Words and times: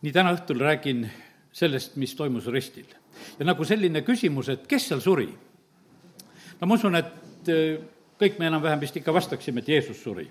nii 0.00 0.12
täna 0.12 0.32
õhtul 0.32 0.62
räägin 0.64 1.04
sellest, 1.52 1.96
mis 1.96 2.14
toimus 2.16 2.46
ristil. 2.46 2.86
ja 3.38 3.44
nagu 3.44 3.64
selline 3.64 4.02
küsimus, 4.02 4.48
et 4.48 4.66
kes 4.66 4.88
seal 4.88 5.00
suri? 5.00 5.28
no 6.60 6.66
ma 6.66 6.74
usun, 6.74 6.96
et 6.96 7.48
äh, 7.48 7.80
kõik 8.20 8.38
me 8.38 8.48
enam-vähem 8.48 8.80
vist 8.80 8.96
ikka 8.96 9.12
vastaksime, 9.12 9.60
et 9.60 9.68
Jeesus 9.68 10.02
suri. 10.02 10.30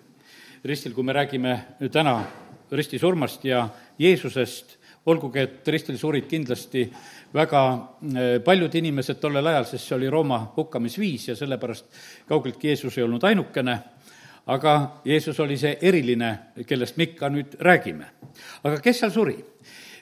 ristil, 0.63 0.93
kui 0.93 1.03
me 1.03 1.13
räägime 1.13 1.59
täna 1.91 2.23
ristisurmast 2.71 3.45
ja 3.45 3.69
Jeesusest, 3.99 4.77
olgugi 5.05 5.39
et 5.39 5.67
ristil 5.67 5.97
surid 5.97 6.27
kindlasti 6.27 6.83
väga 7.33 7.61
äh, 7.73 8.41
paljud 8.45 8.75
inimesed 8.75 9.19
tollel 9.21 9.47
ajal, 9.47 9.65
sest 9.65 9.87
see 9.87 9.95
oli 9.95 10.09
Rooma 10.09 10.41
hukkamisviis 10.57 11.27
ja 11.29 11.35
sellepärast 11.35 11.85
kaugeltki 12.27 12.67
Jeesus 12.67 12.97
ei 12.97 13.03
olnud 13.03 13.23
ainukene, 13.23 13.79
aga 14.49 14.75
Jeesus 15.05 15.39
oli 15.39 15.57
see 15.61 15.77
eriline, 15.81 16.33
kellest 16.67 16.97
me 16.97 17.09
ikka 17.11 17.29
nüüd 17.29 17.59
räägime. 17.61 18.09
aga 18.63 18.79
kes 18.81 19.03
seal 19.03 19.13
suri? 19.13 19.37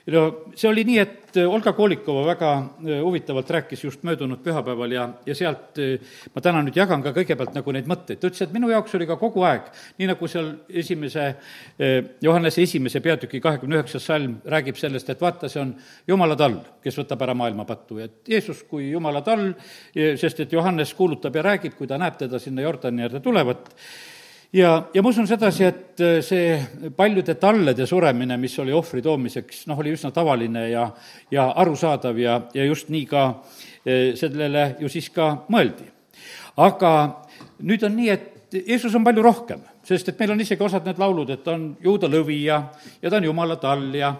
no 0.08 0.22
see 0.56 0.70
oli 0.70 0.86
nii, 0.88 1.00
et 1.02 1.38
äh, 1.42 1.50
Olga 1.52 1.74
Kolikova 1.76 2.24
väga 2.30 2.52
äh, 2.56 3.02
huvitavalt 3.04 3.50
rääkis 3.52 3.84
just 3.84 4.06
möödunud 4.08 4.40
pühapäeval 4.44 4.94
ja, 4.96 5.08
ja 5.26 5.36
sealt 5.36 5.82
äh, 5.84 6.00
ma 6.32 6.44
täna 6.44 6.62
nüüd 6.64 6.80
jagan 6.80 7.04
ka 7.04 7.12
kõigepealt 7.16 7.52
nagu 7.58 7.76
neid 7.76 7.90
mõtteid, 7.92 8.22
ta 8.22 8.32
ütles, 8.32 8.46
et 8.46 8.56
minu 8.56 8.72
jaoks 8.72 8.96
oli 8.96 9.10
ka 9.10 9.20
kogu 9.20 9.44
aeg, 9.48 9.68
nii 10.00 10.10
nagu 10.14 10.32
seal 10.32 10.54
esimese, 10.70 11.28
Johannese 12.24 12.64
esimese 12.64 13.02
peatüki 13.04 13.42
kahekümne 13.44 13.82
üheksas 13.82 14.08
salm 14.08 14.40
räägib 14.48 14.80
sellest, 14.80 15.12
et 15.12 15.22
vaata, 15.22 15.52
see 15.52 15.62
on 15.62 15.76
Jumala 16.08 16.38
tall, 16.40 16.62
kes 16.84 16.98
võtab 17.02 17.28
ära 17.28 17.36
maailma 17.38 17.68
pattu, 17.68 18.00
et 18.04 18.32
Jeesus 18.32 18.64
kui 18.70 18.88
Jumala 18.94 19.22
tall, 19.28 19.50
sest 19.94 20.46
et 20.46 20.56
Johannes 20.56 20.94
kuulutab 20.96 21.36
ja 21.36 21.44
räägib, 21.52 21.76
kui 21.76 21.90
ta 21.90 22.00
näeb 22.00 22.16
teda 22.20 22.40
sinna 22.40 22.64
Jordani 22.64 23.04
äärde 23.08 23.24
tulevat, 23.24 23.74
ja, 24.58 24.72
ja 24.94 25.04
ma 25.04 25.12
usun 25.12 25.28
sedasi, 25.30 25.66
et 25.68 26.02
äh, 26.04 26.20
see 26.26 26.56
paljude 26.98 27.38
tallede 27.40 27.88
suremine, 27.90 28.38
mis 28.42 28.56
oli 28.62 28.74
ohvri 28.76 29.04
toomiseks, 29.06 29.66
noh, 29.70 29.80
oli 29.82 29.94
üsna 29.96 30.12
tavaline 30.16 30.68
ja, 30.72 30.88
ja 31.34 31.50
arusaadav 31.64 32.18
ja, 32.22 32.40
ja 32.56 32.66
just 32.68 32.92
nii 32.94 33.06
ka 33.10 33.28
äh, 33.30 34.16
sellele 34.18 34.70
ju 34.82 34.92
siis 34.92 35.12
ka 35.14 35.34
mõeldi. 35.54 35.92
aga 36.58 36.92
nüüd 37.62 37.84
on 37.86 37.96
nii, 37.98 38.10
et 38.10 38.34
Jeesus 38.48 38.94
on 38.96 39.04
palju 39.04 39.24
rohkem, 39.26 39.60
sest 39.84 40.08
et 40.08 40.20
meil 40.22 40.32
on 40.32 40.40
isegi 40.40 40.64
osad 40.64 40.86
need 40.88 41.00
laulud, 41.02 41.30
et 41.34 41.48
on 41.52 41.66
juuda 41.84 42.08
lõvi 42.08 42.38
ja, 42.46 42.62
ja 43.02 43.12
ta 43.12 43.20
on 43.20 43.28
jumala 43.28 43.58
tall 43.60 43.92
ja, 43.96 44.14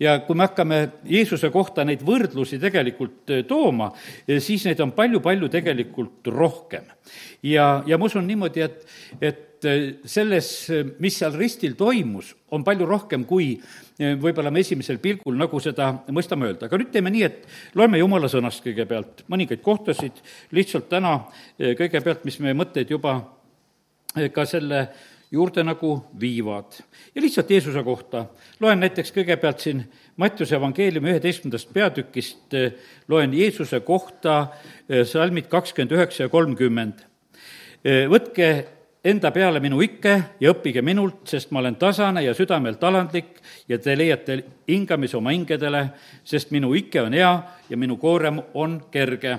ja 0.00 0.16
kui 0.24 0.38
me 0.38 0.46
hakkame 0.48 0.78
Jeesuse 1.04 1.50
kohta 1.52 1.84
neid 1.84 2.02
võrdlusi 2.06 2.58
tegelikult 2.62 3.34
äh, 3.34 3.44
tooma, 3.48 3.92
siis 4.26 4.64
neid 4.66 4.80
on 4.80 4.94
palju-palju 4.96 5.52
tegelikult 5.52 6.32
rohkem. 6.32 6.88
ja, 7.44 7.82
ja 7.86 7.98
ma 8.00 8.08
usun 8.08 8.26
niimoodi, 8.26 8.64
et, 8.64 8.86
et 9.20 9.50
et 9.64 9.70
eh, 9.70 10.08
selles, 10.08 10.48
eh, 10.70 10.84
mis 11.00 11.16
seal 11.16 11.34
ristil 11.38 11.74
toimus, 11.78 12.34
on 12.54 12.64
palju 12.64 12.86
rohkem, 12.88 13.24
kui 13.28 13.54
eh, 13.54 14.14
võib-olla 14.20 14.52
me 14.52 14.62
esimesel 14.64 15.00
pilgul 15.02 15.38
nagu 15.38 15.60
seda 15.62 15.90
mõistame 16.12 16.50
öelda. 16.50 16.68
aga 16.68 16.80
nüüd 16.80 16.92
teeme 16.92 17.12
nii, 17.14 17.24
et 17.24 17.48
loeme 17.78 17.98
Jumala 17.98 18.28
sõnast 18.28 18.64
kõigepealt 18.64 19.24
mõningaid 19.32 19.62
kohtasid, 19.64 20.20
lihtsalt 20.52 20.90
täna 20.92 21.16
kõigepealt, 21.58 22.24
mis 22.24 22.38
meie 22.44 22.56
mõtteid 22.56 22.90
juba 22.92 23.16
ka 24.34 24.44
selle 24.46 24.84
juurde 25.34 25.64
nagu 25.66 25.96
viivad. 26.20 26.76
ja 27.14 27.22
lihtsalt 27.22 27.50
Jeesuse 27.50 27.82
kohta 27.82 28.26
loen 28.60 28.80
näiteks 28.84 29.10
kõigepealt 29.16 29.64
siin 29.64 29.82
Mattiuse 30.16 30.54
evangeeliumi 30.54 31.10
üheteistkümnendast 31.10 31.72
peatükist, 31.74 32.54
loen 33.08 33.34
Jeesuse 33.34 33.80
kohta 33.80 34.52
salmid 35.10 35.48
kakskümmend 35.50 35.96
üheksa 35.96 36.28
ja 36.28 36.30
kolmkümmend. 36.30 37.02
võtke 38.12 38.46
enda 39.04 39.30
peale 39.30 39.60
minu 39.60 39.80
ikke 39.84 40.14
ja 40.40 40.52
õppige 40.54 40.82
minult, 40.82 41.26
sest 41.28 41.50
ma 41.52 41.60
olen 41.60 41.76
tasane 41.80 42.22
ja 42.24 42.34
südamelt 42.34 42.82
alandlik 42.84 43.40
ja 43.68 43.78
te 43.78 43.96
leiate 43.98 44.38
hingamise 44.68 45.18
oma 45.18 45.34
hingedele, 45.34 45.84
sest 46.24 46.54
minu 46.54 46.72
ikke 46.74 47.02
on 47.04 47.16
hea 47.16 47.32
ja 47.68 47.76
minu 47.76 47.98
koorem 48.00 48.40
on 48.54 48.78
kerge. 48.90 49.36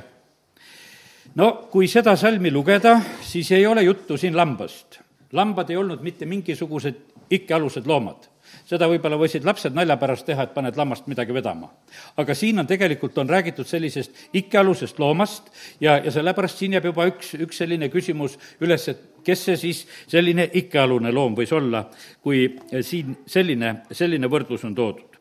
no 1.35 1.51
kui 1.71 1.87
seda 1.87 2.15
salmi 2.15 2.51
lugeda, 2.51 2.99
siis 3.21 3.51
ei 3.51 3.65
ole 3.67 3.83
juttu 3.83 4.17
siin 4.17 4.37
lambast. 4.37 4.99
lambad 5.31 5.69
ei 5.69 5.77
olnud 5.77 6.01
mitte 6.01 6.25
mingisugused 6.25 6.95
ikkealused 7.29 7.87
loomad 7.87 8.29
seda 8.65 8.87
võib-olla 8.89 9.17
võisid 9.17 9.45
lapsed 9.45 9.73
nalja 9.73 9.97
pärast 9.97 10.25
teha, 10.25 10.43
et 10.43 10.53
paned 10.53 10.77
lammast 10.77 11.07
midagi 11.07 11.33
vedama. 11.33 11.71
aga 12.17 12.35
siin 12.35 12.59
on 12.59 12.67
tegelikult, 12.67 13.17
on 13.17 13.29
räägitud 13.29 13.67
sellisest 13.67 14.11
ikkealusest 14.33 14.99
loomast 14.99 15.49
ja, 15.79 15.97
ja 15.97 16.11
sellepärast 16.11 16.57
siin 16.57 16.73
jääb 16.73 16.85
juba 16.85 17.07
üks, 17.09 17.33
üks 17.33 17.57
selline 17.57 17.89
küsimus 17.89 18.37
üles, 18.61 18.87
et 18.89 19.14
kes 19.25 19.45
see 19.49 19.57
siis 19.57 19.81
selline 20.07 20.47
ikkealune 20.61 21.11
loom 21.13 21.35
võis 21.37 21.51
olla, 21.55 21.85
kui 22.21 22.47
siin 22.81 23.15
selline, 23.27 23.81
selline 23.91 24.29
võrdlus 24.31 24.65
on 24.67 24.75
toodud. 24.75 25.19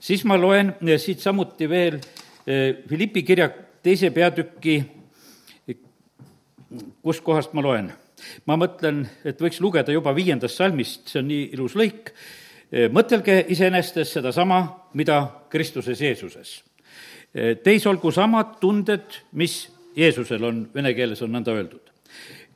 siis 0.00 0.24
ma 0.24 0.38
loen 0.38 0.74
siit 0.98 1.20
samuti 1.20 1.68
veel 1.68 1.98
eh, 2.46 2.76
Philippi 2.86 3.22
kirja 3.22 3.50
teise 3.82 4.10
peatüki, 4.10 4.82
kuskohast 7.02 7.52
ma 7.52 7.64
loen? 7.64 7.90
ma 8.46 8.56
mõtlen, 8.60 9.02
et 9.24 9.40
võiks 9.40 9.60
lugeda 9.64 9.92
juba 9.92 10.12
viiendast 10.14 10.58
salmist, 10.60 11.08
see 11.08 11.22
on 11.22 11.28
nii 11.30 11.46
ilus 11.56 11.76
lõik, 11.78 12.12
mõtelge 12.92 13.40
iseenesest 13.50 14.18
sedasama, 14.18 14.60
mida 14.94 15.22
Kristuses 15.50 16.00
Jeesuses. 16.04 16.58
Teis 17.64 17.86
olgu 17.86 18.12
samad 18.14 18.58
tunded, 18.60 19.22
mis 19.32 19.62
Jeesusel 19.96 20.44
on, 20.46 20.64
vene 20.74 20.92
keeles 20.94 21.22
on 21.24 21.32
nõnda 21.34 21.54
öeldud. 21.54 21.89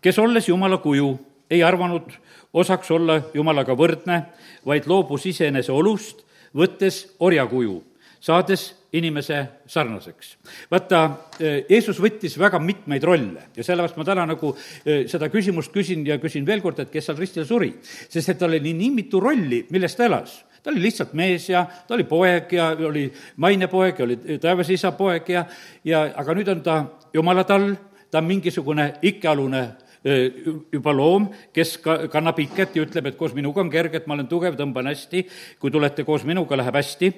Kes 0.04 0.18
olles 0.20 0.48
Jumala 0.48 0.78
kuju, 0.82 1.14
ei 1.50 1.62
arvanud 1.64 2.12
osaks 2.54 2.90
olla 2.92 3.18
Jumalaga 3.34 3.76
võrdne, 3.76 4.20
vaid 4.66 4.88
loobus 4.90 5.26
iseenese 5.30 5.72
olust, 5.72 6.22
võttes 6.54 7.04
orjakuju, 7.24 7.78
saades 8.20 8.70
inimese 8.94 9.40
sarnaseks. 9.66 10.36
vaata, 10.70 11.00
Jeesus 11.40 11.98
võttis 12.00 12.36
väga 12.38 12.60
mitmeid 12.62 13.02
rolle 13.04 13.48
ja 13.56 13.64
sellepärast 13.64 13.96
ma 13.98 14.04
täna 14.06 14.26
nagu 14.28 14.52
eh, 14.54 15.08
seda 15.10 15.28
küsimust 15.32 15.72
küsin 15.74 16.06
ja 16.06 16.20
küsin 16.22 16.46
veel 16.46 16.62
kord, 16.62 16.78
et 16.78 16.92
kes 16.92 17.08
seal 17.08 17.18
ristil 17.18 17.46
suri. 17.48 17.72
sest 17.82 18.28
et 18.28 18.38
tal 18.38 18.54
oli 18.54 18.72
nii 18.72 18.90
mitu 18.94 19.20
rolli, 19.20 19.64
milles 19.70 19.96
ta 19.96 20.06
elas 20.06 20.44
ta 20.62 20.70
oli 20.70 20.80
lihtsalt 20.86 21.12
mees 21.12 21.48
ja 21.48 21.66
ta 21.88 21.94
oli 21.94 22.06
poeg 22.08 22.52
ja 22.52 22.70
oli 22.86 23.08
mainepoeg 23.36 23.98
ja 23.98 24.04
oli 24.04 24.38
taevas 24.40 24.70
isa 24.70 24.92
poeg 24.92 25.28
ja, 25.28 25.44
ja 25.84 26.06
aga 26.16 26.36
nüüd 26.38 26.48
on 26.54 26.62
ta 26.64 26.76
jumala 27.12 27.44
tall, 27.44 27.74
ta 28.10 28.22
on 28.22 28.30
mingisugune 28.30 28.94
ikkealune 29.02 29.64
juba 30.04 30.92
loom, 30.92 31.30
kes 31.54 31.78
ka, 31.80 31.96
kannab 32.12 32.38
iket 32.42 32.76
ja 32.76 32.84
ütleb, 32.84 33.08
et 33.08 33.16
koos 33.16 33.32
minuga 33.36 33.62
on 33.62 33.70
kerge, 33.72 34.02
et 34.02 34.08
ma 34.10 34.18
olen 34.18 34.28
tugev, 34.28 34.58
tõmban 34.58 34.90
hästi, 34.90 35.24
kui 35.62 35.72
tulete 35.72 36.04
koos 36.04 36.26
minuga, 36.28 36.58
läheb 36.60 36.76
hästi 36.76 37.12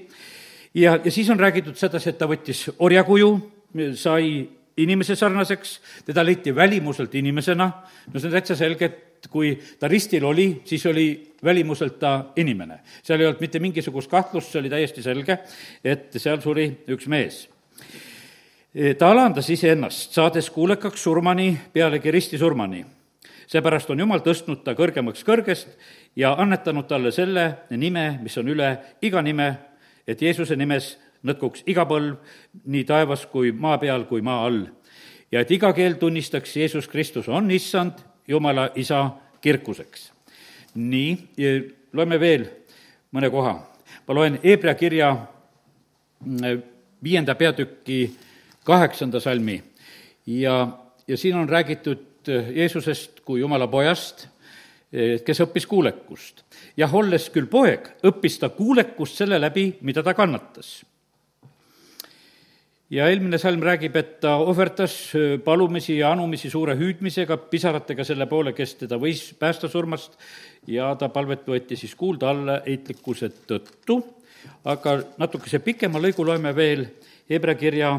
ja, 0.76 0.98
ja 1.04 1.10
siis 1.10 1.30
on 1.30 1.40
räägitud 1.40 1.76
sedasi, 1.78 2.12
et 2.12 2.18
ta 2.20 2.28
võttis 2.30 2.66
orjakuju, 2.78 3.32
sai 3.98 4.46
inimese 4.76 5.16
sarnaseks, 5.16 5.80
teda 6.06 6.24
leiti 6.24 6.54
välimuselt 6.54 7.14
inimesena, 7.16 7.66
no 8.12 8.20
see 8.20 8.28
on 8.28 8.36
täitsa 8.36 8.56
selge, 8.58 8.90
et 8.90 9.28
kui 9.32 9.54
ta 9.80 9.88
ristil 9.88 10.24
oli, 10.28 10.48
siis 10.68 10.84
oli 10.86 11.08
välimuselt 11.44 11.98
ta 11.98 12.12
inimene. 12.36 12.80
seal 13.02 13.20
ei 13.20 13.26
olnud 13.26 13.40
mitte 13.40 13.60
mingisugust 13.62 14.10
kahtlust, 14.10 14.52
see 14.52 14.60
oli 14.60 14.72
täiesti 14.72 15.02
selge, 15.02 15.38
et 15.84 16.20
seal 16.20 16.40
suri 16.44 16.68
üks 16.92 17.08
mees. 17.08 17.46
Ta 18.98 19.10
alandas 19.10 19.48
iseennast, 19.50 20.12
saades 20.12 20.50
kuulekaks 20.50 21.02
surmani, 21.02 21.58
pealegi 21.72 22.10
ristisurmani. 22.10 22.84
seepärast 23.46 23.90
on 23.90 24.00
Jumal 24.00 24.20
tõstnud 24.20 24.64
ta 24.64 24.74
kõrgemaks 24.74 25.22
kõrgest 25.24 25.68
ja 26.16 26.34
annetanud 26.34 26.86
talle 26.86 27.12
selle 27.12 27.44
nime, 27.70 28.18
mis 28.22 28.36
on 28.38 28.48
üle 28.48 28.76
iga 29.02 29.22
nime, 29.22 29.56
et 30.06 30.22
Jeesuse 30.22 30.56
nimes 30.56 30.96
nõtkuks 31.22 31.62
iga 31.66 31.86
põlv 31.86 32.16
nii 32.66 32.84
taevas 32.84 33.26
kui 33.26 33.52
maa 33.52 33.78
peal 33.78 34.04
kui 34.04 34.20
maa 34.20 34.44
all. 34.46 34.66
ja 35.32 35.40
et 35.40 35.50
iga 35.50 35.72
keel 35.72 35.94
tunnistaks, 35.94 36.56
Jeesus 36.56 36.88
Kristus 36.88 37.28
on 37.28 37.50
issand, 37.50 37.92
Jumala 38.28 38.70
isa 38.74 39.10
kirkuseks. 39.40 40.12
nii, 40.74 41.16
loeme 41.92 42.20
veel 42.20 42.46
mõne 43.12 43.30
koha. 43.30 43.56
ma 44.08 44.14
loen 44.14 44.38
Hebra 44.42 44.74
kirja 44.74 45.16
mm, 46.20 46.62
viienda 47.02 47.34
peatüki 47.34 48.25
kaheksanda 48.66 49.20
salmi. 49.22 49.60
Ja, 50.26 50.56
ja 51.08 51.16
siin 51.16 51.36
on 51.38 51.48
räägitud 51.48 52.26
Jeesusest 52.26 53.20
kui 53.22 53.40
Jumala 53.40 53.68
pojast, 53.70 54.26
kes 55.26 55.42
õppis 55.44 55.66
kuulekust. 55.68 56.42
Jah, 56.78 56.92
olles 56.94 57.28
küll 57.34 57.48
poeg, 57.50 57.88
õppis 58.06 58.38
ta 58.40 58.50
kuulekust 58.54 59.18
selle 59.22 59.40
läbi, 59.40 59.72
mida 59.80 60.02
ta 60.02 60.14
kannatas. 60.14 60.82
ja 62.90 63.08
eelmine 63.10 63.38
salm 63.38 63.64
räägib, 63.66 63.96
et 63.98 64.20
ta 64.22 64.36
ohverdas 64.38 64.92
äh, 65.18 65.40
palumisi 65.42 65.96
ja 65.96 66.12
anumisi 66.14 66.46
suure 66.50 66.76
hüüdmisega, 66.78 67.36
pisaratega 67.50 68.04
selle 68.06 68.28
poole, 68.30 68.52
kes 68.54 68.76
teda 68.78 68.94
võis 69.02 69.32
päästa 69.34 69.66
surmast 69.68 70.14
ja 70.70 70.92
ta 70.94 71.08
palvet 71.08 71.42
võeti 71.50 71.74
siis 71.76 71.96
kuulda 71.98 72.30
alla 72.30 72.60
heitlikkuse 72.66 73.32
tõttu, 73.50 73.98
aga 74.64 75.00
natukese 75.18 75.58
pikema 75.58 75.98
lõigu 75.98 76.22
loeme 76.26 76.54
veel 76.54 76.86
Hebra 77.26 77.56
kirja 77.58 77.90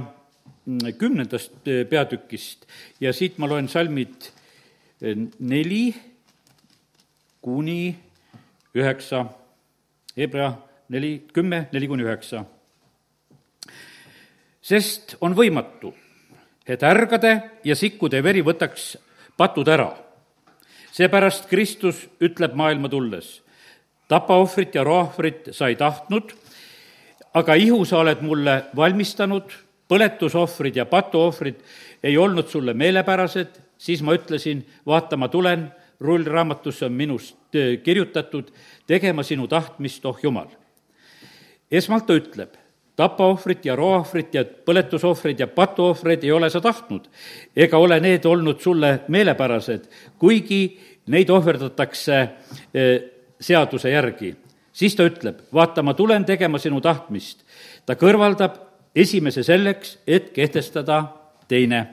kümnendast 0.97 1.67
äh, 1.67 1.85
peatükist 1.89 2.67
ja 2.99 3.13
siit 3.13 3.37
ma 3.37 3.47
loen 3.47 3.69
salmid 3.71 4.29
äh, 5.01 5.15
neli 5.39 5.95
kuni 7.41 7.95
üheksa, 8.75 9.25
Hebra 10.17 10.51
neli, 10.89 11.21
kümme, 11.33 11.67
neli 11.71 11.87
kuni 11.87 12.03
üheksa. 12.03 12.43
sest 14.61 15.15
on 15.21 15.31
võimatu, 15.35 15.93
et 16.67 16.83
ärgade 16.83 17.31
ja 17.63 17.75
sikkude 17.75 18.19
veri 18.23 18.41
võtaks 18.43 18.97
patud 19.37 19.67
ära. 19.67 19.95
seepärast 20.91 21.47
Kristus 21.47 22.09
ütleb 22.19 22.53
maailma 22.53 22.89
tulles, 22.89 23.41
tapaohvrit 24.07 24.75
ja 24.75 24.83
roahvrit 24.83 25.49
sa 25.51 25.67
ei 25.67 25.75
tahtnud, 25.75 26.33
aga 27.33 27.55
ihu 27.55 27.85
sa 27.85 27.99
oled 27.99 28.21
mulle 28.21 28.65
valmistanud, 28.75 29.66
põletusohvrid 29.87 30.75
ja 30.75 30.85
patuohvrid 30.85 31.61
ei 32.03 32.17
olnud 32.17 32.47
sulle 32.47 32.73
meelepärased, 32.73 33.59
siis 33.77 34.01
ma 34.03 34.15
ütlesin, 34.17 34.65
vaata, 34.85 35.17
ma 35.17 35.27
tulen, 35.27 35.67
rullraamatusse 35.99 36.85
on 36.85 36.93
minust 36.93 37.55
äh, 37.55 37.77
kirjutatud, 37.83 38.51
tegema 38.87 39.23
sinu 39.23 39.47
tahtmist, 39.47 40.05
oh 40.05 40.19
Jumal. 40.23 40.47
esmalt 41.71 42.05
ta 42.05 42.15
ütleb, 42.15 42.53
tapaohvrit 42.95 43.65
ja 43.65 43.75
roaohvrit 43.75 44.33
ja 44.33 44.43
põletusohvrid 44.45 45.39
ja 45.39 45.47
patuohvreid 45.47 46.23
ei 46.23 46.31
ole 46.31 46.49
sa 46.49 46.61
tahtnud, 46.61 47.09
ega 47.55 47.77
ole 47.77 47.99
need 47.99 48.25
olnud 48.25 48.61
sulle 48.61 48.99
meelepärased, 49.07 49.89
kuigi 50.19 50.61
neid 51.07 51.29
ohverdatakse 51.29 52.17
äh, 52.17 52.29
seaduse 53.39 53.89
järgi. 53.89 54.35
siis 54.73 54.95
ta 54.95 55.05
ütleb, 55.05 55.39
vaata, 55.53 55.83
ma 55.83 55.93
tulen 55.93 56.25
tegema 56.25 56.57
sinu 56.57 56.81
tahtmist. 56.81 57.45
ta 57.85 57.95
kõrvaldab 57.95 58.66
esimese 58.97 59.43
selleks, 59.45 59.97
et 60.07 60.31
kehtestada 60.35 61.01
teine. 61.47 61.83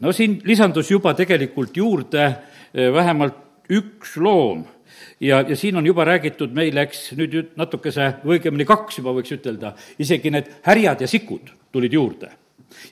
No 0.00 0.12
siin 0.12 0.40
lisandus 0.46 0.90
juba 0.90 1.14
tegelikult 1.14 1.76
juurde 1.76 2.24
eh, 2.24 2.90
vähemalt 2.92 3.68
üks 3.72 4.16
loom. 4.20 4.64
Ja, 5.20 5.40
ja 5.46 5.56
siin 5.56 5.76
on 5.76 5.86
juba 5.86 6.04
räägitud 6.06 6.52
meile, 6.54 6.84
eks 6.86 7.12
nüüd 7.18 7.54
natukese, 7.58 8.10
või 8.24 8.38
õigemini 8.38 8.66
kaks 8.68 8.98
juba 9.00 9.14
võiks 9.16 9.32
ütelda, 9.34 9.72
isegi 9.98 10.30
need 10.30 10.50
härjad 10.66 11.02
ja 11.02 11.08
sikud 11.10 11.50
tulid 11.72 11.92
juurde. 11.92 12.30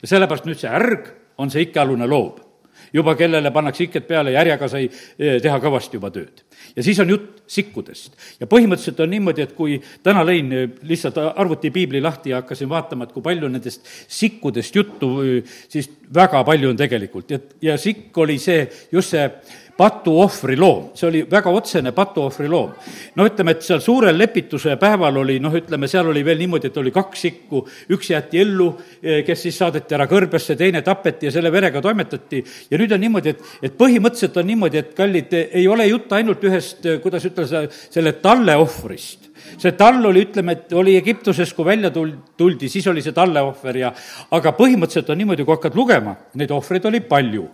ja 0.03 0.09
sellepärast 0.09 0.47
nüüd 0.47 0.59
see 0.59 0.71
ärg 0.71 1.09
on 1.39 1.51
see 1.51 1.65
ikkealune 1.67 2.07
loom 2.07 2.52
juba 2.93 3.15
kellele 3.17 3.51
pannakse 3.51 3.87
ikket 3.87 4.07
peale 4.09 4.33
ja 4.35 4.43
härjaga 4.43 4.69
sai 4.69 4.87
eh, 4.87 5.39
teha 5.43 5.59
kõvasti 5.63 5.99
juba 5.99 6.11
tööd. 6.15 6.43
ja 6.77 6.83
siis 6.83 7.01
on 7.01 7.11
jutt 7.11 7.43
sikkudest. 7.47 8.17
ja 8.41 8.47
põhimõtteliselt 8.47 9.01
on 9.05 9.11
niimoodi, 9.11 9.43
et 9.43 9.55
kui 9.57 9.79
täna 10.03 10.25
lõin 10.27 10.53
eh, 10.53 10.69
lihtsalt 10.89 11.19
arvuti 11.23 11.71
piibli 11.71 12.01
lahti 12.01 12.31
ja 12.31 12.43
hakkasin 12.43 12.69
vaatama, 12.69 13.05
et 13.05 13.13
kui 13.13 13.25
palju 13.25 13.49
nendest 13.49 13.89
sikkudest 14.09 14.77
juttu, 14.77 15.13
eh, 15.23 15.57
siis 15.69 15.91
väga 16.15 16.45
palju 16.45 16.73
on 16.73 16.81
tegelikult 16.81 17.31
ja, 17.31 17.41
ja 17.63 17.79
sikk 17.81 18.19
oli 18.25 18.39
see, 18.39 18.67
just 18.93 19.17
see 19.17 19.29
patuohvri 19.77 20.57
loom, 20.57 20.91
see 20.95 21.07
oli 21.09 21.23
väga 21.31 21.51
otsene 21.51 21.93
patuohvri 21.97 22.49
loom. 22.49 22.73
no 23.17 23.27
ütleme, 23.27 23.55
et 23.57 23.65
seal 23.65 23.81
suurel 23.81 24.19
lepituse 24.19 24.77
päeval 24.81 25.17
oli 25.23 25.39
noh, 25.41 25.55
ütleme, 25.57 25.89
seal 25.89 26.11
oli 26.13 26.25
veel 26.25 26.39
niimoodi, 26.43 26.69
et 26.69 26.77
oli 26.83 26.93
kaks 26.93 27.25
sikku, 27.27 27.65
üks 27.97 28.13
jäeti 28.13 28.43
ellu, 28.43 28.69
eh, 29.03 29.23
kes 29.27 29.47
siis 29.49 29.59
saadeti 29.59 29.97
ära 29.97 30.07
kõrbesse, 30.11 30.57
teine 30.59 30.85
tapeti 30.85 31.31
ja 31.31 31.35
selle 31.35 31.53
verega 31.53 31.81
toimetati. 31.83 32.45
ja 32.71 32.79
nüüd 32.79 32.93
on 32.93 33.01
niimoodi, 33.01 33.35
et, 33.35 33.51
et 33.63 33.77
põhimõtteliselt 33.79 34.39
on 34.43 34.51
niimoodi, 34.53 34.83
et 34.83 34.95
kallid, 34.95 35.35
ei 35.51 35.67
ole 35.69 35.89
jutt 35.89 36.13
ainult 36.13 36.45
ühest, 36.45 36.85
eh, 36.87 37.01
kuidas 37.03 37.27
ütelda, 37.29 37.67
selle 37.73 38.17
talleohvrist 38.23 39.32
see 39.61 39.73
tall 39.79 40.05
oli, 40.09 40.25
ütleme, 40.27 40.57
et 40.57 40.73
oli 40.77 40.97
Egiptuses, 40.99 41.53
kui 41.57 41.67
välja 41.67 41.91
tul-, 41.95 42.15
tuldi, 42.39 42.69
siis 42.73 42.87
oli 42.91 43.03
see 43.05 43.15
talleohver 43.17 43.79
ja 43.81 43.93
aga 44.37 44.53
põhimõtteliselt 44.57 45.11
on 45.13 45.21
niimoodi, 45.23 45.47
kui 45.47 45.57
hakkad 45.57 45.77
lugema, 45.79 46.15
neid 46.39 46.53
ohvreid 46.55 46.87
oli 46.91 47.03
palju. 47.07 47.47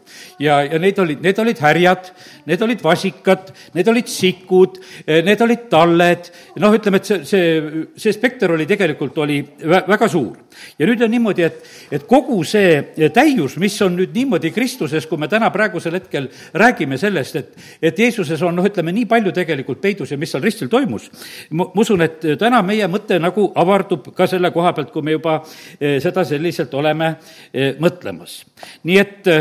ja, 0.42 0.60
ja 0.64 0.78
neid 0.78 0.98
olid, 0.98 1.22
need 1.24 1.38
olid 1.38 1.62
härjad, 1.62 2.10
need 2.48 2.62
olid 2.62 2.82
vasikad, 2.84 3.52
need 3.74 3.88
olid 3.88 4.10
sikud, 4.10 4.78
need 5.06 5.42
olid 5.44 5.66
talled, 5.70 6.30
noh, 6.62 6.76
ütleme, 6.76 7.00
et 7.00 7.10
see, 7.10 7.24
see, 7.28 7.84
see 7.96 8.14
spekter 8.16 8.52
oli 8.54 8.66
tegelikult, 8.68 9.18
oli 9.24 9.40
vä-, 9.42 9.84
väga 9.88 10.08
suur. 10.10 10.36
ja 10.78 10.88
nüüd 10.88 11.02
on 11.04 11.12
niimoodi, 11.12 11.46
et, 11.46 11.62
et 11.98 12.06
kogu 12.08 12.40
see 12.46 13.08
täius, 13.14 13.58
mis 13.60 13.76
on 13.84 13.96
nüüd 13.98 14.14
niimoodi 14.16 14.52
Kristuses, 14.54 15.06
kui 15.06 15.20
me 15.20 15.28
täna 15.30 15.50
praegusel 15.54 15.98
hetkel 15.98 16.28
räägime 16.54 16.98
sellest, 16.98 17.36
et, 17.36 17.52
et 17.82 17.98
Jeesuses 17.98 18.42
on 18.46 18.56
noh, 18.58 18.66
ütleme 18.66 18.94
nii 18.94 19.06
palju 19.10 19.32
tegelikult 19.36 19.82
peidus 19.82 20.12
ja 20.12 20.18
mis 20.20 20.32
seal 20.34 20.44
ristil 20.44 20.70
toimus, 20.72 21.08
ma 21.50 21.68
usun, 21.88 22.04
et 22.04 22.26
täna 22.38 22.60
meie 22.66 22.86
mõte 22.90 23.16
nagu 23.20 23.48
avardub 23.56 24.10
ka 24.16 24.26
selle 24.28 24.50
koha 24.52 24.74
pealt, 24.76 24.92
kui 24.92 25.04
me 25.04 25.16
juba 25.16 25.38
eh, 25.80 25.96
seda 26.04 26.24
selliselt 26.28 26.74
oleme 26.76 27.14
eh, 27.52 27.74
mõtlemas. 27.80 28.42
nii 28.84 28.98
et 29.00 29.32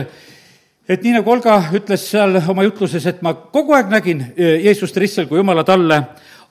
et 0.88 1.04
nii, 1.04 1.18
nagu 1.18 1.32
Olga 1.32 1.58
ütles 1.76 2.06
seal 2.14 2.40
oma 2.48 2.64
jutluses, 2.64 3.06
et 3.06 3.22
ma 3.22 3.34
kogu 3.36 3.76
aeg 3.76 3.92
nägin 3.92 4.24
Jeesust 4.38 4.96
ristil 4.98 5.28
kui 5.28 5.42
jumala 5.42 5.66
talle, 5.68 6.00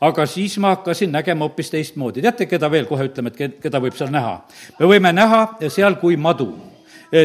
aga 0.05 0.27
siis 0.29 0.59
ma 0.61 0.75
hakkasin 0.75 1.13
nägema 1.13 1.47
hoopis 1.47 1.73
teistmoodi. 1.73 2.21
teate, 2.23 2.47
keda 2.47 2.71
veel 2.71 2.85
kohe 2.85 3.09
ütleme, 3.09 3.33
et 3.33 3.61
keda 3.63 3.81
võib 3.81 3.97
seal 3.97 4.13
näha? 4.13 4.43
me 4.79 4.87
võime 4.93 5.13
näha 5.17 5.71
seal 5.73 5.97
kui 6.03 6.17
madu 6.21 6.53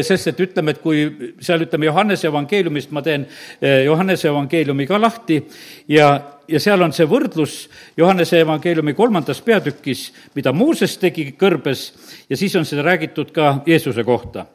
sest 0.02 0.28
et 0.30 0.40
ütleme, 0.40 0.72
et 0.72 0.80
kui 0.80 1.04
seal 1.42 1.66
ütleme 1.66 1.88
Johannese 1.88 2.28
evangeeliumist, 2.30 2.92
ma 2.94 3.02
teen 3.02 3.26
Johannese 3.60 4.30
evangeeliumi 4.30 4.86
ka 4.86 5.00
lahti 5.00 5.42
ja 5.90 6.14
ja 6.52 6.60
seal 6.60 6.82
on 6.84 6.92
see 6.94 7.06
võrdlus 7.08 7.56
Johannese 7.96 8.42
evangeeliumi 8.42 8.94
kolmandas 8.96 9.40
peatükis, 9.44 10.10
mida 10.36 10.52
Mooses 10.52 10.98
tegi 11.00 11.30
kõrbes 11.38 11.86
ja 12.28 12.36
siis 12.36 12.54
on 12.58 12.66
seda 12.68 12.84
räägitud 12.86 13.32
ka 13.34 13.54
Jeesuse 13.66 14.04
kohta. 14.04 14.46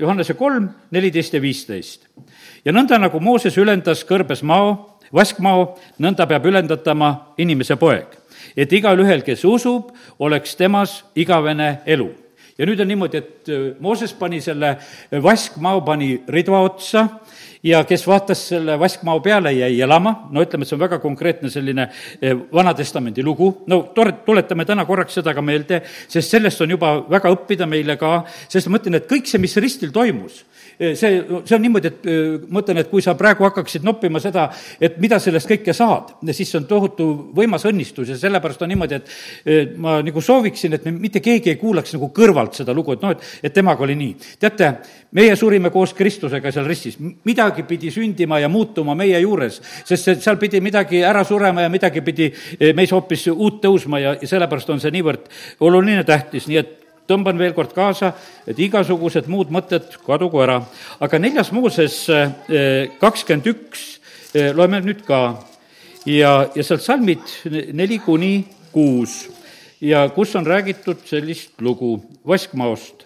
Johannese 0.00 0.34
kolm, 0.38 0.70
neliteist 0.90 1.34
ja 1.36 1.42
viisteist. 1.42 2.08
ja 2.64 2.72
nõnda, 2.72 2.98
nagu 2.98 3.20
Mooses 3.20 3.56
ülendas 3.60 4.04
kõrbes 4.08 4.42
mao, 4.42 4.98
vaskmao, 5.12 5.74
nõnda 6.00 6.26
peab 6.26 6.46
ülendatama 6.46 7.34
inimese 7.38 7.76
poeg. 7.76 8.06
et 8.56 8.72
igalühel, 8.72 9.22
kes 9.22 9.44
usub, 9.44 9.90
oleks 10.18 10.56
temas 10.56 11.04
igavene 11.14 11.80
elu 11.86 12.10
ja 12.58 12.66
nüüd 12.66 12.80
on 12.80 12.88
niimoodi, 12.88 13.18
et 13.18 13.80
Mooses 13.80 14.12
pani 14.12 14.40
selle 14.40 14.76
vaskmao, 15.22 15.80
pani 15.84 16.22
ridva 16.28 16.60
otsa 16.62 17.08
ja 17.64 17.80
kes 17.88 18.06
vaatas 18.06 18.42
selle 18.52 18.76
vaskmao 18.80 19.20
peale, 19.24 19.52
jäi 19.56 19.80
elama, 19.82 20.14
no 20.30 20.42
ütleme, 20.44 20.64
et 20.64 20.70
see 20.70 20.76
on 20.76 20.82
väga 20.84 20.98
konkreetne 21.02 21.50
selline 21.52 21.88
eh, 22.20 22.34
Vana-testamendi 22.52 23.24
lugu, 23.24 23.50
no 23.70 23.80
tore, 23.96 24.12
tuletame 24.26 24.66
täna 24.68 24.84
korraks 24.88 25.16
seda 25.20 25.34
ka 25.34 25.42
meelde, 25.44 25.80
sest 26.08 26.36
sellest 26.36 26.60
on 26.64 26.74
juba 26.76 26.96
väga 27.10 27.32
õppida 27.32 27.68
meile 27.70 27.96
ka, 28.00 28.18
sest 28.48 28.68
ma 28.68 28.78
mõtlen, 28.78 29.00
et 29.00 29.08
kõik 29.10 29.30
see, 29.30 29.40
mis 29.42 29.56
ristil 29.62 29.94
toimus, 29.94 30.42
see, 30.78 31.20
see 31.44 31.56
on 31.56 31.62
niimoodi, 31.64 31.90
et 31.90 32.08
eh, 32.10 32.20
ma 32.48 32.60
mõtlen, 32.60 32.80
et 32.80 32.90
kui 32.90 33.02
sa 33.04 33.14
praegu 33.18 33.46
hakkaksid 33.46 33.84
noppima 33.86 34.20
seda, 34.22 34.48
et 34.80 34.96
mida 35.02 35.18
sellest 35.22 35.50
kõike 35.50 35.74
saad, 35.76 36.14
siis 36.32 36.50
see 36.50 36.60
on 36.60 36.68
tohutu 36.70 37.08
võimas 37.36 37.66
õnnistus 37.68 38.10
ja 38.14 38.18
sellepärast 38.18 38.62
on 38.64 38.72
niimoodi, 38.72 38.98
et 38.98 39.76
ma 39.80 39.98
nagu 40.04 40.22
sooviksin, 40.24 40.76
et 40.76 40.86
me 40.88 40.94
mitte 40.96 41.22
keegi 41.24 41.52
ei 41.52 41.60
kuulaks 41.60 41.94
nagu 41.96 42.10
kõrvalt 42.14 42.58
seda 42.60 42.74
lugu, 42.76 42.94
et 42.96 43.04
noh, 43.04 43.14
et, 43.14 43.24
et 43.44 43.54
temaga 43.54 43.84
oli 43.86 43.96
nii. 43.98 44.14
teate, 44.40 44.70
meie 45.14 45.36
surime 45.38 45.70
koos 45.74 45.94
Kristusega 45.94 46.52
seal 46.54 46.68
ristis, 46.68 46.98
midagi 46.98 47.66
pidi 47.68 47.92
sündima 47.94 48.40
ja 48.42 48.48
muutuma 48.48 48.96
meie 48.98 49.20
juures, 49.22 49.60
sest 49.84 50.10
see, 50.10 50.20
seal 50.22 50.40
pidi 50.40 50.62
midagi 50.64 51.02
ära 51.04 51.24
surema 51.26 51.66
ja 51.66 51.72
midagi 51.72 52.02
pidi 52.04 52.30
eh, 52.30 52.72
meis 52.76 52.92
hoopis 52.94 53.28
uut 53.34 53.60
tõusma 53.64 54.02
ja, 54.02 54.16
ja 54.20 54.30
sellepärast 54.30 54.74
on 54.74 54.82
see 54.82 54.94
niivõrd 54.94 55.28
oluline, 55.64 56.02
tähtis, 56.08 56.48
nii 56.50 56.62
et 56.62 56.80
tõmban 57.08 57.38
veel 57.38 57.54
kord 57.56 57.74
kaasa, 57.76 58.12
et 58.46 58.58
igasugused 58.58 59.28
muud 59.28 59.52
mõtted 59.52 59.96
kadugu 60.06 60.42
ära. 60.44 60.60
aga 61.00 61.18
neljas 61.18 61.52
Mooses 61.52 62.08
eh, 62.08 62.90
kakskümmend 63.00 63.46
üks 63.46 63.86
eh, 64.34 64.52
loeme 64.54 64.80
nüüd 64.80 65.04
ka 65.06 65.38
ja, 66.06 66.50
ja 66.54 66.62
sealt 66.62 66.82
salmid 66.82 67.24
neli 67.72 67.98
kuni 67.98 68.44
kuus 68.72 69.28
ja 69.80 70.08
kus 70.14 70.34
on 70.36 70.46
räägitud 70.46 71.04
sellist 71.06 71.60
lugu 71.60 71.98
Vaskmaost 72.26 73.04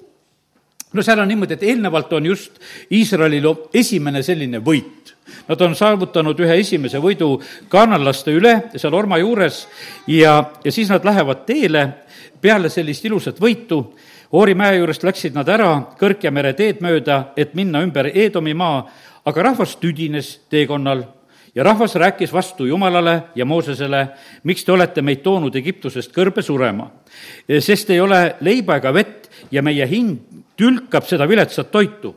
no 0.92 1.02
seal 1.02 1.20
on 1.20 1.28
niimoodi, 1.28 1.58
et 1.58 1.66
eelnevalt 1.68 2.12
on 2.16 2.26
just 2.30 2.58
Iisraelil 2.94 3.48
esimene 3.74 4.22
selline 4.24 4.62
võit. 4.64 5.14
Nad 5.49 5.61
on 5.61 5.75
saavutanud 5.76 6.40
ühe 6.40 6.58
esimese 6.61 7.00
võidu 7.02 7.37
kaanalaste 7.68 8.35
üle 8.37 8.54
seal 8.76 8.94
orma 8.94 9.18
juures 9.18 9.66
ja, 10.06 10.38
ja 10.64 10.73
siis 10.73 10.90
nad 10.92 11.04
lähevad 11.04 11.44
teele 11.49 11.85
peale 12.40 12.70
sellist 12.70 13.04
ilusat 13.04 13.40
võitu. 13.40 13.82
Oori 14.32 14.54
mäe 14.54 14.76
juurest 14.76 15.04
läksid 15.08 15.37
nad 15.37 15.49
ära 15.49 15.70
Kõrkja 15.99 16.30
mere 16.30 16.52
teed 16.52 16.82
mööda, 16.85 17.32
et 17.37 17.54
minna 17.56 17.80
ümber 17.85 18.11
Eedomi 18.12 18.52
maa, 18.54 18.82
aga 19.25 19.47
rahvas 19.50 19.76
tüdines 19.80 20.35
teekonnal 20.52 21.06
ja 21.54 21.64
rahvas 21.64 21.94
rääkis 21.94 22.32
vastu 22.32 22.66
Jumalale 22.66 23.23
ja 23.35 23.44
Moosesele, 23.44 24.08
miks 24.44 24.64
te 24.64 24.73
olete 24.73 25.02
meid 25.02 25.25
toonud 25.25 25.56
Egiptusest 25.56 26.12
kõrbe 26.14 26.42
surema, 26.44 26.90
sest 27.61 27.90
ei 27.90 28.00
ole 28.00 28.37
leiba 28.40 28.76
ega 28.78 28.92
vett 28.94 29.26
ja 29.50 29.62
meie 29.62 29.87
hind 29.88 30.44
tülkab 30.58 31.06
seda 31.08 31.26
viletsat 31.28 31.70
toitu, 31.70 32.14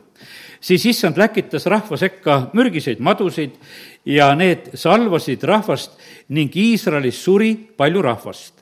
siis 0.62 0.86
issand 0.86 1.18
läkitas 1.18 1.66
rahva 1.66 1.98
sekka 1.98 2.38
mürgiseid 2.54 3.02
madusid 3.02 3.58
ja 4.06 4.32
need 4.38 4.72
salvasid 4.78 5.42
rahvast 5.48 5.98
ning 6.32 6.54
Iisraelis 6.56 7.18
suri 7.24 7.54
palju 7.76 8.02
rahvast. 8.02 8.54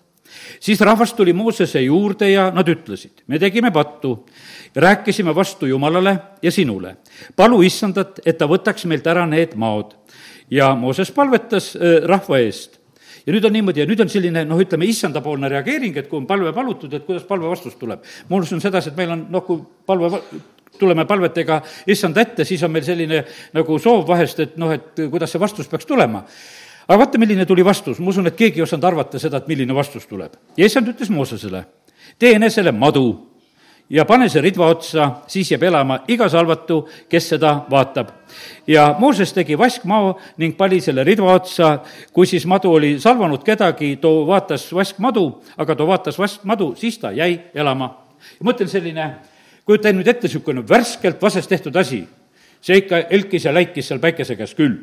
siis 0.60 0.80
rahvas 0.80 1.12
tuli 1.12 1.32
Moosese 1.32 1.82
juurde 1.82 2.30
ja 2.30 2.50
nad 2.50 2.68
ütlesid, 2.68 3.24
me 3.26 3.38
tegime 3.38 3.70
pattu, 3.70 4.26
rääkisime 4.74 5.34
vastu 5.34 5.66
Jumalale 5.66 6.18
ja 6.42 6.50
sinule. 6.50 6.96
palu 7.36 7.62
issandat, 7.62 8.20
et 8.26 8.38
ta 8.38 8.46
võtaks 8.46 8.86
meilt 8.86 9.06
ära 9.06 9.26
need 9.26 9.54
maod. 9.54 9.94
ja 10.50 10.74
Mooses 10.74 11.10
palvetas 11.10 11.76
äh, 11.76 12.02
rahva 12.04 12.38
eest 12.38 12.80
ja 13.26 13.32
nüüd 13.32 13.44
on 13.44 13.52
niimoodi 13.52 13.80
ja 13.80 13.86
nüüd 13.86 14.00
on 14.00 14.08
selline 14.08 14.44
noh, 14.44 14.60
ütleme 14.60 14.86
issandapoolne 14.88 15.48
reageering, 15.48 15.96
et 15.96 16.08
kui 16.08 16.18
on 16.18 16.26
palve 16.26 16.52
palutud, 16.52 16.94
et 16.94 17.04
kuidas 17.04 17.26
palve 17.28 17.48
vastus 17.48 17.76
tuleb. 17.76 18.00
ma 18.28 18.36
usun 18.36 18.60
sedasi, 18.60 18.90
et 18.90 18.96
meil 18.96 19.10
on 19.10 19.26
noh, 19.30 19.44
kui 19.44 19.60
palve 19.86 20.22
tuleme 20.78 21.04
palvetega 21.04 21.60
issanda 21.86 22.20
ette, 22.20 22.44
siis 22.44 22.62
on 22.62 22.72
meil 22.72 22.84
selline 22.84 23.24
nagu 23.56 23.78
soov 23.78 24.06
vahest, 24.08 24.40
et 24.40 24.56
noh, 24.60 24.72
et 24.72 25.06
kuidas 25.10 25.32
see 25.32 25.40
vastus 25.40 25.68
peaks 25.68 25.86
tulema 25.86 26.24
aga 26.90 26.98
vaata, 27.04 27.18
milline 27.22 27.46
tuli 27.46 27.64
vastus, 27.64 28.00
ma 28.02 28.10
usun, 28.10 28.26
et 28.26 28.38
keegi 28.38 28.58
ei 28.58 28.66
osanud 28.66 28.84
arvata 28.88 29.18
seda, 29.22 29.38
et 29.38 29.50
milline 29.50 29.74
vastus 29.74 30.06
tuleb. 30.10 30.34
ja 30.56 30.66
issand 30.66 30.88
ütles 30.90 31.10
Moosesele, 31.10 31.64
tee 32.18 32.34
enesele 32.34 32.72
madu 32.72 33.30
ja 33.90 34.04
pane 34.06 34.28
see 34.30 34.42
ridva 34.42 34.70
otsa, 34.70 35.06
siis 35.30 35.50
jääb 35.50 35.64
elama 35.66 36.00
iga 36.10 36.28
salvatu, 36.30 36.80
kes 37.10 37.28
seda 37.34 37.52
vaatab. 37.70 38.10
ja 38.66 38.94
Mooses 38.98 39.32
tegi 39.32 39.58
vaskmao 39.58 40.16
ning 40.38 40.56
pani 40.56 40.80
selle 40.80 41.04
ridva 41.04 41.34
otsa, 41.34 41.78
kui 42.12 42.26
siis 42.26 42.46
madu 42.46 42.72
oli 42.72 42.98
salvanud 43.00 43.44
kedagi, 43.44 43.96
too 43.96 44.26
vaatas 44.26 44.72
vaskmadu, 44.74 45.42
aga 45.56 45.76
too 45.76 45.86
vaatas 45.86 46.18
vaskmadu, 46.18 46.74
siis 46.76 46.98
ta 46.98 47.12
jäi 47.12 47.40
elama. 47.54 47.96
ja 48.38 48.46
mõtlen 48.46 48.68
selline, 48.68 49.10
kujuta 49.70 49.92
nüüd 49.94 50.08
ette, 50.10 50.26
niisugune 50.26 50.64
värskelt 50.66 51.20
vasest 51.22 51.50
tehtud 51.50 51.76
asi, 51.78 52.00
see 52.60 52.80
ikka 52.82 53.04
elkis 53.14 53.46
ja 53.46 53.54
läikis 53.54 53.86
seal 53.90 54.02
päikese 54.02 54.34
käes 54.38 54.56
küll 54.58 54.74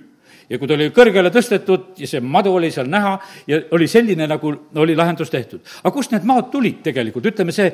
ja 0.47 0.55
kui 0.55 0.69
ta 0.69 0.77
oli 0.77 0.87
kõrgele 0.95 1.31
tõstetud 1.33 1.99
ja 1.99 2.07
see 2.07 2.21
madu 2.23 2.53
oli 2.55 2.69
seal 2.71 2.87
näha 2.87 3.17
ja 3.51 3.59
oli 3.75 3.89
selline, 3.91 4.29
nagu 4.31 4.53
oli 4.79 4.95
lahendus 4.95 5.31
tehtud. 5.33 5.59
aga 5.83 5.91
kust 5.91 6.15
need 6.15 6.23
maad 6.23 6.47
tulid 6.53 6.79
tegelikult, 6.85 7.27
ütleme 7.27 7.51
see, 7.51 7.67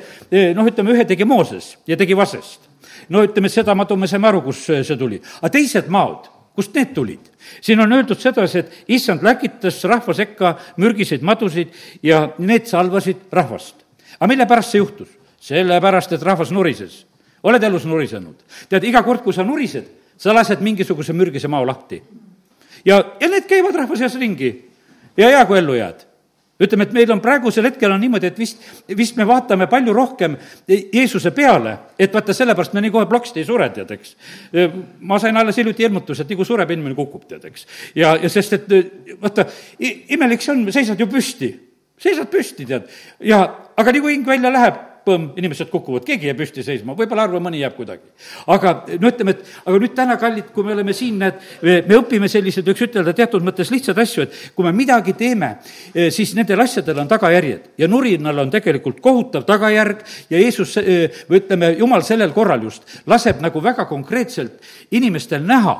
noh, 0.56 0.66
ütleme 0.66 0.90
ühe 0.96 1.06
tegi 1.06 1.24
Mooses 1.24 1.76
ja 1.86 1.96
tegi 1.96 2.18
vasest. 2.18 2.66
no 3.14 3.22
ütleme, 3.22 3.48
seda 3.48 3.74
madu 3.78 3.96
me 3.96 4.10
saime 4.10 4.28
aru, 4.28 4.42
kust 4.42 4.66
see 4.66 4.98
tuli. 4.98 5.22
aga 5.38 5.54
teised 5.54 5.86
maad, 5.86 6.26
kust 6.58 6.74
need 6.74 6.94
tulid? 6.98 7.30
siin 7.60 7.80
on 7.80 7.92
öeldud 7.94 8.18
sedasi, 8.18 8.64
et 8.64 8.94
issand 8.98 9.22
läkitas 9.22 9.84
rahva 9.86 10.14
sekka 10.14 10.56
mürgiseid 10.82 11.22
madusid 11.22 11.70
ja 12.02 12.32
need 12.38 12.66
salvasid 12.66 13.30
rahvast. 13.30 13.86
aga 14.18 14.34
mille 14.34 14.50
pärast 14.50 14.74
see 14.74 14.82
juhtus? 14.82 15.14
Sellepärast, 15.44 16.14
et 16.16 16.22
rahvas 16.24 16.52
nurises. 16.54 17.04
oled 17.42 17.62
elus 17.62 17.84
nurisenud? 17.84 18.40
tead, 18.68 18.84
iga 18.84 19.02
kord, 19.02 19.22
kui 19.22 19.36
sa 19.36 19.44
nurised, 19.44 19.88
sa 20.16 20.34
lased 20.34 20.62
mingisuguse 20.64 21.12
mürgise 21.12 21.48
mao 21.48 21.66
lahti 21.66 22.02
ja, 22.84 23.02
ja 23.20 23.28
need 23.28 23.48
käivad 23.50 23.76
rahva 23.76 23.96
seas 23.96 24.16
ringi 24.20 24.54
ja 25.16 25.30
hea, 25.30 25.46
kui 25.46 25.58
ellu 25.58 25.76
jääd 25.78 26.06
ütleme, 26.62 26.86
et 26.86 26.92
meil 26.94 27.10
on 27.10 27.20
praegusel 27.22 27.66
hetkel 27.66 27.92
on 27.92 28.00
niimoodi, 28.00 28.28
et 28.30 28.38
vist, 28.38 28.60
vist 28.96 29.16
me 29.18 29.26
vaatame 29.26 29.66
palju 29.70 29.92
rohkem 29.94 30.36
Jeesuse 30.68 31.32
peale, 31.34 31.74
et 31.98 32.14
vaata, 32.14 32.34
sellepärast 32.36 32.76
me 32.76 32.84
nii 32.84 32.92
kohe 32.94 33.08
ploksti 33.10 33.42
ei 33.42 33.48
sure, 33.48 33.66
tead, 33.74 33.90
eks. 33.96 34.14
ma 35.02 35.18
sain 35.22 35.36
alles 35.36 35.58
hiljuti 35.58 35.86
ilmutuse, 35.88 36.22
et 36.22 36.30
nii 36.30 36.38
kui 36.38 36.46
sureb, 36.46 36.70
inimene 36.70 36.94
kukub, 36.98 37.26
tead, 37.26 37.42
eks. 37.50 37.66
ja, 37.98 38.14
ja 38.22 38.30
sest, 38.30 38.54
et 38.60 39.18
vaata, 39.22 39.48
imelik 40.14 40.44
see 40.44 40.54
on, 40.54 40.62
seisad 40.74 41.00
ju 41.00 41.08
püsti, 41.10 41.50
seisad 42.00 42.30
püsti, 42.30 42.68
tead, 42.70 42.86
ja 43.26 43.42
aga 43.74 43.94
nii 43.94 44.04
kui 44.04 44.14
hing 44.14 44.30
välja 44.30 44.54
läheb, 44.54 44.78
põmm, 45.04 45.32
inimesed 45.38 45.70
kukuvad, 45.72 46.04
keegi 46.06 46.28
ei 46.28 46.32
jää 46.32 46.38
püsti 46.38 46.64
seisma, 46.64 46.96
võib-olla 46.98 47.26
harva 47.26 47.40
mõni 47.42 47.60
jääb 47.60 47.76
kuidagi. 47.76 48.08
aga 48.46 48.74
no 49.00 49.10
ütleme, 49.10 49.34
et 49.36 49.52
aga 49.64 49.80
nüüd 49.82 49.94
täna, 49.96 50.16
kallid, 50.20 50.50
kui 50.54 50.64
me 50.64 50.72
oleme 50.72 50.92
siin, 50.96 51.18
näed, 51.20 51.40
me 51.62 51.98
õpime 51.98 52.28
selliseid, 52.30 52.66
võiks 52.68 52.86
ütelda, 52.86 53.14
teatud 53.16 53.44
mõttes 53.44 53.70
lihtsaid 53.72 53.98
asju, 53.98 54.26
et 54.26 54.38
kui 54.56 54.66
me 54.66 54.72
midagi 54.76 55.12
teeme, 55.18 55.58
eh, 55.94 56.10
siis 56.14 56.34
nendel 56.34 56.60
asjadel 56.64 56.98
on 57.02 57.10
tagajärjed 57.10 57.74
ja 57.78 57.88
nurinal 57.88 58.44
on 58.44 58.50
tegelikult 58.50 59.00
kohutav 59.04 59.44
tagajärg 59.48 60.04
ja 60.30 60.40
Jeesus, 60.40 60.76
eh, 60.78 61.10
või 61.28 61.42
ütleme, 61.42 61.74
Jumal 61.78 62.02
sellel 62.02 62.32
korral 62.32 62.62
just 62.62 62.82
laseb 63.06 63.40
nagu 63.40 63.60
väga 63.62 63.84
konkreetselt 63.90 64.60
inimestel 64.90 65.42
näha, 65.42 65.76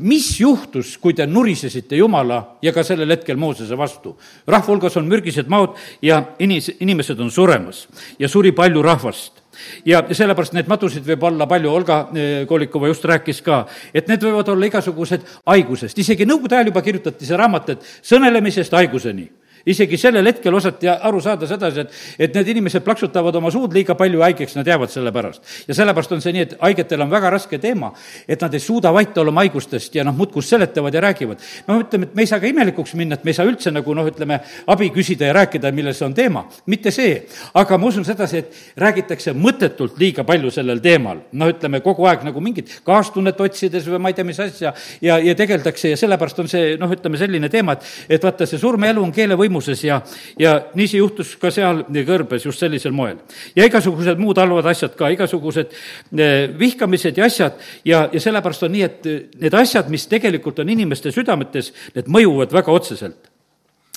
mis 0.00 0.40
juhtus, 0.40 0.96
kui 0.98 1.14
te 1.14 1.26
nurisesite 1.26 1.96
Jumala 1.96 2.58
ja 2.62 2.72
ka 2.72 2.84
sellel 2.86 3.10
hetkel 3.10 3.36
Moosese 3.36 3.76
vastu. 3.78 4.16
rahva 4.46 4.66
hulgas 4.72 4.96
on 4.96 5.08
mürgised 5.08 5.48
maod 5.48 5.76
ja 6.02 6.22
inis-, 6.38 6.72
inimesed 6.80 7.20
on 7.20 7.30
suremas 7.30 7.86
ja 8.18 8.28
suri 8.28 8.52
palju 8.62 8.84
rahvast. 8.86 9.42
Ja 9.86 10.00
sellepärast 10.08 10.54
neid 10.56 10.70
madusid 10.70 11.04
võib 11.06 11.26
olla 11.28 11.46
palju, 11.50 11.70
Olga 11.70 11.98
eh, 12.16 12.46
Kolikova 12.48 12.88
just 12.88 13.04
rääkis 13.08 13.42
ka, 13.44 13.66
et 13.94 14.08
need 14.08 14.24
võivad 14.24 14.48
olla 14.54 14.68
igasugused 14.70 15.26
haigusest, 15.50 15.98
isegi 16.00 16.26
nõukogude 16.28 16.56
ajal 16.56 16.72
juba 16.72 16.82
kirjutati 16.86 17.28
see 17.28 17.38
raamat, 17.38 17.74
et 17.74 17.90
sõnelemisest 18.00 18.74
haiguseni 18.78 19.28
isegi 19.66 19.98
sellel 20.00 20.26
hetkel 20.26 20.54
osati 20.54 20.88
aru 20.92 21.20
saada 21.20 21.46
sedasi, 21.46 21.84
et, 21.84 21.98
et 22.26 22.34
need 22.36 22.52
inimesed 22.54 22.84
plaksutavad 22.84 23.36
oma 23.38 23.50
suud 23.54 23.74
liiga 23.74 23.94
palju 23.98 24.22
haigeks 24.24 24.56
nad 24.58 24.66
jäävad 24.66 24.90
selle 24.90 25.12
pärast. 25.12 25.42
ja 25.68 25.74
sellepärast 25.74 26.12
on 26.12 26.22
see 26.24 26.34
nii, 26.36 26.46
et 26.46 26.54
haigetel 26.60 27.04
on 27.04 27.10
väga 27.10 27.30
raske 27.30 27.58
teema, 27.62 27.92
et 28.28 28.40
nad 28.40 28.54
ei 28.54 28.60
suuda 28.60 28.92
vait 28.94 29.18
olla 29.18 29.32
oma 29.34 29.44
haigustest 29.44 29.94
ja 29.94 30.04
noh, 30.04 30.16
muudkui 30.16 30.42
seletavad 30.42 30.94
ja 30.94 31.00
räägivad. 31.00 31.38
no 31.68 31.78
ütleme, 31.80 32.08
et 32.08 32.14
me 32.14 32.22
ei 32.22 32.30
saa 32.30 32.40
ka 32.40 32.46
imelikuks 32.46 32.94
minna, 32.98 33.14
et 33.18 33.24
me 33.24 33.30
ei 33.30 33.38
saa 33.38 33.46
üldse 33.46 33.72
nagu 33.74 33.94
noh, 33.94 34.08
ütleme, 34.08 34.40
abi 34.66 34.90
küsida 34.94 35.30
ja 35.30 35.36
rääkida, 35.36 35.72
milles 35.72 36.02
on 36.02 36.14
teema, 36.14 36.44
mitte 36.66 36.90
see. 36.90 37.22
aga 37.54 37.78
ma 37.78 37.86
usun 37.86 38.04
sedasi, 38.04 38.42
et 38.42 38.80
räägitakse 38.80 39.34
mõttetult 39.36 39.98
liiga 39.98 40.24
palju 40.24 40.50
sellel 40.50 40.80
teemal. 40.82 41.22
noh, 41.32 41.52
ütleme 41.52 41.80
kogu 41.80 42.06
aeg 42.10 42.24
nagu 42.26 42.40
mingit 42.40 42.70
kaastunnet 42.86 43.40
otsides 43.40 43.86
või 43.88 44.02
ma 44.02 44.12
ei 44.12 44.18
tea, 44.18 44.24
mis 44.24 44.40
asja 44.40 44.74
ja, 45.00 45.18
ja 45.18 45.34
tegeldakse 45.38 45.92
ja 45.92 45.96
sellepärast 45.96 46.38
on 46.42 46.48
see 46.50 46.76
noh, 46.80 46.90
ütleme 46.92 47.20
selline 47.20 47.48
teema, 47.52 47.76
et, 47.76 47.86
et 48.16 48.24
vaata, 48.24 48.46
see 48.48 48.60
surm 48.60 48.84
ja 48.84 48.92
elu 48.94 49.02
on 49.04 49.12
keelevõim 49.14 49.51
vaimuses 49.52 49.84
ja, 49.84 50.00
ja 50.38 50.54
nii 50.74 50.88
see 50.88 51.00
juhtus 51.00 51.34
ka 51.40 51.50
seal 51.52 51.84
kõrbes 52.08 52.46
just 52.46 52.62
sellisel 52.62 52.92
moel. 52.92 53.18
ja 53.56 53.66
igasugused 53.66 54.18
muud 54.18 54.38
halvad 54.38 54.66
asjad 54.72 54.96
ka, 54.96 55.10
igasugused 55.12 55.72
eh, 56.16 56.48
vihkamised 56.58 57.18
ja 57.18 57.26
asjad 57.26 57.58
ja, 57.84 58.08
ja 58.12 58.20
sellepärast 58.20 58.64
on 58.66 58.72
nii, 58.72 58.82
et 58.82 59.10
need 59.40 59.54
asjad, 59.54 59.90
mis 59.92 60.06
tegelikult 60.08 60.62
on 60.62 60.72
inimeste 60.72 61.12
südametes, 61.12 61.72
need 61.94 62.08
mõjuvad 62.08 62.52
väga 62.52 62.72
otseselt 62.72 63.31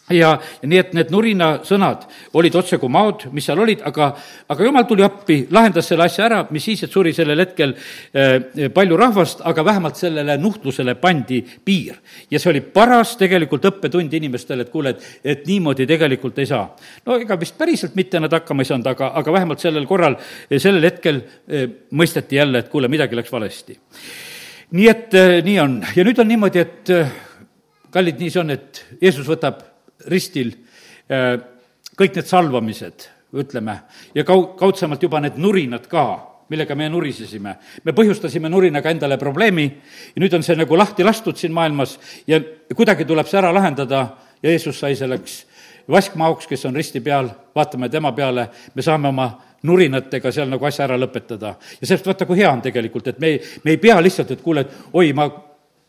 ja, 0.10 0.32
ja 0.62 0.68
nii, 0.70 0.80
et 0.80 0.94
need 0.94 1.12
nurina 1.14 1.48
sõnad 1.66 2.06
olid 2.38 2.56
otse 2.60 2.78
kui 2.82 2.92
maod, 2.94 3.26
mis 3.34 3.46
seal 3.48 3.60
olid, 3.62 3.82
aga, 3.88 4.12
aga 4.54 4.68
jumal 4.68 4.86
tuli 4.88 5.06
appi, 5.06 5.40
lahendas 5.54 5.90
selle 5.90 6.06
asja 6.06 6.28
ära, 6.28 6.42
mis 6.54 6.66
siis, 6.68 6.84
et 6.86 6.94
suri 6.94 7.14
sellel 7.16 7.42
hetkel 7.42 7.74
eh, 7.74 8.70
palju 8.74 9.00
rahvast, 9.02 9.42
aga 9.50 9.66
vähemalt 9.66 9.98
sellele 10.00 10.38
nuhtlusele 10.42 10.96
pandi 11.02 11.42
piir. 11.42 11.98
ja 12.30 12.40
see 12.40 12.52
oli 12.54 12.62
paras 12.62 13.16
tegelikult 13.18 13.66
õppetund 13.72 14.14
inimestele, 14.14 14.68
et 14.68 14.74
kuule, 14.74 14.94
et, 14.94 15.10
et 15.24 15.46
niimoodi 15.50 15.88
tegelikult 15.90 16.40
ei 16.40 16.50
saa. 16.50 16.68
no 17.06 17.20
ega 17.22 17.40
vist 17.42 17.58
päriselt 17.58 17.96
mitte 17.96 18.22
nad 18.22 18.34
hakkama 18.34 18.62
ei 18.62 18.72
saanud, 18.72 18.94
aga, 18.94 19.12
aga 19.22 19.38
vähemalt 19.40 19.64
sellel 19.64 19.90
korral, 19.90 20.20
eh, 20.50 20.60
sellel 20.62 20.86
hetkel 20.86 21.24
eh, 21.48 21.70
mõisteti 21.92 22.38
jälle, 22.38 22.62
et 22.62 22.70
kuule, 22.70 22.92
midagi 22.92 23.18
läks 23.18 23.34
valesti. 23.34 23.80
nii 24.72 24.90
et 24.90 25.14
eh, 25.18 25.40
nii 25.46 25.62
on 25.66 25.80
ja 25.96 26.06
nüüd 26.06 26.20
on 26.22 26.30
niimoodi, 26.30 26.62
et 26.62 26.94
eh, 26.94 27.16
kallid, 27.90 28.20
nii 28.22 28.30
see 28.30 28.44
on, 28.44 28.54
et 28.54 28.86
Jeesus 29.02 29.26
võtab 29.26 29.64
ristil 30.12 30.54
äh, 31.10 31.36
kõik 31.96 32.16
need 32.18 32.30
salvamised, 32.30 33.10
ütleme, 33.36 33.80
ja 34.16 34.24
kau-, 34.28 34.54
kaudsemalt 34.60 35.04
juba 35.04 35.22
need 35.24 35.40
nurinad 35.42 35.88
ka, 35.92 36.06
millega 36.50 36.76
me 36.78 36.90
nurisesime. 36.90 37.56
me 37.84 37.92
põhjustasime 37.92 38.50
nurinaga 38.50 38.92
endale 38.94 39.18
probleemi 39.18 39.66
ja 40.16 40.22
nüüd 40.22 40.34
on 40.38 40.44
see 40.46 40.56
nagu 40.56 40.78
lahti 40.78 41.04
lastud 41.04 41.38
siin 41.38 41.54
maailmas 41.54 41.98
ja 42.28 42.40
kuidagi 42.76 43.06
tuleb 43.06 43.28
see 43.28 43.40
ära 43.40 43.54
lahendada 43.54 44.02
ja 44.44 44.52
Jeesus 44.52 44.80
sai 44.80 44.96
selleks 44.96 45.46
vaskmaoks, 45.90 46.48
kes 46.48 46.66
on 46.66 46.76
risti 46.76 47.02
peal, 47.02 47.30
vaatame 47.56 47.90
tema 47.90 48.12
peale, 48.12 48.48
me 48.76 48.82
saame 48.82 49.10
oma 49.10 49.28
nurinatega 49.66 50.32
seal 50.32 50.50
nagu 50.50 50.66
asja 50.66 50.86
ära 50.86 50.98
lõpetada. 51.02 51.56
ja 51.82 51.88
sellest 51.88 52.06
vaata, 52.06 52.26
kui 52.26 52.38
hea 52.38 52.52
on 52.52 52.62
tegelikult, 52.62 53.08
et 53.08 53.20
me 53.20 53.28
ei, 53.28 53.42
me 53.64 53.72
ei 53.72 53.78
pea 53.78 53.98
lihtsalt, 54.02 54.32
et 54.32 54.42
kuule, 54.42 54.62
et 54.62 54.94
oi, 54.94 55.14
ma 55.14 55.30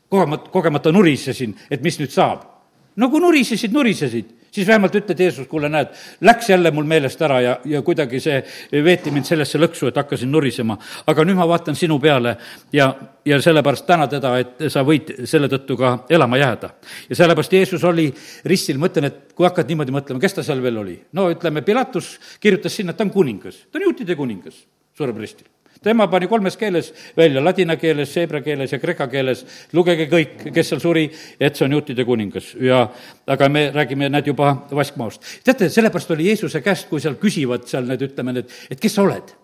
kogemata, 0.08 0.50
kogemata 0.50 0.92
nurisesin, 0.92 1.56
et 1.70 1.82
mis 1.82 1.98
nüüd 2.00 2.12
saab 2.12 2.55
no 2.96 3.08
kui 3.12 3.20
nurisesid, 3.20 3.72
nurisesid, 3.72 4.28
siis 4.50 4.66
vähemalt 4.66 4.94
ütled 4.96 5.20
Jeesus, 5.20 5.46
kuule, 5.48 5.68
näed, 5.72 5.92
läks 6.24 6.48
jälle 6.50 6.70
mul 6.74 6.86
meelest 6.88 7.22
ära 7.22 7.40
ja, 7.44 7.56
ja 7.68 7.82
kuidagi 7.84 8.20
see 8.22 8.38
veeti 8.84 9.12
mind 9.12 9.28
sellesse 9.28 9.60
lõksu, 9.60 9.90
et 9.90 10.00
hakkasin 10.00 10.30
nurisema. 10.32 10.78
aga 11.06 11.24
nüüd 11.24 11.38
ma 11.38 11.48
vaatan 11.48 11.76
sinu 11.76 11.98
peale 12.00 12.36
ja, 12.72 12.88
ja 13.24 13.40
sellepärast 13.42 13.86
täna 13.86 14.08
teda, 14.10 14.36
et 14.40 14.68
sa 14.72 14.84
võid 14.86 15.12
selle 15.28 15.50
tõttu 15.52 15.76
ka 15.78 15.92
elama 16.10 16.40
jääda. 16.40 16.70
ja 17.10 17.18
sellepärast 17.20 17.52
Jeesus 17.52 17.84
oli 17.84 18.08
ristil, 18.44 18.78
ma 18.78 18.88
ütlen, 18.92 19.10
et 19.10 19.34
kui 19.34 19.48
hakkad 19.48 19.68
niimoodi 19.68 19.94
mõtlema, 19.94 20.22
kes 20.22 20.40
ta 20.40 20.46
seal 20.46 20.62
veel 20.62 20.80
oli? 20.84 20.96
no 21.12 21.28
ütleme, 21.32 21.62
Pilatus 21.66 22.16
kirjutas 22.40 22.76
sinna, 22.76 22.94
et 22.94 23.00
ta 23.00 23.04
on 23.04 23.12
kuningas, 23.12 23.66
ta 23.70 23.80
on 23.80 23.90
juutide 23.90 24.16
kuningas, 24.16 24.64
sureb 24.96 25.20
ristil 25.20 25.55
tema 25.86 26.08
pani 26.10 26.26
kolmes 26.30 26.56
keeles 26.58 26.90
välja, 27.16 27.42
ladina 27.44 27.76
keeles, 27.80 28.10
seebra 28.14 28.42
keeles 28.44 28.74
ja 28.74 28.80
kreeka 28.82 29.06
keeles, 29.12 29.44
lugege 29.76 30.08
kõik, 30.10 30.48
kes 30.54 30.72
seal 30.72 30.82
suri, 30.82 31.06
et 31.38 31.56
see 31.56 31.66
on 31.68 31.76
juutide 31.78 32.06
kuningas 32.08 32.52
ja 32.62 32.82
aga 33.30 33.48
me 33.52 33.68
räägime, 33.74 34.10
näed, 34.10 34.32
juba 34.32 34.52
Vaskmaost. 34.74 35.24
teate, 35.46 35.70
sellepärast 35.72 36.10
oli 36.16 36.30
Jeesuse 36.30 36.62
käest, 36.64 36.88
kui 36.90 37.02
seal 37.02 37.18
küsivad 37.22 37.66
seal 37.70 37.86
need, 37.88 38.02
ütleme 38.10 38.34
need, 38.36 38.52
et 38.70 38.82
kes 38.82 38.98
sa 38.98 39.06
oled? 39.06 39.34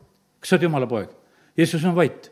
kas 0.42 0.50
sa 0.50 0.58
oled 0.58 0.66
Jumala 0.66 0.88
poeg? 0.90 1.10
Jeesus 1.58 1.84
on 1.84 1.94
vait 1.94 2.30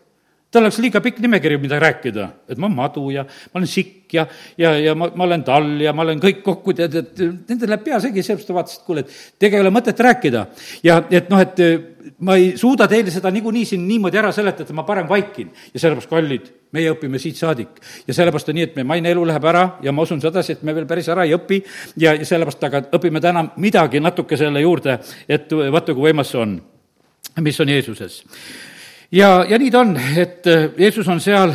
tal 0.51 0.67
oleks 0.67 0.81
liiga 0.83 1.01
pikk 1.03 1.21
nimekiri, 1.23 1.59
mida 1.63 1.79
rääkida, 1.81 2.27
et 2.51 2.59
ma 2.59 2.67
olen 2.67 2.77
madu 2.77 3.05
ja 3.15 3.23
ma 3.23 3.61
olen 3.61 3.71
sikk 3.71 4.15
ja, 4.17 4.25
ja, 4.59 4.73
ja 4.83 4.95
ma, 4.99 5.07
ma 5.15 5.27
olen 5.29 5.45
tall 5.47 5.79
ja 5.85 5.93
ma 5.95 6.03
olen 6.03 6.19
kõik 6.23 6.41
kokku, 6.47 6.75
tead, 6.77 6.97
et 6.99 7.21
nendel 7.23 7.71
läheb 7.71 7.85
pea 7.87 8.01
segi, 8.03 8.25
sellepärast 8.27 8.51
ta 8.51 8.57
vaatas, 8.57 8.79
et 8.81 8.87
kuule, 8.89 9.05
et 9.05 9.39
teiega 9.39 9.59
ei 9.59 9.65
ole 9.65 9.73
mõtet 9.75 10.03
rääkida. 10.07 10.47
ja 10.87 10.99
et 11.11 11.31
noh, 11.31 11.43
et 11.43 11.63
ma 12.27 12.35
ei 12.41 12.57
suuda 12.59 12.89
teile 12.91 13.13
seda 13.15 13.31
niikuinii 13.31 13.69
siin 13.69 13.85
niimoodi 13.87 14.19
ära 14.19 14.33
seletada, 14.35 14.75
ma 14.75 14.83
parem 14.89 15.07
vaikin. 15.09 15.53
ja 15.75 15.83
sellepärast, 15.83 16.11
kallid, 16.11 16.49
meie 16.75 16.91
õpime 16.97 17.21
siit 17.23 17.39
saadik. 17.39 17.79
ja 18.09 18.15
sellepärast 18.15 18.51
on 18.51 18.59
nii, 18.59 18.67
et 18.71 18.81
meie 18.81 18.89
maine 18.91 19.15
elu 19.15 19.29
läheb 19.31 19.47
ära 19.53 19.63
ja 19.87 19.95
ma 19.95 20.03
usun 20.03 20.23
sedasi, 20.23 20.59
et 20.59 20.67
me 20.67 20.75
veel 20.75 20.89
päris 20.91 21.09
ära 21.15 21.29
ei 21.29 21.37
õpi 21.37 21.61
ja, 21.97 22.17
ja 22.17 22.27
sellepärast, 22.27 22.67
aga 22.67 22.83
õpime 22.99 23.23
täna 23.23 23.47
midagi 23.57 24.03
natuke 24.03 24.41
selle 24.41 24.67
juurde, 24.67 24.99
et 25.29 25.55
vaata, 25.55 25.95
kui 25.95 26.11
võimas 26.11 26.35
see 26.35 26.43
on, 26.43 26.59
mis 27.39 27.63
on 27.63 27.71
Jeesuses 27.71 28.25
ja, 29.13 29.45
ja 29.49 29.59
nii 29.59 29.71
ta 29.71 29.83
on, 29.85 29.97
et 29.97 30.47
äh, 30.47 30.69
Jeesus 30.79 31.09
on 31.09 31.21
seal 31.21 31.55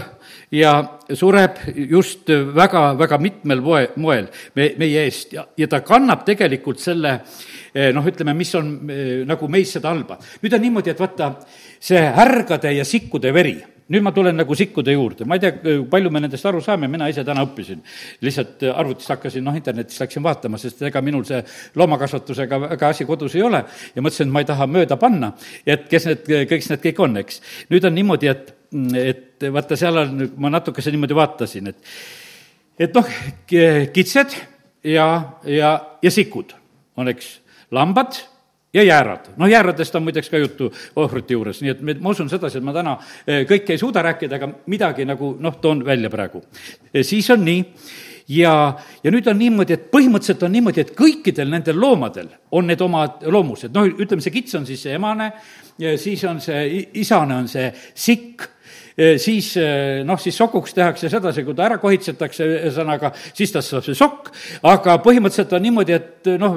ja 0.52 0.74
sureb 1.14 1.60
just 1.90 2.30
väga, 2.30 2.88
väga 3.00 3.20
mitmel 3.22 3.62
moe, 3.66 3.84
moel 4.02 4.28
me, 4.56 4.72
meie 4.80 5.06
eest 5.06 5.34
ja, 5.36 5.46
ja 5.58 5.68
ta 5.72 5.82
kannab 5.86 6.26
tegelikult 6.28 6.82
selle 6.84 7.14
äh, 7.20 7.92
noh, 7.96 8.06
ütleme, 8.06 8.36
mis 8.38 8.54
on 8.56 8.74
äh, 8.90 9.22
nagu 9.28 9.50
meis 9.52 9.76
seda 9.78 9.94
halba. 9.94 10.20
nüüd 10.44 10.58
on 10.58 10.68
niimoodi, 10.68 10.94
et 10.94 11.00
vaata, 11.02 11.32
see 11.80 12.02
härgade 12.02 12.76
ja 12.76 12.86
sikkude 12.88 13.34
veri 13.34 13.58
nüüd 13.94 14.02
ma 14.02 14.12
tulen 14.14 14.38
nagu 14.38 14.56
sikkude 14.58 14.96
juurde, 14.96 15.28
ma 15.30 15.38
ei 15.38 15.44
tea, 15.44 15.76
palju 15.92 16.10
me 16.14 16.22
nendest 16.24 16.48
aru 16.50 16.62
saame, 16.64 16.88
mina 16.92 17.08
ise 17.12 17.24
täna 17.26 17.44
õppisin. 17.46 17.84
lihtsalt 18.26 18.66
äh, 18.66 18.74
arvutist 18.74 19.12
hakkasin, 19.14 19.46
noh, 19.46 19.56
internetist 19.58 20.02
läksin 20.02 20.26
vaatama, 20.26 20.58
sest 20.62 20.82
ega 20.90 21.02
minul 21.06 21.26
see 21.28 21.42
loomakasvatusega 21.78 22.60
väga 22.66 22.90
asi 22.96 23.06
kodus 23.06 23.36
ei 23.38 23.46
ole 23.46 23.62
ja 23.96 24.02
mõtlesin, 24.02 24.30
et 24.30 24.34
ma 24.34 24.42
ei 24.42 24.50
taha 24.50 24.68
mööda 24.70 24.98
panna, 25.02 25.32
et 25.66 25.86
kes 25.92 26.10
need, 26.10 26.34
kes 26.50 26.72
need 26.74 26.84
kõik 26.88 27.02
on, 27.06 27.18
eks. 27.22 27.42
nüüd 27.70 27.86
on 27.86 27.98
niimoodi, 28.00 28.32
et, 28.34 28.54
et 29.02 29.50
vaata, 29.54 29.78
seal 29.78 30.02
on, 30.02 30.30
ma 30.42 30.54
natukese 30.58 30.94
niimoodi 30.96 31.18
vaatasin, 31.18 31.74
et 31.74 31.96
et 32.86 32.96
noh, 32.96 33.12
kitsed 33.48 34.34
ja, 34.84 35.08
ja, 35.48 35.76
ja 36.02 36.12
sikud 36.12 36.58
on, 36.98 37.14
eks, 37.14 37.36
lambad 37.76 38.18
ja 38.76 38.84
jäärad. 38.84 39.30
noh, 39.38 39.50
jääradest 39.50 39.96
on 39.96 40.04
muideks 40.04 40.30
ka 40.30 40.38
juttu 40.38 40.74
ohvrite 40.96 41.34
juures, 41.34 41.62
nii 41.64 41.72
et 41.72 41.82
me, 41.82 41.96
ma 42.00 42.12
usun 42.12 42.30
sedasi, 42.30 42.60
et 42.60 42.66
ma 42.66 42.74
täna 42.76 42.98
eh, 43.28 43.46
kõike 43.48 43.76
ei 43.76 43.80
suuda 43.80 44.04
rääkida, 44.04 44.36
aga 44.36 44.50
midagi 44.72 45.06
nagu 45.08 45.36
noh, 45.40 45.60
toon 45.64 45.86
välja 45.86 46.12
praegu. 46.12 46.44
Eh, 46.92 47.04
siis 47.08 47.30
on 47.32 47.46
nii, 47.46 47.62
ja, 48.36 48.56
ja 49.04 49.14
nüüd 49.14 49.30
on 49.32 49.40
niimoodi, 49.40 49.78
et 49.78 49.88
põhimõtteliselt 49.94 50.44
on 50.48 50.56
niimoodi, 50.58 50.84
et 50.84 50.96
kõikidel 50.98 51.54
nendel 51.54 51.80
loomadel 51.80 52.34
on 52.52 52.68
need 52.68 52.84
omad 52.84 53.24
loomused, 53.32 53.72
noh, 53.76 53.88
ütleme, 53.88 54.24
see 54.24 54.36
kits 54.36 54.60
on 54.60 54.68
siis 54.68 54.84
see 54.84 54.98
emane, 54.98 55.32
siis 56.02 56.24
on 56.28 56.44
see 56.44 56.84
isane, 57.00 57.40
on 57.40 57.48
see 57.52 57.72
sikk 57.94 58.50
siis 59.20 59.52
noh, 60.06 60.20
siis 60.22 60.38
sokuks 60.38 60.74
tehakse 60.76 61.10
sedasi, 61.12 61.44
kui 61.44 61.56
ta 61.56 61.66
ära 61.68 61.78
kohitsetakse, 61.82 62.46
ühesõnaga, 62.48 63.12
siis 63.36 63.52
tast 63.52 63.74
saab 63.74 63.84
see 63.86 63.98
sokk, 63.98 64.30
aga 64.64 64.98
põhimõtteliselt 65.04 65.56
on 65.58 65.66
niimoodi, 65.66 65.96
et 65.98 66.30
noh, 66.40 66.56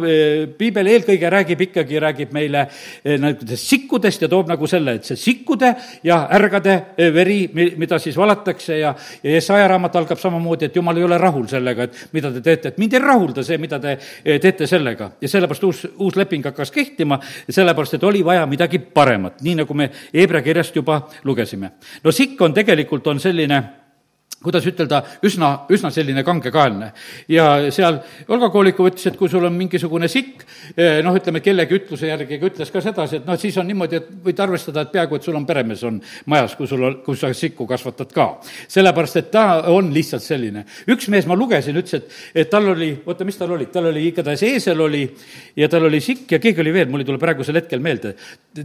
piibel 0.58 0.92
eelkõige 0.94 1.32
räägib 1.34 1.64
ikkagi, 1.68 1.98
räägib 2.02 2.34
meile 2.36 2.66
nendest 3.04 3.66
sikkudest 3.72 4.22
ja 4.22 4.30
toob 4.30 4.50
nagu 4.50 4.68
selle, 4.70 4.98
et 4.98 5.08
see 5.08 5.18
sikkude 5.18 5.72
ja 6.06 6.20
ärgade 6.38 6.76
veri, 7.14 7.40
mida 7.52 7.98
siis 8.02 8.16
valatakse 8.18 8.78
ja, 8.78 8.94
ja 9.22 9.34
Jesaja 9.34 9.68
raamat 9.68 9.96
algab 9.98 10.20
samamoodi, 10.22 10.68
et 10.68 10.78
jumal 10.78 10.96
ei 10.98 11.06
ole 11.08 11.18
rahul 11.18 11.48
sellega, 11.50 11.88
et 11.88 12.14
mida 12.14 12.30
te 12.34 12.42
teete, 12.44 12.72
et 12.72 12.78
mind 12.78 12.94
ei 12.94 13.02
rahulda 13.02 13.44
see, 13.46 13.58
mida 13.58 13.80
te 13.82 13.96
teete 14.38 14.66
sellega. 14.70 15.10
ja 15.20 15.28
sellepärast 15.28 15.64
uus, 15.64 15.84
uus 15.98 16.16
leping 16.16 16.44
hakkas 16.46 16.70
kehtima, 16.74 17.18
sellepärast 17.48 17.98
et 17.98 18.04
oli 18.04 18.24
vaja 18.24 18.46
midagi 18.46 18.78
paremat, 18.78 19.42
nii 19.42 19.58
nagu 19.62 19.74
me 19.74 19.90
Hebra 20.14 20.42
kirjast 20.42 20.76
juba 20.76 21.00
lugesime. 21.24 21.72
no 22.04 22.12
siit 22.12 22.27
sikk 22.28 22.42
on 22.42 22.54
tegelikult, 22.54 23.06
on 23.06 23.20
selline 23.20 23.62
kuidas 24.42 24.66
ütelda, 24.70 25.00
üsna, 25.26 25.48
üsna 25.74 25.90
selline 25.90 26.22
kangekaelne. 26.24 26.92
ja 27.28 27.46
seal 27.74 27.98
Olga 28.30 28.50
Kooliku 28.54 28.86
ütles, 28.86 29.06
et 29.10 29.16
kui 29.18 29.28
sul 29.28 29.44
on 29.44 29.54
mingisugune 29.58 30.08
sikk, 30.08 30.44
eh, 30.76 31.00
noh, 31.02 31.16
ütleme 31.18 31.40
kellegi 31.42 31.74
ütluse 31.74 32.06
järgi, 32.06 32.38
ütles 32.46 32.70
ka 32.70 32.80
sedasi, 32.80 33.18
et 33.18 33.26
noh, 33.26 33.38
siis 33.38 33.56
on 33.58 33.66
niimoodi, 33.66 33.98
et 33.98 34.12
võid 34.24 34.42
arvestada, 34.42 34.84
et 34.86 34.92
peaaegu, 34.92 35.18
et 35.18 35.26
sul 35.26 35.36
on 35.36 35.46
peremees 35.46 35.82
on 35.88 35.98
majas, 36.26 36.54
kui 36.54 36.70
sul 36.70 36.84
on, 36.86 36.98
kui 37.02 37.18
sa 37.18 37.32
sikku 37.34 37.66
kasvatad 37.66 38.12
ka. 38.14 38.28
sellepärast, 38.68 39.16
et 39.16 39.30
ta 39.30 39.62
on 39.72 39.90
lihtsalt 39.94 40.22
selline. 40.22 40.64
üks 40.86 41.08
mees, 41.08 41.26
ma 41.26 41.34
lugesin, 41.34 41.76
ütles, 41.76 41.94
et, 41.94 42.14
et 42.34 42.50
tal 42.50 42.68
oli, 42.68 42.92
oota, 43.06 43.24
mis 43.24 43.36
tal 43.36 43.52
oli, 43.56 43.66
tal 43.74 43.90
oli 43.90 44.06
igatahes 44.06 44.42
eesel 44.42 44.80
oli 44.80 45.02
ja 45.56 45.68
tal 45.68 45.84
oli 45.90 46.00
sikk 46.00 46.32
ja 46.32 46.38
keegi 46.38 46.60
oli 46.60 46.72
veel, 46.72 46.88
mul 46.88 47.02
ei 47.02 47.10
tule 47.10 47.18
praegusel 47.18 47.58
hetkel 47.58 47.82
meelde. 47.82 48.14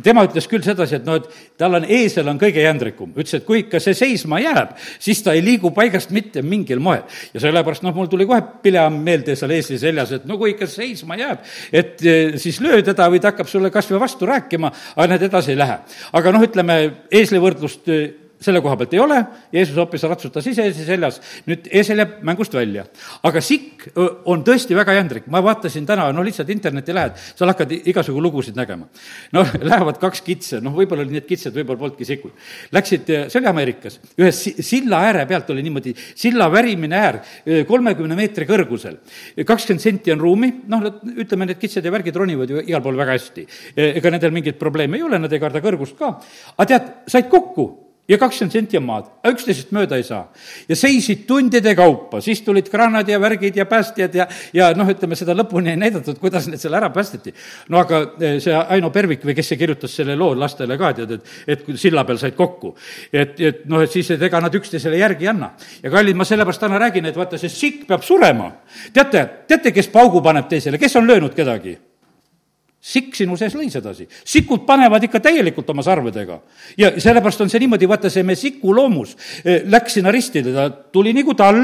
tema 0.03 0.23
ütles 0.29 0.47
küll 0.47 0.61
sedasi, 0.61 1.01
et 1.01 1.05
noh, 1.05 1.17
et 1.17 1.57
tal 1.57 1.81
on, 1.81 1.85
eesel 1.89 2.29
on 2.29 2.37
kõige 2.37 2.61
jändrikum. 2.61 3.13
ütles, 3.17 3.33
et 3.41 3.45
kui 3.45 3.65
ikka 3.65 3.81
see 3.81 3.97
seisma 3.97 4.39
jääb, 4.39 4.77
siis 4.99 5.23
ta 5.23 5.33
ei 5.33 5.41
liigu 5.41 5.62
liigu 5.63 5.71
paigast 5.75 6.11
mitte 6.11 6.41
mingil 6.43 6.79
moel. 6.79 7.03
ja 7.33 7.39
sellepärast 7.39 7.83
noh, 7.83 7.93
mul 7.95 8.09
tuli 8.11 8.25
kohe 8.27 8.41
Pileam 8.63 8.99
meelde 9.03 9.35
seal 9.35 9.51
eesli 9.51 9.79
seljas, 9.79 10.11
et 10.11 10.25
no 10.25 10.37
kui 10.37 10.53
ikka 10.53 10.67
seisma 10.67 11.15
jääb, 11.15 11.43
et 11.71 12.03
eh, 12.03 12.35
siis 12.37 12.59
löö 12.61 12.81
teda 12.83 13.07
või 13.09 13.21
ta 13.21 13.31
hakkab 13.31 13.47
sulle 13.47 13.71
kas 13.71 13.89
või 13.91 14.01
vastu 14.03 14.27
rääkima, 14.27 14.71
aga 14.95 15.07
näed, 15.13 15.27
edasi 15.29 15.53
ei 15.53 15.59
lähe. 15.59 15.79
aga 16.13 16.33
noh, 16.35 16.43
ütleme, 16.43 16.79
eesli 17.11 17.39
võrdlust 17.39 17.89
eh, 17.89 18.22
selle 18.43 18.61
koha 18.63 18.77
pealt 18.79 18.93
ei 18.95 19.01
ole, 19.01 19.19
Jeesus 19.53 19.77
hoopis 19.79 20.03
ratsutas 20.09 20.47
ise 20.49 20.65
seljas, 20.75 21.19
nüüd 21.47 21.67
eesel 21.71 22.01
jääb 22.01 22.19
mängust 22.27 22.53
välja. 22.55 22.85
aga 23.23 23.41
sikk 23.41 23.87
on 24.29 24.43
tõesti 24.45 24.75
väga 24.77 24.95
jändrik, 24.97 25.27
ma 25.31 25.41
vaatasin 25.43 25.85
täna, 25.87 26.09
no 26.15 26.23
lihtsalt 26.25 26.49
internetti 26.53 26.95
lähed, 26.95 27.17
seal 27.37 27.51
hakkad 27.51 27.71
igasugu 27.79 28.21
lugusid 28.21 28.57
nägema. 28.59 28.87
noh, 29.35 29.53
lähevad 29.71 29.99
kaks 30.01 30.23
kitse, 30.25 30.61
noh, 30.63 30.75
võib-olla 30.75 31.05
olid 31.05 31.17
need 31.17 31.27
kitsed, 31.29 31.53
võib-olla 31.55 31.79
polnudki 31.79 32.07
sikud. 32.07 32.33
Läksid, 32.75 33.11
see 33.31 33.39
oli 33.39 33.49
Ameerikas, 33.51 33.99
ühes 34.19 34.41
silla 34.65 35.03
ääre 35.07 35.25
pealt 35.29 35.49
oli 35.53 35.63
niimoodi 35.65 35.95
silla 35.95 36.49
värimine 36.51 36.99
äär 36.99 37.19
kolmekümne 37.67 38.17
meetri 38.19 38.47
kõrgusel. 38.49 38.99
kakskümmend 39.45 39.83
senti 39.83 40.13
on 40.13 40.21
ruumi, 40.21 40.51
noh, 40.71 40.87
ütleme, 41.15 41.47
need 41.49 41.61
kitsed 41.61 41.85
ja 41.85 41.93
värgid 41.93 42.15
ronivad 42.19 42.49
ju 42.49 42.61
igal 42.63 42.83
pool 42.83 42.97
väga 42.99 43.17
hästi. 43.17 43.47
ega 43.75 44.11
nendel 44.11 44.35
mingit 44.35 44.59
probleemi 44.59 44.99
ei 44.99 45.07
ole, 45.07 45.19
nad 45.19 45.33
ei 45.33 45.41
karda 45.41 45.61
kõrgust 45.63 45.97
ka. 45.99 46.17
aga 46.57 46.69
tead, 46.73 46.93
said 47.07 47.29
kokku 47.31 47.92
ja 48.07 48.17
kakskümmend 48.17 48.51
senti 48.51 48.77
on 48.77 48.83
maad, 48.83 49.05
üksteisest 49.29 49.69
mööda 49.75 49.95
ei 49.95 50.03
saa. 50.03 50.25
ja 50.67 50.75
seisid 50.75 51.23
tundide 51.27 51.71
kaupa, 51.75 52.19
siis 52.21 52.41
tulid 52.43 52.67
kraanad 52.69 53.07
ja 53.07 53.19
värgid 53.21 53.55
ja 53.55 53.65
päästjad 53.65 54.15
ja, 54.15 54.27
ja 54.53 54.71
noh, 54.75 54.89
ütleme 54.91 55.15
seda 55.15 55.35
lõpuni 55.37 55.71
ei 55.71 55.79
näidatud, 55.79 56.19
kuidas 56.19 56.49
need 56.51 56.59
seal 56.59 56.75
ära 56.75 56.89
päästeti. 56.93 57.33
no 57.69 57.79
aga 57.79 58.01
eh, 58.19 58.35
see 58.43 58.55
Aino 58.55 58.91
Pervik 58.91 59.23
või 59.23 59.35
kes 59.37 59.53
see 59.53 59.61
kirjutas 59.61 59.95
selle 59.95 60.17
loo 60.19 60.33
lastele 60.35 60.77
ka, 60.77 60.91
tead, 60.99 61.15
et, 61.15 61.31
et 61.47 61.63
kui 61.63 61.77
silla 61.79 62.03
peal 62.03 62.19
said 62.19 62.35
kokku. 62.35 62.75
et, 63.13 63.39
et 63.39 63.63
noh, 63.71 63.85
et 63.85 63.91
siis, 63.91 64.11
et 64.11 64.27
ega 64.27 64.43
nad 64.43 64.59
üksteisele 64.59 64.99
järgi 64.99 65.29
ei 65.29 65.31
anna. 65.31 65.53
ja 65.83 65.93
kallid, 65.93 66.19
ma 66.19 66.27
sellepärast 66.27 66.65
täna 66.67 66.83
räägin, 66.83 67.07
et 67.07 67.17
vaata, 67.17 67.39
see 67.39 67.51
sikk 67.53 67.87
peab 67.87 68.03
surema. 68.03 68.51
teate, 68.93 69.25
teate, 69.47 69.71
kes 69.71 69.87
paugu 69.87 70.21
paneb 70.21 70.51
teisele, 70.51 70.81
kes 70.81 70.99
on 70.99 71.07
löönud 71.07 71.35
kedagi? 71.35 71.77
Sikk 72.83 73.15
sinu 73.15 73.37
sees 73.39 73.55
lõi 73.55 73.69
sedasi. 73.71 74.07
sikud 74.27 74.65
panevad 74.67 75.05
ikka 75.07 75.21
täielikult 75.23 75.69
oma 75.71 75.83
sarvedega. 75.83 76.39
ja 76.77 76.91
sellepärast 76.99 77.41
on 77.41 77.49
see 77.49 77.63
niimoodi, 77.63 77.87
vaata 77.87 78.09
see 78.11 78.23
meie 78.27 78.35
siku 78.35 78.75
loomus 78.75 79.15
eh, 79.45 79.63
läks 79.65 79.99
sinna 79.99 80.11
ristile, 80.11 80.51
ta 80.53 80.69
tuli 80.69 81.13
nagu 81.15 81.33
tall, 81.33 81.61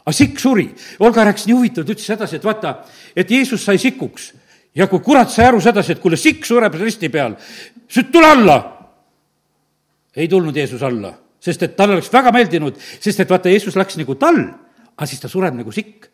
aga 0.00 0.14
sikk 0.16 0.40
suri. 0.40 0.70
Olga 1.04 1.26
rääkis 1.28 1.44
nii 1.46 1.56
huvitavat, 1.56 1.92
ütles 1.92 2.08
sedasi, 2.08 2.40
et 2.40 2.44
vaata, 2.44 2.78
et 3.16 3.30
Jeesus 3.30 3.64
sai 3.64 3.78
sikuks. 3.78 4.32
ja 4.74 4.86
kui 4.86 5.00
kurat 5.04 5.30
sai 5.30 5.50
aru 5.50 5.60
sedasi, 5.60 5.92
et 5.92 6.00
kuule, 6.00 6.16
sikk 6.16 6.46
sureb 6.46 6.74
risti 6.78 7.08
peal, 7.08 7.36
siis 7.88 8.08
tule 8.12 8.26
alla. 8.26 8.58
ei 10.16 10.28
tulnud 10.28 10.56
Jeesus 10.56 10.82
alla, 10.82 11.12
sest 11.40 11.62
et 11.62 11.76
talle 11.76 11.98
oleks 11.98 12.12
väga 12.12 12.32
meeldinud, 12.32 12.80
sest 13.00 13.20
et 13.20 13.30
vaata, 13.30 13.52
Jeesus 13.52 13.76
läks 13.76 14.00
nagu 14.00 14.16
tall, 14.16 14.40
aga 14.96 15.06
siis 15.06 15.20
ta 15.20 15.28
sureb 15.28 15.54
nagu 15.54 15.72
sikk. 15.72 16.08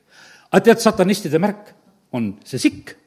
aga 0.51 0.65
tead, 0.65 0.83
satanistide 0.83 1.39
märk 1.39 1.75
on 2.13 2.35
see 2.45 2.59
sikk 2.59 3.06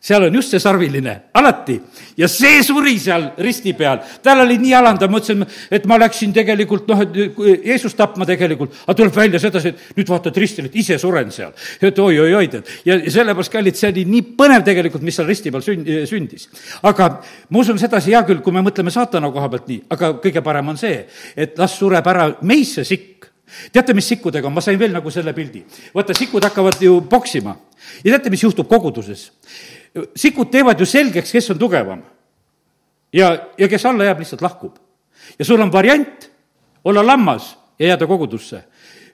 seal 0.00 0.24
on 0.24 0.34
just 0.34 0.50
see 0.50 0.60
sarviline, 0.60 1.12
alati. 1.36 1.76
ja 2.16 2.28
see 2.28 2.62
suri 2.64 2.94
seal 2.98 3.26
risti 3.44 3.74
peal, 3.76 4.00
tal 4.24 4.40
oli 4.46 4.56
nii 4.60 4.72
alandav, 4.78 5.10
mõtlesin, 5.12 5.44
et 5.70 5.84
ma 5.88 5.98
läksin 6.00 6.32
tegelikult 6.32 6.88
noh, 6.88 7.02
et 7.04 7.18
Jeesust 7.68 7.98
tapma 8.00 8.24
tegelikult, 8.28 8.78
aga 8.86 8.96
tuleb 8.96 9.16
välja 9.16 9.40
sedasi, 9.42 9.74
et 9.74 9.98
nüüd 9.98 10.08
vaatad 10.08 10.40
ristile, 10.40 10.70
et 10.70 10.78
ise 10.80 10.96
suren 10.98 11.28
seal. 11.34 11.52
et 11.82 11.98
oi-oi-oi, 11.98 12.48
tead, 12.48 12.70
ja 12.88 12.96
sellepärast, 13.12 13.52
kallid, 13.52 13.76
see 13.76 13.90
oli 13.92 14.06
nii 14.08 14.24
põnev 14.38 14.64
tegelikult, 14.64 15.04
mis 15.04 15.20
seal 15.20 15.28
risti 15.28 15.52
peal 15.52 15.64
sünd-, 15.66 15.90
sündis. 16.08 16.48
aga 16.82 17.10
ma 17.50 17.60
usun 17.60 17.80
sedasi, 17.80 18.14
hea 18.14 18.22
küll, 18.28 18.40
kui 18.40 18.56
me 18.56 18.64
mõtleme 18.64 18.92
saatana 18.94 19.28
koha 19.34 19.52
pealt 19.52 19.68
nii, 19.68 19.82
aga 19.92 20.14
kõige 20.24 20.44
parem 20.46 20.72
on 20.72 20.80
see, 20.80 21.02
et 21.36 21.60
las 21.60 21.76
sureb 21.76 22.08
ära 22.08 22.30
meisse 22.40 22.86
sikk 22.88 23.28
teate, 23.74 23.92
mis 23.92 24.08
sikkudega 24.08 24.48
on, 24.48 24.54
ma 24.56 24.64
sain 24.64 24.78
veel 24.80 24.94
nagu 24.94 25.12
selle 25.12 25.34
pildi. 25.36 25.60
vaata, 25.92 26.16
sikud 26.16 26.44
hakkavad 26.48 26.80
ju 26.80 27.02
poksima 27.10 27.56
ja 28.00 28.14
teate, 28.14 28.32
mis 28.32 28.48
juhtub 28.48 28.68
koguduses? 28.70 29.28
Sikud 30.16 30.50
teevad 30.50 30.80
ju 30.80 30.86
selgeks, 30.86 31.32
kes 31.32 31.50
on 31.50 31.58
tugevam. 31.58 32.02
ja, 33.12 33.36
ja 33.58 33.68
kes 33.68 33.86
alla 33.86 34.04
jääb, 34.04 34.18
lihtsalt 34.18 34.42
lahkub. 34.42 34.76
ja 35.38 35.44
sul 35.44 35.60
on 35.60 35.72
variant 35.72 36.30
olla 36.84 37.06
lammas 37.06 37.56
ja 37.78 37.86
jääda 37.86 38.06
kogudusse. 38.06 38.62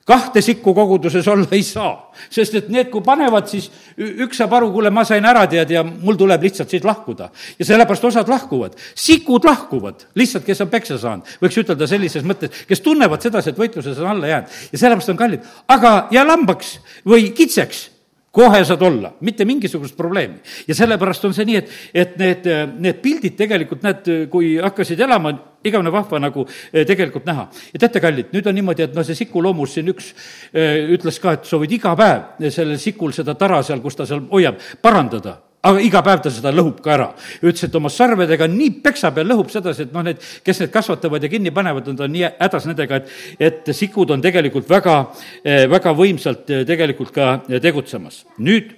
kahte 0.07 0.41
sikku 0.41 0.75
koguduses 0.75 1.29
olla 1.29 1.47
ei 1.51 1.63
saa, 1.63 2.13
sest 2.31 2.55
et 2.55 2.69
need, 2.69 2.93
kui 2.93 3.03
panevad, 3.03 3.49
siis 3.51 3.71
üks 3.99 4.39
saab 4.39 4.53
aru, 4.55 4.69
kuule, 4.71 4.91
ma 4.95 5.03
sain 5.05 5.25
ära, 5.27 5.43
tead, 5.51 5.73
ja 5.75 5.83
mul 5.83 6.15
tuleb 6.15 6.43
lihtsalt 6.47 6.71
siit 6.71 6.85
lahkuda. 6.85 7.31
ja 7.59 7.65
sellepärast 7.65 8.05
osad 8.05 8.29
lahkuvad, 8.29 8.77
sikud 8.95 9.45
lahkuvad, 9.45 10.07
lihtsalt, 10.15 10.45
kes 10.45 10.61
on 10.61 10.71
peksa 10.71 10.99
saanud, 10.99 11.35
võiks 11.43 11.59
ütelda 11.59 11.89
sellises 11.91 12.23
mõttes, 12.23 12.65
kes 12.69 12.85
tunnevad 12.85 13.23
sedasi, 13.23 13.51
et 13.51 13.59
võitluses 13.59 13.99
on 13.99 14.13
alla 14.13 14.31
jäänud 14.31 14.63
ja 14.73 14.79
sellepärast 14.79 15.15
on 15.17 15.17
kallid. 15.25 15.53
aga 15.69 15.99
jää 16.11 16.27
lambaks 16.27 16.79
või 17.07 17.33
kitseks 17.35 17.96
kohe 18.37 18.63
saad 18.69 18.83
olla, 18.85 19.13
mitte 19.25 19.45
mingisugust 19.49 19.97
probleemi. 19.97 20.41
ja 20.69 20.75
sellepärast 20.75 21.25
on 21.25 21.35
see 21.35 21.49
nii, 21.49 21.57
et, 21.63 21.71
et 21.95 22.17
need, 22.21 22.49
need 22.85 23.01
pildid 23.05 23.37
tegelikult, 23.39 23.85
näed, 23.87 24.11
kui 24.33 24.57
hakkasid 24.61 25.01
elama, 25.07 25.33
igavene 25.67 25.93
vahva 25.93 26.21
nagu 26.23 26.45
eh, 26.47 26.85
tegelikult 26.89 27.27
näha. 27.29 27.49
ja 27.73 27.81
teate, 27.81 28.03
kallid, 28.05 28.31
nüüd 28.37 28.47
on 28.47 28.57
niimoodi, 28.59 28.87
et 28.87 28.97
noh, 28.97 29.07
see 29.07 29.17
Siku 29.17 29.43
loomus 29.43 29.77
siin 29.77 29.89
üks 29.93 30.13
eh, 30.53 30.85
ütles 30.97 31.21
ka, 31.23 31.39
et 31.39 31.49
sa 31.49 31.61
võid 31.61 31.79
iga 31.79 31.97
päev 31.99 32.51
sellel 32.53 32.81
Sikul 32.83 33.17
seda 33.17 33.35
tara 33.39 33.63
seal, 33.67 33.81
kus 33.85 33.97
ta 33.97 34.09
seal 34.09 34.27
hoiab, 34.31 34.61
parandada 34.85 35.39
aga 35.67 35.83
iga 35.83 36.03
päev 36.05 36.23
ta 36.25 36.33
seda 36.33 36.53
lõhub 36.55 36.81
ka 36.85 36.93
ära. 36.95 37.09
ütles, 37.43 37.65
et 37.67 37.75
oma 37.79 37.91
sarvedega 37.93 38.49
nii 38.51 38.71
peksab 38.85 39.19
ja 39.19 39.25
lõhub 39.27 39.51
sedasi, 39.53 39.87
et 39.87 39.95
noh, 39.95 40.05
need, 40.07 40.23
kes 40.47 40.63
need 40.63 40.73
kasvatavad 40.75 41.23
ja 41.23 41.31
kinni 41.33 41.53
panevad, 41.55 41.89
nad 41.91 42.05
on 42.07 42.13
nii 42.13 42.27
hädas 42.29 42.69
nendega, 42.69 43.01
et, 43.01 43.15
et 43.39 43.73
sikud 43.77 44.11
on 44.15 44.23
tegelikult 44.23 44.69
väga, 44.71 44.99
eh, 45.43 45.65
väga 45.71 45.95
võimsalt 45.97 46.53
eh, 46.53 46.67
tegelikult 46.69 47.15
ka 47.15 47.33
eh, 47.49 47.61
tegutsemas. 47.63 48.25
nüüd 48.39 48.75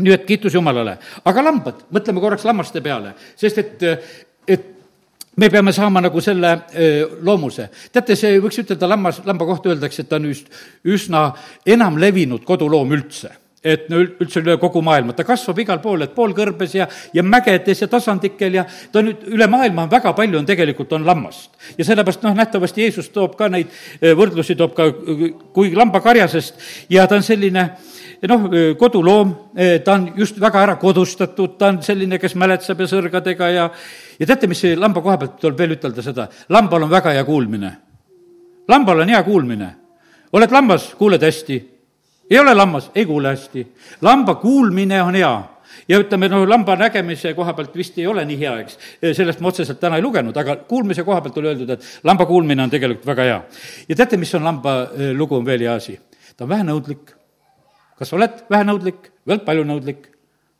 nii 0.00 0.12
et 0.12 0.24
kiitus 0.28 0.54
Jumalale. 0.54 0.98
aga 1.24 1.44
lambad, 1.44 1.86
mõtleme 1.92 2.20
korraks 2.20 2.44
lammaste 2.44 2.82
peale, 2.84 3.14
sest 3.36 3.58
et, 3.62 3.86
et 4.48 4.66
me 5.36 5.48
peame 5.52 5.72
saama 5.72 6.00
nagu 6.04 6.20
selle 6.20 6.52
loomuse. 7.24 7.70
teate, 7.92 8.16
see 8.16 8.36
võiks 8.40 8.60
ütelda 8.60 8.88
lammas, 8.88 9.22
lamba 9.24 9.48
kohta 9.48 9.72
öeldakse, 9.72 10.04
et 10.04 10.08
ta 10.08 10.20
on 10.20 10.28
just 10.28 10.52
üsna 10.84 11.30
enamlevinud 11.64 12.44
koduloom 12.44 12.92
üldse 12.92 13.32
et 13.66 13.88
no 13.90 14.00
üldse 14.04 14.40
üle 14.42 14.56
kogu 14.62 14.80
maailma, 14.84 15.14
ta 15.16 15.24
kasvab 15.26 15.58
igal 15.62 15.80
pool, 15.82 16.04
et 16.04 16.14
poolkõrbes 16.14 16.76
ja, 16.76 16.86
ja 17.14 17.24
mägedes 17.26 17.82
ja 17.82 17.88
tasandikel 17.90 18.60
ja 18.60 18.64
ta 18.92 19.02
nüüd 19.04 19.26
üle 19.32 19.48
maailma 19.50 19.86
on 19.86 19.92
väga 19.92 20.12
palju, 20.16 20.38
on 20.38 20.46
tegelikult, 20.46 20.92
on 20.94 21.06
lammast. 21.06 21.50
ja 21.78 21.84
sellepärast 21.88 22.22
noh, 22.26 22.36
nähtavasti 22.36 22.86
Jeesus 22.86 23.10
toob 23.14 23.36
ka 23.38 23.50
neid 23.52 23.72
eh, 24.00 24.14
võrdlusi, 24.16 24.56
toob 24.58 24.76
ka 24.76 24.88
kui 25.56 25.74
lambakarjasest 25.74 26.90
ja 26.94 27.06
ta 27.10 27.18
on 27.18 27.26
selline 27.26 27.66
noh, 28.30 28.48
koduloom, 28.78 29.34
eh, 29.56 29.78
ta 29.84 29.98
on 29.98 30.10
just 30.16 30.40
väga 30.40 30.62
ära 30.62 30.76
kodustatud, 30.80 31.58
ta 31.58 31.72
on 31.74 31.82
selline, 31.82 32.20
kes 32.22 32.36
mäletseb 32.38 32.80
ja 32.84 32.90
sõrgadega 32.90 33.52
ja 33.52 33.70
ja 34.20 34.26
teate, 34.26 34.48
mis 34.48 34.62
lamba 34.78 35.02
koha 35.04 35.18
pealt 35.20 35.40
tuleb 35.42 35.58
veel 35.58 35.76
ütelda 35.76 36.04
seda, 36.04 36.30
lambal 36.54 36.86
on 36.86 36.92
väga 36.92 37.16
hea 37.18 37.24
kuulmine. 37.24 37.76
lambal 38.68 39.00
on 39.00 39.08
hea 39.08 39.22
kuulmine. 39.22 39.74
oled 40.32 40.52
lammas, 40.52 40.94
kuuled 40.98 41.22
hästi 41.22 41.75
ei 42.30 42.38
ole 42.38 42.54
lammas, 42.54 42.90
ei 42.94 43.06
kuule 43.06 43.28
hästi. 43.28 43.66
lamba 44.02 44.34
kuulmine 44.34 45.02
on 45.02 45.14
hea 45.14 45.34
ja 45.88 45.98
ütleme, 45.98 46.28
no 46.28 46.42
lamba 46.48 46.76
nägemise 46.76 47.34
koha 47.34 47.54
pealt 47.54 47.74
vist 47.76 47.98
ei 47.98 48.06
ole 48.06 48.24
nii 48.24 48.38
hea, 48.40 48.54
eks, 48.64 48.78
sellest 49.16 49.40
ma 49.40 49.52
otseselt 49.52 49.80
täna 49.80 50.00
ei 50.00 50.04
lugenud, 50.04 50.36
aga 50.36 50.56
kuulmise 50.68 51.04
koha 51.06 51.20
pealt 51.24 51.38
oli 51.38 51.52
öeldud, 51.52 51.70
et 51.76 52.04
lamba 52.04 52.26
kuulmine 52.26 52.62
on 52.62 52.72
tegelikult 52.72 53.06
väga 53.06 53.28
hea. 53.28 53.40
ja 53.88 53.96
teate, 53.96 54.16
mis 54.16 54.34
on 54.34 54.44
lamba 54.44 54.76
eh, 54.94 55.12
lugu, 55.16 55.36
on 55.36 55.46
veel 55.46 55.66
hea 55.66 55.74
asi? 55.74 55.98
ta 56.36 56.44
on 56.44 56.50
vähenõudlik. 56.54 57.12
kas 57.98 58.12
oled 58.12 58.44
vähenõudlik 58.50 59.12
või 59.26 59.36
oled 59.36 59.44
paljunõudlik? 59.46 60.08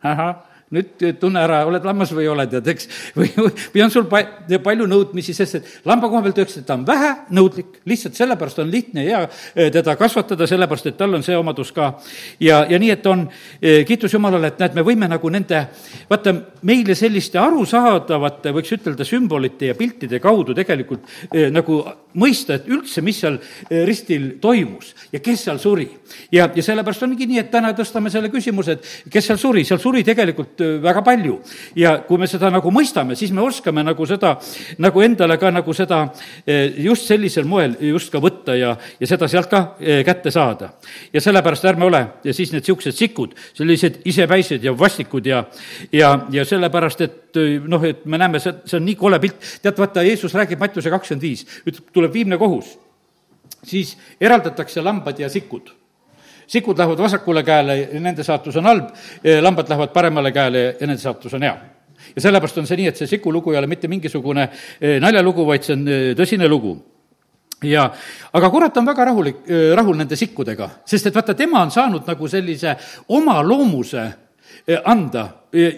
ahah 0.03 0.56
nüüd 0.75 1.03
tunne 1.21 1.39
ära, 1.47 1.61
oled 1.69 1.85
lammas 1.87 2.11
või 2.11 2.25
ei 2.25 2.31
ole, 2.33 2.47
tead, 2.51 2.67
eks, 2.73 2.89
või, 3.15 3.29
või 3.39 3.83
on 3.85 3.93
sul 3.95 4.09
pa-, 4.11 4.25
palju 4.65 4.89
nõudmisi, 4.91 5.35
sest 5.37 5.61
et 5.61 5.69
lamba 5.87 6.09
koha 6.11 6.25
pealt 6.25 6.41
öeldakse, 6.41 6.63
et 6.65 6.67
ta 6.67 6.75
on 6.75 6.87
vähenõudlik, 6.89 7.77
lihtsalt 7.87 8.19
sellepärast 8.19 8.59
on 8.65 8.73
lihtne 8.73 9.05
ja 9.07 9.21
hea 9.21 9.29
eh, 9.55 9.71
teda 9.75 9.95
kasvatada, 9.99 10.49
sellepärast 10.51 10.91
et 10.91 10.99
tal 10.99 11.15
on 11.15 11.23
see 11.23 11.37
omadus 11.39 11.71
ka. 11.77 11.93
ja, 12.43 12.65
ja 12.67 12.81
nii, 12.83 12.91
et 12.97 13.07
on, 13.07 13.23
eh, 13.61 13.85
kiitus 13.87 14.17
Jumalale, 14.17 14.51
et 14.51 14.59
näed, 14.65 14.75
me 14.75 14.83
võime 14.87 15.07
nagu 15.11 15.31
nende, 15.31 15.61
vaata, 16.11 16.35
meile 16.67 16.99
selliste 16.99 17.39
arusaadavate, 17.39 18.51
võiks 18.57 18.75
ütelda, 18.75 19.07
sümbolite 19.07 19.71
ja 19.71 19.79
piltide 19.79 20.19
kaudu 20.25 20.57
tegelikult 20.57 21.07
eh, 21.31 21.47
nagu 21.55 21.79
mõista, 22.19 22.59
et 22.59 22.67
üldse, 22.73 23.05
mis 23.07 23.21
seal 23.23 23.39
ristil 23.87 24.33
toimus 24.43 24.95
ja 25.13 25.21
kes 25.23 25.47
seal 25.47 25.63
suri. 25.63 25.87
ja, 26.33 26.49
ja 26.51 26.63
sellepärast 26.65 27.07
ongi 27.07 27.31
nii, 27.31 27.39
et 27.45 27.55
täna 27.55 27.71
tõstame 27.77 28.11
selle 28.11 28.33
küsimuse, 28.35 28.81
et 28.81 29.13
kes 29.13 29.31
seal 29.31 29.39
suri, 29.39 29.63
seal 29.69 29.79
suri 29.79 30.03
tegelikult 30.03 30.56
tegelikult 30.57 30.83
väga 30.83 31.03
palju. 31.03 31.40
ja 31.77 31.99
kui 32.07 32.19
me 32.19 32.27
seda 32.27 32.51
nagu 32.51 32.71
mõistame, 32.71 33.16
siis 33.16 33.33
me 33.33 33.42
oskame 33.42 33.83
nagu 33.85 34.07
seda, 34.07 34.37
nagu 34.79 35.01
endale 35.03 35.38
ka 35.38 35.51
nagu 35.51 35.73
seda 35.75 36.09
just 36.77 37.07
sellisel 37.07 37.45
moel 37.45 37.77
just 37.81 38.11
ka 38.12 38.19
võtta 38.19 38.57
ja, 38.57 38.77
ja 39.01 39.07
seda 39.07 39.29
sealt 39.29 39.51
ka 39.51 39.77
kätte 39.79 40.31
saada. 40.31 40.71
ja 41.12 41.21
sellepärast 41.21 41.64
ärme 41.64 41.85
ole 41.85 42.07
ja 42.25 42.33
siis 42.33 42.53
need 42.53 42.62
niisugused 42.62 42.97
sikud, 42.97 43.35
sellised 43.55 44.01
isepäised 44.05 44.64
ja 44.64 44.73
vastikud 44.73 45.27
ja, 45.27 45.45
ja, 45.92 46.27
ja 46.31 46.45
sellepärast, 46.45 47.01
et 47.01 47.40
noh, 47.66 47.85
et 47.85 48.05
me 48.07 48.19
näeme, 48.19 48.40
see, 48.40 48.55
see 48.64 48.79
on 48.79 48.87
nii 48.87 48.97
kole 48.97 49.21
pilt. 49.21 49.37
tead, 49.62 49.79
vaata, 49.79 50.03
Jeesus 50.03 50.35
räägib 50.35 50.61
Mattiuse 50.61 50.90
kakskümmend 50.90 51.23
viis, 51.23 51.47
ütleb, 51.66 51.90
tuleb 51.92 52.12
viimne 52.12 52.38
kohus 52.38 52.77
siis 53.66 53.97
eraldatakse 54.21 54.83
lambad 54.83 55.19
ja 55.19 55.29
sikud 55.33 55.76
sikud 56.47 56.79
lähevad 56.79 56.99
vasakule 56.99 57.43
käele 57.43 57.79
ja 57.81 58.01
nende 58.01 58.25
saatus 58.25 58.57
on 58.57 58.69
halb, 58.71 58.93
lambad 59.41 59.69
lähevad 59.69 59.95
paremale 59.95 60.33
käele 60.33 60.69
ja 60.81 60.87
nende 60.87 61.03
saatus 61.03 61.35
on 61.35 61.43
hea. 61.43 61.57
Ja 62.15 62.23
sellepärast 62.23 62.59
on 62.61 62.69
see 62.69 62.81
nii, 62.81 62.91
et 62.91 63.01
see 63.01 63.09
Siku 63.11 63.33
lugu 63.33 63.53
ei 63.53 63.61
ole 63.61 63.71
mitte 63.71 63.89
mingisugune 63.89 64.47
eh, 64.81 64.99
naljalugu, 65.03 65.47
vaid 65.49 65.65
see 65.67 65.77
on 65.77 65.89
eh, 65.89 66.05
tõsine 66.19 66.49
lugu. 66.51 66.77
Ja, 67.65 67.87
aga 68.37 68.51
kurat 68.53 68.77
on 68.77 68.87
väga 68.87 69.09
rahulik, 69.11 69.43
eh, 69.49 69.71
rahul 69.77 69.97
nende 69.99 70.19
sikkudega, 70.19 70.69
sest 70.89 71.09
et 71.09 71.17
vaata, 71.17 71.35
tema 71.35 71.63
on 71.65 71.73
saanud 71.73 72.07
nagu 72.09 72.29
sellise 72.31 72.77
oma 73.17 73.41
loomuse 73.45 74.07
anda. 74.87 75.23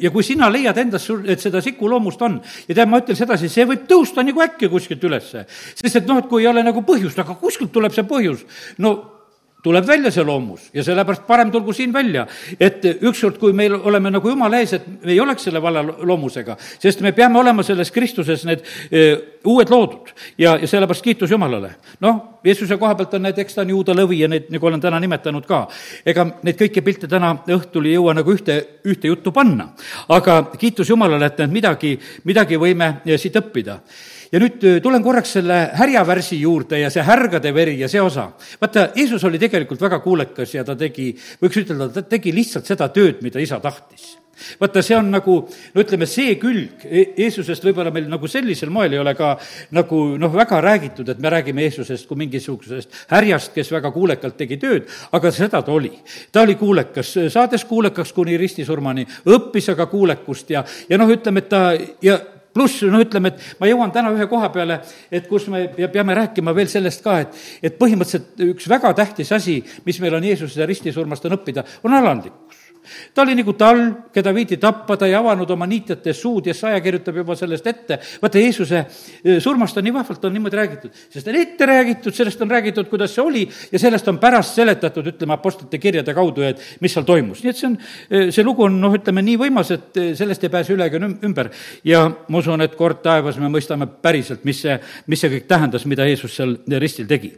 Ja 0.01 0.11
kui 0.11 0.25
sina 0.25 0.47
leiad 0.51 0.77
endas, 0.81 1.05
et 1.29 1.43
seda 1.43 1.61
sikuloomust 1.63 2.23
on 2.25 2.39
ja 2.41 2.75
tead, 2.75 2.89
ma 2.89 3.01
ütlen 3.03 3.17
sedasi, 3.19 3.51
see 3.53 3.67
võib 3.69 3.85
tõusta 3.89 4.25
nagu 4.25 4.41
äkki 4.43 4.71
kuskilt 4.73 5.05
ülesse. 5.05 5.45
sest 5.49 6.01
et 6.01 6.09
noh, 6.09 6.19
et 6.19 6.29
kui 6.29 6.43
ei 6.43 6.49
ole 6.49 6.65
nagu 6.65 6.83
põhjust, 6.87 7.19
aga 7.21 7.37
kuskilt 7.41 7.73
tuleb 7.73 7.93
see 7.93 8.07
põhjus, 8.09 8.47
no 8.79 9.18
tuleb 9.69 9.87
välja 9.87 10.13
see 10.15 10.25
loomus 10.25 10.69
ja 10.73 10.85
sellepärast 10.85 11.27
parem 11.29 11.53
tulgu 11.53 11.75
siin 11.77 11.93
välja, 11.93 12.25
et 12.61 12.85
ükskord, 12.97 13.37
kui 13.41 13.53
meil 13.57 13.75
oleme 13.77 14.13
nagu 14.15 14.33
jumala 14.33 14.63
ees, 14.63 14.73
et 14.79 14.87
me 14.89 15.13
ei 15.13 15.21
oleks 15.21 15.45
selle 15.49 15.61
valla 15.63 15.83
loomusega, 15.85 16.57
sest 16.81 17.05
me 17.05 17.13
peame 17.17 17.41
olema 17.41 17.65
selles 17.67 17.93
Kristuses 17.93 18.47
need 18.49 18.65
e, 18.91 19.05
uued 19.49 19.71
loodud 19.73 20.13
ja, 20.41 20.57
ja 20.57 20.69
sellepärast 20.69 21.05
kiitus 21.05 21.31
Jumalale. 21.35 21.75
noh, 22.05 22.21
Jeesuse 22.45 22.79
koha 22.81 22.95
pealt 22.97 23.17
on 23.19 23.27
need, 23.27 23.39
eks 23.43 23.59
ta 23.59 23.65
on 23.67 23.73
juuda 23.75 23.97
lõvi 23.99 24.23
ja 24.23 24.29
neid, 24.31 24.47
nagu 24.55 24.67
olen 24.71 24.81
täna 24.81 25.01
nimetanud 25.03 25.47
ka. 25.47 25.67
ega 26.07 26.25
neid 26.47 26.57
kõiki 26.61 26.85
pilte 26.85 27.11
täna 27.11 27.35
õhtul 27.59 27.91
ei 27.91 27.97
jõua 27.99 28.15
nagu 28.17 28.33
ühte, 28.33 28.61
ühte 28.89 29.11
juttu 29.11 29.33
panna. 29.37 29.73
aga 30.09 30.41
kiitus 30.59 30.89
Jumalale, 30.89 31.27
et 31.27 31.43
need 31.45 31.59
midagi, 31.61 31.99
midagi 32.25 32.57
võime 32.57 32.95
siit 33.19 33.37
õppida 33.37 33.83
ja 34.33 34.43
nüüd 34.43 34.65
äh, 34.65 34.79
tulen 34.85 35.05
korraks 35.05 35.37
selle 35.39 35.59
härjavärsi 35.79 36.41
juurde 36.43 36.83
ja 36.83 36.93
see 36.93 37.05
härgade 37.05 37.53
veri 37.55 37.79
ja 37.81 37.89
see 37.89 38.03
osa. 38.03 38.31
vaata, 38.61 38.91
Jeesus 38.97 39.25
oli 39.25 39.39
tegelikult 39.39 39.81
väga 39.83 40.01
kuulekas 40.05 40.55
ja 40.55 40.65
ta 40.65 40.77
tegi, 40.77 41.11
võiks 41.43 41.61
ütelda, 41.65 41.91
ta 41.93 42.07
tegi 42.07 42.35
lihtsalt 42.35 42.69
seda 42.69 42.91
tööd, 42.95 43.23
mida 43.25 43.41
isa 43.41 43.61
tahtis 43.63 44.17
vaata, 44.61 44.83
see 44.85 44.97
on 44.97 45.11
nagu, 45.13 45.35
no 45.75 45.83
ütleme, 45.83 46.07
see 46.07 46.37
külg 46.41 46.85
e-, 46.87 47.09
Jeesusest 47.19 47.65
võib-olla 47.67 47.93
meil 47.95 48.09
nagu 48.11 48.31
sellisel 48.31 48.71
moel 48.75 48.95
ei 48.95 49.03
ole 49.03 49.15
ka 49.19 49.33
nagu 49.77 50.01
noh, 50.21 50.33
väga 50.35 50.61
räägitud, 50.65 51.09
et 51.11 51.23
me 51.23 51.33
räägime 51.33 51.67
Jeesusest 51.67 52.09
kui 52.09 52.21
mingisugusest 52.23 53.05
härjast, 53.13 53.53
kes 53.57 53.73
väga 53.75 53.93
kuulekalt 53.95 54.39
tegi 54.39 54.61
tööd, 54.63 54.89
aga 55.17 55.33
seda 55.35 55.63
ta 55.63 55.75
oli. 55.75 55.93
ta 56.33 56.45
oli 56.47 56.55
kuulekas, 56.61 57.15
saades 57.35 57.67
kuulekaks 57.69 58.15
kuni 58.17 58.39
ristisurmani, 58.41 59.07
õppis 59.29 59.73
aga 59.75 59.89
kuulekust 59.91 60.55
ja, 60.55 60.65
ja 60.89 61.01
noh, 61.01 61.11
ütleme, 61.11 61.45
et 61.45 61.51
ta 61.51 61.63
ja 62.05 62.19
pluss 62.55 62.83
no 62.89 63.01
ütleme, 63.03 63.33
et 63.33 63.61
ma 63.61 63.71
jõuan 63.71 63.93
täna 63.95 64.13
ühe 64.15 64.29
koha 64.31 64.53
peale, 64.55 64.81
et 65.11 65.29
kus 65.31 65.49
me 65.53 65.67
peame 65.93 66.17
rääkima 66.19 66.55
veel 66.57 66.71
sellest 66.71 67.05
ka, 67.05 67.19
et, 67.25 67.43
et 67.63 67.79
põhimõtteliselt 67.81 68.47
üks 68.49 68.71
väga 68.71 68.95
tähtis 68.99 69.33
asi, 69.37 69.61
mis 69.87 70.01
meil 70.03 70.19
on 70.19 70.31
Jeesuse 70.31 70.67
ristisurmast, 70.67 71.29
on 71.29 71.39
õppida, 71.39 71.67
on 71.87 71.99
alandlikkus 71.99 72.58
ta 73.15 73.23
oli 73.23 73.35
nagu 73.39 73.53
talv, 73.59 74.11
keda 74.15 74.33
viidi 74.35 74.59
tappa, 74.61 74.97
ta 74.97 75.07
ei 75.07 75.15
avanud 75.19 75.51
oma 75.51 75.67
niitjate 75.69 76.13
suud 76.17 76.47
ja 76.47 76.55
saja 76.55 76.81
kirjutab 76.81 77.17
juba 77.21 77.37
sellest 77.37 77.67
ette. 77.67 77.99
vaata, 78.23 78.39
Jeesuse 78.39 78.85
e, 79.25 79.39
surmast 79.41 79.77
on 79.79 79.87
nii 79.87 79.95
vahvalt, 79.95 80.25
on 80.25 80.37
niimoodi 80.37 80.57
räägitud, 80.57 81.01
sest 81.11 81.29
on 81.29 81.39
ette 81.39 81.67
räägitud, 81.67 82.15
sellest 82.15 82.43
on 82.43 82.51
räägitud, 82.51 82.89
kuidas 82.91 83.15
see 83.15 83.25
oli 83.25 83.45
ja 83.73 83.79
sellest 83.79 84.09
on 84.09 84.19
pärast 84.19 84.59
seletatud, 84.59 85.07
ütleme, 85.13 85.35
apostlite 85.37 85.79
kirjade 85.79 86.15
kaudu, 86.15 86.45
et 86.47 86.63
mis 86.81 86.95
seal 86.95 87.07
toimus. 87.09 87.43
nii 87.45 87.53
et 87.53 87.61
see 87.61 87.69
on, 87.71 87.79
e, 88.11 88.23
see 88.35 88.47
lugu 88.47 88.67
on 88.67 88.81
noh, 88.81 88.95
ütleme 88.95 89.25
nii 89.25 89.39
võimas, 89.45 89.73
et 89.75 90.01
e, 90.01 90.09
sellest 90.19 90.45
ei 90.45 90.53
pääse 90.53 90.75
üle 90.77 90.89
ega 90.89 91.01
ümber. 91.03 91.51
ja 91.85 92.05
ma 92.29 92.43
usun, 92.43 92.63
et 92.65 92.77
kord 92.79 93.03
taevas 93.05 93.39
me 93.39 93.51
mõistame 93.53 93.87
päriselt, 93.87 94.45
mis 94.49 94.63
see, 94.65 94.79
mis 95.07 95.21
see 95.21 95.33
kõik 95.37 95.49
tähendas, 95.51 95.87
mida 95.87 96.07
Jeesus 96.09 96.37
seal 96.37 96.57
ristil 96.79 97.07
tegi. 97.07 97.33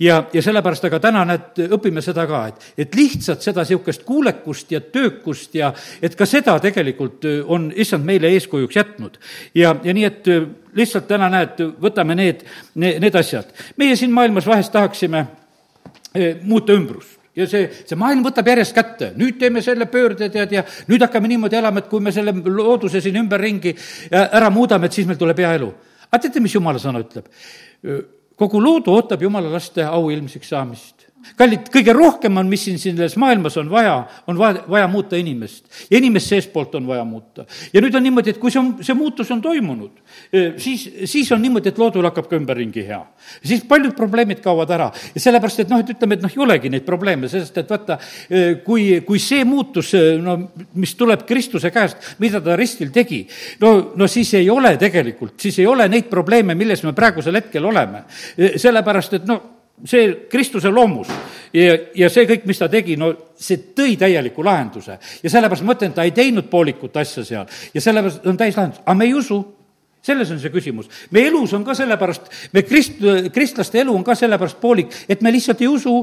ja, 0.00 0.22
ja 0.32 0.42
sellepärast 0.42 0.88
aga 0.88 1.00
täna 1.02 1.24
näed, 1.28 1.62
õpime 1.78 2.02
seda 2.04 2.26
ka, 2.28 2.46
et, 2.52 2.68
et 2.86 2.94
lihtsalt 2.98 3.42
seda 3.44 3.64
niisugust 3.66 4.04
kuulekust 4.06 4.72
ja 4.72 4.80
töökust 4.92 5.54
ja 5.54 5.72
et 6.02 6.16
ka 6.18 6.26
seda 6.28 6.58
tegelikult 6.62 7.24
äh, 7.28 7.40
on 7.46 7.70
issand 7.76 8.06
meile 8.06 8.30
eeskujuks 8.36 8.76
jätnud. 8.76 9.18
ja, 9.54 9.74
ja 9.84 9.94
nii, 9.94 10.04
et 10.04 10.28
äh, 10.28 10.46
lihtsalt 10.76 11.08
täna 11.08 11.28
näed, 11.32 11.60
võtame 11.82 12.16
need, 12.18 12.44
need, 12.74 13.14
asjad. 13.14 13.50
meie 13.76 13.96
siin 13.96 14.12
maailmas 14.12 14.46
vahest 14.46 14.72
tahaksime 14.72 15.26
eh, 16.14 16.36
muuta 16.42 16.76
ümbrust 16.76 17.18
ja 17.36 17.46
see, 17.48 17.68
see 17.88 17.98
maailm 17.98 18.24
võtab 18.26 18.48
järjest 18.52 18.76
kätte, 18.76 19.12
nüüd 19.16 19.38
teeme 19.40 19.62
selle 19.64 19.86
pöörde, 19.90 20.28
tead, 20.32 20.52
ja 20.52 20.64
nüüd 20.88 21.00
hakkame 21.00 21.30
niimoodi 21.32 21.56
elama, 21.56 21.80
et 21.80 21.88
kui 21.88 22.02
me 22.04 22.12
selle 22.12 22.34
looduse 22.44 23.00
siin 23.00 23.16
ümberringi 23.22 23.72
ära 24.12 24.50
muudame, 24.52 24.88
et 24.88 24.98
siis 24.98 25.08
meil 25.08 25.20
tuleb 25.20 25.40
hea 25.40 25.54
elu. 25.60 25.70
aga 26.10 26.20
teate, 26.26 26.42
mis 26.44 26.54
jumala 26.54 26.82
sõna 26.82 27.00
ütleb? 27.04 27.30
kogu 28.36 28.60
loodu 28.60 28.92
ootab 28.92 29.22
jumala 29.22 29.50
laste 29.52 29.84
auilmsiks 29.84 30.52
saamist 30.52 31.06
kallid, 31.38 31.68
kõige 31.72 31.94
rohkem 31.96 32.40
on, 32.40 32.48
mis 32.50 32.64
siin 32.66 32.78
selles 32.80 33.14
maailmas 33.20 33.56
on 33.60 33.70
vaja, 33.70 33.94
on 34.30 34.38
vaja, 34.38 34.62
vaja 34.70 34.88
muuta 34.90 35.18
inimest. 35.18 35.64
ja 35.90 35.98
inimest 35.98 36.32
seestpoolt 36.32 36.74
on 36.74 36.86
vaja 36.86 37.04
muuta. 37.04 37.46
ja 37.72 37.80
nüüd 37.80 37.94
on 37.96 38.02
niimoodi, 38.02 38.34
et 38.34 38.40
kui 38.42 38.50
see 38.50 38.60
on, 38.60 38.72
see 38.84 38.96
muutus 38.98 39.30
on 39.34 39.42
toimunud, 39.42 40.02
eh, 40.32 40.52
siis, 40.62 40.84
siis 41.10 41.32
on 41.32 41.42
niimoodi, 41.42 41.72
et 41.72 41.78
loodul 41.78 42.06
hakkab 42.08 42.28
ka 42.30 42.36
ümberringi 42.36 42.86
hea. 42.88 43.00
siis 43.44 43.64
paljud 43.68 43.94
probleemid 43.96 44.42
kaovad 44.44 44.70
ära 44.74 44.90
ja 45.14 45.24
sellepärast, 45.24 45.64
et 45.64 45.72
noh, 45.72 45.82
et 45.82 45.94
ütleme, 45.94 46.18
et 46.18 46.26
noh, 46.26 46.34
ei 46.34 46.44
olegi 46.46 46.72
neid 46.72 46.86
probleeme, 46.86 47.30
sest 47.32 47.58
et 47.62 47.70
vaata, 47.70 47.98
eh, 48.28 48.58
kui, 48.64 49.00
kui 49.06 49.22
see 49.22 49.46
muutus, 49.48 49.94
eh, 49.98 50.16
no 50.22 50.38
mis 50.74 50.94
tuleb 50.98 51.26
Kristuse 51.28 51.72
käest, 51.74 52.14
mida 52.22 52.42
ta 52.42 52.56
ristil 52.58 52.92
tegi, 52.94 53.24
no, 53.62 53.92
no 53.96 54.10
siis 54.10 54.34
ei 54.38 54.50
ole 54.50 54.76
tegelikult, 54.80 55.38
siis 55.40 55.58
ei 55.62 55.66
ole 55.66 55.88
neid 55.88 56.10
probleeme, 56.10 56.56
milles 56.58 56.82
me 56.84 56.92
praegusel 56.96 57.40
hetkel 57.40 57.64
oleme. 57.64 58.04
sellepärast, 58.56 59.14
et 59.20 59.26
no 59.28 59.61
see 59.84 60.28
Kristuse 60.30 60.70
loomus 60.70 61.08
ja, 61.52 61.76
ja 61.94 62.10
see 62.12 62.26
kõik, 62.28 62.46
mis 62.46 62.60
ta 62.60 62.68
tegi, 62.72 62.96
no 63.00 63.12
see 63.36 63.72
tõi 63.76 63.96
täieliku 63.98 64.44
lahenduse. 64.44 64.98
ja 65.22 65.30
sellepärast 65.30 65.66
ma 65.66 65.76
ütlen, 65.76 65.94
ta 65.96 66.06
ei 66.06 66.14
teinud 66.16 66.48
poolikut 66.50 66.96
asja 66.96 67.24
seal 67.24 67.46
ja 67.74 67.80
sellepärast 67.80 68.26
on 68.26 68.38
täislahendus, 68.38 68.82
aga 68.84 68.94
me 68.98 69.10
ei 69.10 69.14
usu 69.14 69.42
selles 70.02 70.30
on 70.30 70.40
see 70.42 70.50
küsimus. 70.50 70.90
meie 71.10 71.30
elus 71.30 71.52
on 71.54 71.64
ka 71.64 71.74
sellepärast, 71.78 72.30
me 72.52 72.64
krist-, 72.66 72.98
kristlaste 73.34 73.80
elu 73.82 73.94
on 73.94 74.04
ka 74.04 74.16
sellepärast 74.18 74.60
poolik, 74.60 74.94
et 75.08 75.22
me 75.22 75.32
lihtsalt 75.32 75.62
ei 75.62 75.70
usu 75.70 75.94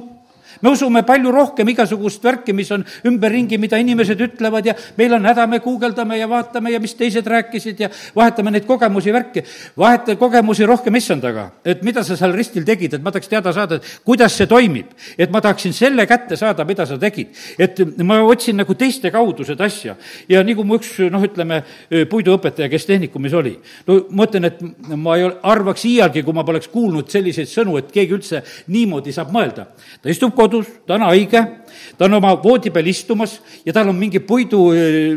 me 0.62 0.70
usume 0.70 1.04
palju 1.08 1.32
rohkem 1.32 1.70
igasugust 1.74 2.24
värki, 2.24 2.54
mis 2.54 2.72
on 2.72 2.84
ümberringi, 3.08 3.58
mida 3.62 3.78
inimesed 3.80 4.20
ütlevad 4.22 4.66
ja 4.66 4.76
meil 4.98 5.14
on 5.18 5.26
häda, 5.26 5.48
me 5.48 5.60
guugeldame 5.64 6.18
ja 6.20 6.30
vaatame 6.30 6.74
ja 6.74 6.80
mis 6.80 6.96
teised 7.00 7.28
rääkisid 7.28 7.80
ja 7.86 7.90
vahetame 8.16 8.52
neid 8.52 8.68
kogemusi, 8.68 9.14
värki. 9.14 9.44
vaheta 9.78 10.16
kogemusi 10.16 10.66
rohkem 10.66 10.96
issandaga, 10.96 11.50
et 11.66 11.84
mida 11.84 12.04
sa 12.04 12.18
seal 12.18 12.34
ristil 12.36 12.66
tegid, 12.66 12.94
et 12.94 13.04
ma 13.04 13.12
tahaks 13.12 13.30
teada 13.32 13.54
saada, 13.54 13.80
et 13.80 14.02
kuidas 14.06 14.36
see 14.38 14.48
toimib. 14.48 14.94
et 15.18 15.32
ma 15.32 15.42
tahaksin 15.42 15.74
selle 15.74 16.06
kätte 16.08 16.38
saada, 16.38 16.66
mida 16.66 16.86
sa 16.86 16.98
tegid. 16.98 17.36
et 17.58 17.80
ma 18.04 18.22
otsin 18.24 18.58
nagu 18.58 18.76
teiste 18.76 19.12
kaudu 19.12 19.46
seda 19.46 19.66
asja. 19.66 19.96
ja 20.30 20.44
kui 20.44 20.66
mu 20.66 20.76
üks 20.80 20.98
noh, 21.12 21.24
ütleme, 21.24 21.64
puiduõpetaja, 22.10 22.70
kes 22.70 22.86
tehnikumis 22.86 23.34
oli, 23.34 23.54
no 23.88 24.00
ma 24.12 24.26
ütlen, 24.28 24.50
et 24.50 24.60
ma 24.98 25.16
ei 25.18 25.30
arvaks 25.30 25.86
iialgi, 25.88 26.24
kui 26.26 26.36
ma 26.36 26.44
poleks 26.44 26.68
kuulnud 26.72 27.10
selliseid 27.12 27.48
sõnu, 27.48 27.78
et 27.80 27.92
keegi 27.94 28.16
üldse 28.18 28.42
niimoodi 28.68 29.14
saab 29.16 29.32
mõelda. 29.36 29.68
ta 30.02 30.12
istub 30.12 30.34
kodus, 30.36 30.49
kodus, 30.50 30.70
ta 30.88 30.98
on 30.98 31.06
haige, 31.08 31.42
ta 31.98 32.08
on 32.08 32.18
oma 32.18 32.34
voodi 32.42 32.72
peal 32.74 32.90
istumas 32.90 33.38
ja 33.66 33.74
tal 33.76 33.92
on 33.92 33.98
mingi 33.98 34.22
puidu 34.26 34.66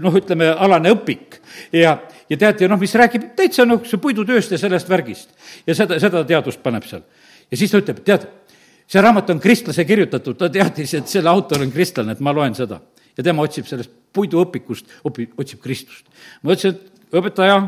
noh, 0.02 0.18
ütleme, 0.20 0.50
alane 0.52 0.92
õpik 0.92 1.40
ja, 1.72 1.96
ja 2.28 2.38
tead, 2.38 2.60
ja 2.64 2.68
noh, 2.70 2.80
mis 2.80 2.94
räägib 2.98 3.32
täitsa 3.38 3.66
niisuguse 3.66 4.00
puidutööst 4.02 4.52
ja 4.52 4.60
sellest 4.60 4.90
värgist. 4.92 5.32
ja 5.66 5.76
seda, 5.76 5.98
seda 6.02 6.24
teadust 6.28 6.62
paneb 6.62 6.86
seal. 6.88 7.02
ja 7.50 7.58
siis 7.58 7.72
ta 7.72 7.80
ütleb, 7.80 8.04
tead, 8.04 8.28
see 8.86 9.02
raamat 9.02 9.32
on 9.32 9.40
kristlase 9.40 9.84
kirjutatud, 9.88 10.36
ta 10.38 10.50
teadis, 10.52 10.94
et 10.98 11.08
selle 11.08 11.32
autor 11.32 11.64
on 11.64 11.72
kristlane, 11.72 12.12
et 12.12 12.20
ma 12.20 12.34
loen 12.36 12.54
seda. 12.58 12.80
ja 13.16 13.24
tema 13.24 13.44
otsib 13.44 13.66
sellest 13.68 13.92
puiduõpikust, 14.12 15.00
otsib 15.08 15.60
Kristust. 15.64 16.04
ma 16.42 16.52
ütlesin, 16.52 16.76
et 16.76 16.91
õpetaja, 17.12 17.58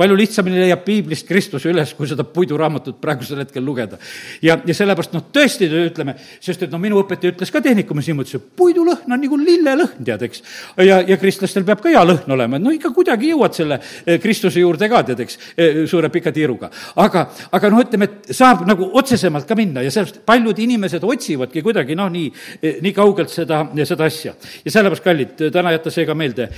palju 0.00 0.16
lihtsamini 0.16 0.62
leiab 0.62 0.80
piiblist 0.84 1.26
Kristuse 1.28 1.68
üles, 1.70 1.92
kui 1.96 2.08
seda 2.08 2.24
puiduraamatut 2.24 2.96
praegusel 3.02 3.42
hetkel 3.42 3.64
lugeda. 3.64 3.98
ja, 4.42 4.56
ja 4.66 4.76
sellepärast 4.76 5.12
noh, 5.12 5.26
tõesti 5.32 5.68
ütleme, 5.68 6.14
sest 6.40 6.64
et 6.64 6.72
no 6.72 6.80
minu 6.80 7.02
õpetaja 7.02 7.34
ütles 7.34 7.52
ka 7.52 7.60
tehnikumis 7.64 8.08
niimoodi, 8.08 8.32
see 8.32 8.42
puidulõhn 8.60 9.12
on 9.12 9.20
nagu 9.20 9.38
lillelõhn, 9.40 10.00
tead, 10.06 10.24
eks. 10.28 10.42
ja, 10.86 11.00
ja 11.04 11.20
kristlastel 11.20 11.68
peab 11.68 11.84
ka 11.84 11.92
hea 11.92 12.04
lõhn 12.06 12.36
olema, 12.36 12.60
no 12.62 12.72
ikka 12.76 12.92
kuidagi 12.96 13.32
jõuad 13.34 13.56
selle 13.56 13.80
eh, 13.80 14.16
Kristuse 14.22 14.64
juurde 14.64 14.88
ka, 14.88 15.02
tead, 15.10 15.24
eks, 15.26 15.40
eh, 15.56 15.80
suure 15.90 16.08
pika 16.12 16.32
tiiruga. 16.32 16.72
aga, 17.04 17.26
aga 17.52 17.72
noh, 17.72 17.84
ütleme, 17.84 18.08
et 18.08 18.36
saab 18.36 18.64
nagu 18.68 18.92
otsesemalt 19.00 19.48
ka 19.48 19.58
minna 19.58 19.84
ja 19.84 19.92
sellepärast 19.92 20.24
paljud 20.28 20.64
inimesed 20.64 21.04
otsivadki 21.04 21.64
kuidagi 21.66 21.98
noh, 21.98 22.08
nii, 22.12 22.30
eh, 22.62 22.80
nii 22.84 22.96
kaugelt 22.96 23.32
seda, 23.32 23.66
seda 23.84 24.08
asja. 24.08 24.36
ja 24.64 24.72
sellepärast, 24.72 25.04
kallid, 25.04 25.50
täna 25.52 25.76
jätta 25.76 25.92
see 25.92 26.08
ka 26.08 26.16
meelde 26.16 26.48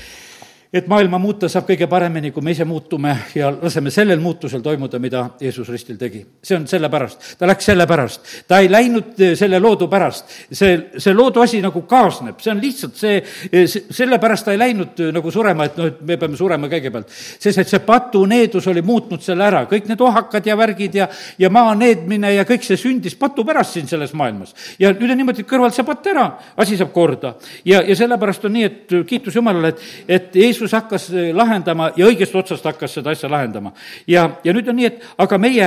et 0.73 0.87
maailma 0.89 1.19
muuta 1.21 1.51
saab 1.53 1.67
kõige 1.69 1.85
paremini, 1.85 2.31
kui 2.33 2.45
me 2.45 2.55
ise 2.55 2.65
muutume 2.65 3.13
ja 3.37 3.51
laseme 3.53 3.91
sellel 3.93 4.21
muutusel 4.25 4.63
toimuda, 4.65 4.97
mida 5.03 5.27
Jeesus 5.41 5.69
ristil 5.69 5.99
tegi. 6.01 6.23
see 6.43 6.57
on 6.57 6.65
sellepärast, 6.67 7.27
ta 7.39 7.47
läks 7.47 7.67
sellepärast, 7.69 8.31
ta 8.49 8.63
ei 8.65 8.71
läinud 8.73 9.21
eh, 9.21 9.35
selle 9.37 9.61
loodu 9.61 9.89
pärast. 9.93 10.33
see, 10.51 10.79
see 10.97 11.13
loodu 11.13 11.43
asi 11.45 11.61
nagu 11.61 11.83
kaasneb, 11.89 12.41
see 12.41 12.53
on 12.55 12.63
lihtsalt 12.63 12.97
see, 12.97 13.19
eh, 13.53 13.67
see, 13.69 13.85
sellepärast 13.91 14.49
ta 14.49 14.55
ei 14.57 14.63
läinud 14.63 15.03
eh, 15.05 15.11
nagu 15.13 15.31
surema, 15.31 15.67
et 15.69 15.77
noh, 15.77 15.91
et 15.93 16.01
me 16.09 16.17
peame 16.17 16.41
surema 16.41 16.73
kõigepealt. 16.73 17.13
sest 17.13 17.59
et 17.59 17.69
see 17.69 17.85
patuneedus 17.85 18.71
oli 18.73 18.83
muutnud 18.83 19.21
selle 19.21 19.45
ära, 19.45 19.67
kõik 19.69 19.93
need 19.93 20.01
ohakad 20.01 20.49
ja 20.49 20.57
värgid 20.57 20.97
ja, 21.03 21.09
ja 21.39 21.53
maa 21.53 21.75
needmine 21.77 22.33
ja 22.33 22.49
kõik 22.49 22.65
see 22.65 22.81
sündis 22.81 23.19
patu 23.21 23.45
pärast 23.45 23.77
siin 23.77 23.93
selles 23.93 24.17
maailmas. 24.17 24.57
ja 24.81 24.95
nüüd 24.97 25.13
on 25.13 25.21
niimoodi, 25.21 25.45
et 25.45 25.53
kõrvalt 25.53 25.77
see 25.77 25.85
patt 25.85 26.09
ära, 26.15 26.27
asi 26.57 26.81
saab 26.81 26.97
korda. 26.97 27.37
ja, 27.69 27.85
ja 27.85 28.01
sellepärast 28.05 28.49
on 28.49 28.57
nii, 28.57 28.65
et 28.65 28.99
kiitus 29.05 29.37
Jumalale, 29.37 29.77
et, 29.77 29.87
et 30.09 30.41
Jeesus 30.41 30.62
Jeesus 30.63 30.77
hakkas 30.79 31.09
eh, 31.11 31.31
lahendama 31.35 31.91
ja 31.97 32.07
õigest 32.07 32.35
otsast 32.39 32.67
hakkas 32.67 32.99
seda 32.99 33.11
asja 33.11 33.31
lahendama. 33.31 33.73
ja, 34.07 34.29
ja 34.45 34.53
nüüd 34.55 34.69
on 34.71 34.79
nii, 34.79 34.91
et 34.93 35.09
aga 35.19 35.39
meie 35.43 35.65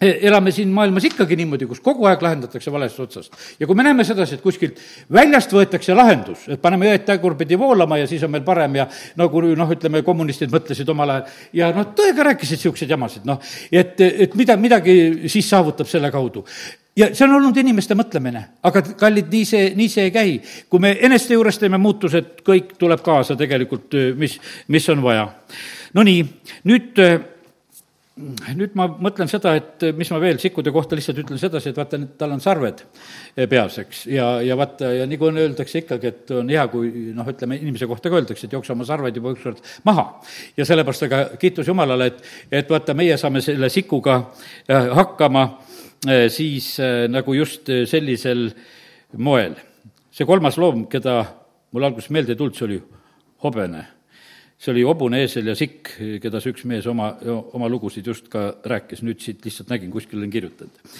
eh, 0.00 0.22
elame 0.30 0.52
siin 0.54 0.72
maailmas 0.72 1.04
ikkagi 1.10 1.36
niimoodi, 1.36 1.68
kus 1.68 1.82
kogu 1.84 2.08
aeg 2.08 2.24
lahendatakse 2.24 2.72
valest 2.72 3.00
otsast. 3.04 3.36
ja 3.60 3.68
kui 3.68 3.76
me 3.76 3.84
näeme 3.84 4.06
sedasi, 4.08 4.38
et 4.38 4.44
kuskilt 4.44 4.80
väljast 5.12 5.52
võetakse 5.52 5.96
lahendus, 5.96 6.46
et 6.48 6.62
paneme 6.62 6.88
jõed 6.88 7.04
tagurpidi 7.10 7.60
voolama 7.60 8.00
ja 8.00 8.08
siis 8.08 8.24
on 8.24 8.32
meil 8.32 8.46
parem 8.48 8.80
ja 8.80 8.88
nagu 9.20 9.44
noh, 9.44 9.76
ütleme, 9.76 10.02
kommunistid 10.06 10.54
mõtlesid 10.54 10.88
omal 10.88 11.18
ajal 11.18 11.38
ja 11.60 11.72
noh, 11.76 11.92
tõega 11.98 12.30
rääkisid 12.32 12.62
niisuguseid 12.62 12.96
jamasid, 12.96 13.28
noh, 13.28 13.42
et, 13.72 14.00
et 14.00 14.40
mida, 14.40 14.56
midagi 14.56 15.28
siis 15.28 15.52
saavutab 15.52 15.90
selle 15.90 16.12
kaudu 16.14 16.46
ja 16.98 17.08
see 17.14 17.26
on 17.28 17.38
olnud 17.38 17.56
inimeste 17.60 17.96
mõtlemine, 17.98 18.44
aga 18.66 18.82
kallid, 18.98 19.30
nii 19.32 19.46
see, 19.48 19.72
nii 19.78 19.88
see 19.92 20.08
ei 20.08 20.14
käi. 20.14 20.36
kui 20.70 20.82
me 20.82 20.96
eneste 21.06 21.36
juures 21.36 21.58
teeme 21.60 21.80
muutused, 21.80 22.38
kõik 22.46 22.76
tuleb 22.78 23.02
kaasa 23.04 23.38
tegelikult, 23.38 23.94
mis, 24.18 24.38
mis 24.68 24.88
on 24.94 25.02
vaja. 25.04 25.28
Nonii, 25.96 26.22
nüüd 26.68 27.04
nüüd 28.18 28.72
ma 28.74 28.88
mõtlen 28.90 29.28
seda, 29.30 29.52
et 29.54 29.84
mis 29.94 30.08
ma 30.10 30.18
veel 30.18 30.40
sikkude 30.42 30.72
kohta 30.74 30.96
lihtsalt 30.98 31.20
ütlen 31.22 31.38
sedasi, 31.38 31.70
et 31.70 31.76
vaata, 31.78 32.00
tal 32.18 32.32
on 32.34 32.40
sarved 32.42 32.80
peas, 33.50 33.76
eks, 33.84 34.00
ja, 34.10 34.26
ja 34.42 34.56
vaata, 34.58 34.90
ja 34.96 35.06
nii 35.06 35.20
kui 35.20 35.30
öeldakse 35.30 35.84
ikkagi, 35.84 36.10
et 36.10 36.32
on 36.34 36.50
hea, 36.50 36.64
kui 36.72 37.12
noh, 37.14 37.30
ütleme 37.30 37.60
inimese 37.60 37.86
kohta 37.86 38.10
ka 38.10 38.18
öeldakse, 38.18 38.48
et 38.48 38.58
jookse 38.58 38.74
oma 38.74 38.88
sarved 38.88 39.20
juba 39.20 39.36
ükskord 39.36 39.62
maha. 39.86 40.08
ja 40.58 40.66
sellepärast, 40.66 41.06
aga 41.06 41.22
kiitus 41.38 41.70
Jumalale, 41.70 42.10
et, 42.10 42.20
et 42.62 42.74
vaata, 42.74 42.98
meie 42.98 43.16
saame 43.22 43.44
selle 43.44 43.70
sikuga 43.70 44.18
hakkama 44.98 45.46
Äh, 45.46 45.67
siis 46.30 46.78
äh, 46.80 47.06
nagu 47.10 47.34
just 47.34 47.68
äh, 47.68 47.86
sellisel 47.86 48.50
moel. 49.16 49.56
see 50.10 50.26
kolmas 50.26 50.56
loom, 50.58 50.86
keda 50.90 51.20
mul 51.72 51.84
alguses 51.84 52.10
meelde 52.10 52.34
ei 52.34 52.38
tulnud, 52.38 52.56
see 52.56 52.66
oli 52.66 52.78
hobene. 53.44 53.84
see 54.58 54.72
oli 54.72 54.82
hobune, 54.82 55.20
eesel 55.22 55.46
ja 55.46 55.54
sikk, 55.54 55.92
keda 56.22 56.40
see 56.40 56.50
üks 56.50 56.64
mees 56.66 56.86
oma, 56.90 57.12
oma 57.54 57.68
lugusid 57.70 58.06
just 58.06 58.28
ka 58.28 58.56
rääkis, 58.66 59.04
nüüd 59.06 59.20
siit 59.22 59.44
lihtsalt 59.44 59.70
nägin, 59.70 59.90
kuskil 59.90 60.22
on 60.22 60.30
kirjutatud. 60.30 60.96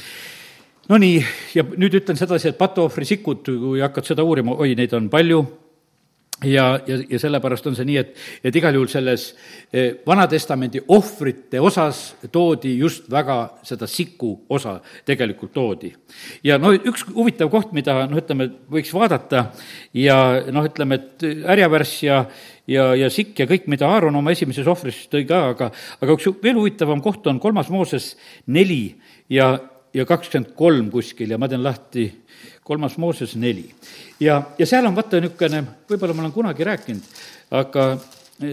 Nonii, 0.89 1.25
ja 1.55 1.65
nüüd 1.77 1.99
ütlen 1.99 2.17
sedasi, 2.17 2.53
et 2.53 2.59
patuohvrisikud, 2.59 3.43
kui 3.45 3.83
hakkad 3.83 4.07
seda 4.07 4.25
uurima, 4.25 4.55
oi, 4.57 4.77
neid 4.79 4.95
on 4.97 5.11
palju 5.13 5.43
ja, 6.45 6.81
ja, 6.87 6.99
ja 7.11 7.19
sellepärast 7.19 7.67
on 7.67 7.77
see 7.77 7.87
nii, 7.89 7.97
et, 8.01 8.13
et 8.47 8.57
igal 8.57 8.77
juhul 8.77 8.91
selles 8.91 9.31
eh, 9.73 9.99
Vana-testamendi 10.07 10.85
ohvrite 10.95 11.61
osas 11.61 12.03
toodi 12.33 12.77
just 12.79 13.09
väga 13.11 13.39
seda 13.67 13.89
siku 13.91 14.35
osa 14.55 14.77
tegelikult 15.07 15.53
toodi. 15.55 15.93
ja 16.45 16.59
no 16.59 16.73
üks 16.77 17.07
huvitav 17.15 17.51
koht, 17.51 17.73
mida 17.77 18.05
noh, 18.07 18.21
ütleme, 18.23 18.49
võiks 18.71 18.93
vaadata 18.95 19.49
ja 19.99 20.19
noh, 20.55 20.69
ütleme, 20.69 21.01
et 21.01 21.27
härjavärss 21.49 22.03
ja 22.07 22.23
ja, 22.69 22.93
ja 22.99 23.09
sikk 23.13 23.43
ja 23.43 23.49
kõik, 23.51 23.67
mida 23.73 23.89
Aaron 23.89 24.17
oma 24.21 24.35
esimeses 24.35 24.69
ohvris 24.69 25.07
tõi 25.11 25.25
ka, 25.29 25.43
aga 25.55 25.73
aga 25.73 26.15
üks 26.15 26.29
veel 26.43 26.61
huvitavam 26.61 27.03
koht 27.05 27.27
on 27.31 27.41
kolmas 27.43 27.73
Mooses 27.73 28.13
neli 28.47 28.95
ja, 29.33 29.57
ja 29.95 30.07
kakskümmend 30.07 30.55
kolm 30.59 30.93
kuskil 30.93 31.35
ja 31.35 31.41
ma 31.41 31.49
teen 31.51 31.65
lahti 31.65 32.07
kolmas 32.69 32.99
Mooses 32.99 33.37
neli. 33.37 33.71
ja, 34.21 34.43
ja 34.59 34.67
seal 34.67 34.87
on 34.87 34.97
vaata 34.97 35.21
niisugune, 35.23 35.65
võib-olla 35.89 36.15
ma 36.15 36.27
olen 36.27 36.35
kunagi 36.35 36.67
rääkinud, 36.69 37.07
aga 37.57 37.85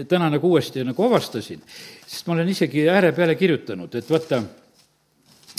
täna 0.08 0.30
nagu 0.32 0.48
uuesti 0.50 0.84
nagu 0.84 1.04
avastasin, 1.04 1.60
sest 2.06 2.26
ma 2.26 2.34
olen 2.34 2.48
isegi 2.48 2.86
ääre 2.90 3.12
peale 3.12 3.36
kirjutanud, 3.36 3.94
et 3.94 4.08
vaata, 4.10 4.40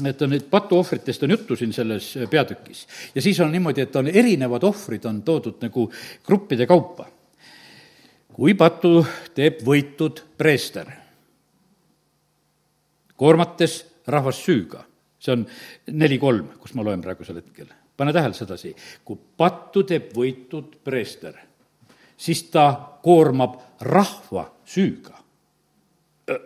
et 0.10 0.26
on 0.26 0.34
neid 0.34 0.50
patuohvritest 0.50 1.24
on 1.24 1.36
juttu 1.38 1.56
siin 1.56 1.74
selles 1.74 2.10
peatükis. 2.30 2.88
ja 3.15 3.22
siis 3.22 3.39
on 3.39 3.52
niimoodi, 3.52 3.86
et 3.86 3.96
on 3.96 4.08
erinevad 4.08 4.63
ohvrid 4.63 5.06
on 5.06 5.22
toodud 5.22 5.62
nagu 5.62 5.91
gruppide 6.26 6.65
kaupa. 6.67 7.08
kui 8.34 8.54
patu 8.54 9.06
teeb 9.34 9.63
võitud 9.65 10.22
preester, 10.38 10.89
koormates 13.15 13.84
rahvast 14.08 14.46
süüga, 14.46 14.84
see 15.20 15.34
on 15.34 15.48
neli 15.91 16.17
kolm, 16.17 16.56
kus 16.62 16.74
ma 16.74 16.86
loen 16.86 17.02
praegusel 17.02 17.39
hetkel 17.41 17.70
pane 17.98 18.14
tähele 18.14 18.34
sedasi, 18.34 18.76
kui 19.06 19.18
pattu 19.38 19.84
teeb 19.84 20.12
võitud 20.16 20.78
preester, 20.84 21.34
siis 22.18 22.44
ta 22.54 23.00
koormab 23.04 23.60
rahva 23.82 24.52
süüga 24.66 25.18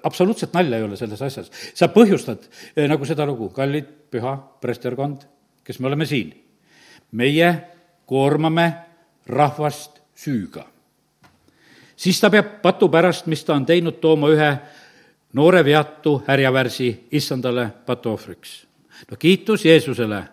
absoluutselt 0.04 0.54
nalja 0.54 0.78
ei 0.78 0.84
ole 0.84 0.98
selles 0.98 1.22
asjas. 1.22 1.52
sa 1.74 1.88
põhjustad 1.88 2.46
nagu 2.88 3.06
seda 3.06 3.26
lugu, 3.26 3.50
kallid 3.50 3.88
püha 4.12 4.36
preesterkond, 4.62 5.26
kes 5.64 5.80
me 5.80 5.88
oleme 5.88 6.06
siin. 6.06 6.34
meie 7.12 7.62
koormame 8.06 8.74
rahvast 9.26 10.02
süüga. 10.16 10.66
siis 11.96 12.20
ta 12.20 12.30
peab 12.30 12.62
patu 12.62 12.90
pärast, 12.90 13.26
mis 13.26 13.44
ta 13.44 13.56
on 13.56 13.66
teinud, 13.66 14.00
tooma 14.00 14.30
ühe 14.30 14.52
noore 15.34 15.66
veatu 15.66 16.24
härjavärsi 16.28 17.08
issandale 17.12 17.70
patuohvriks. 17.86 18.68
no 19.12 19.18
kiitus 19.18 19.66
Jeesusele 19.66 20.24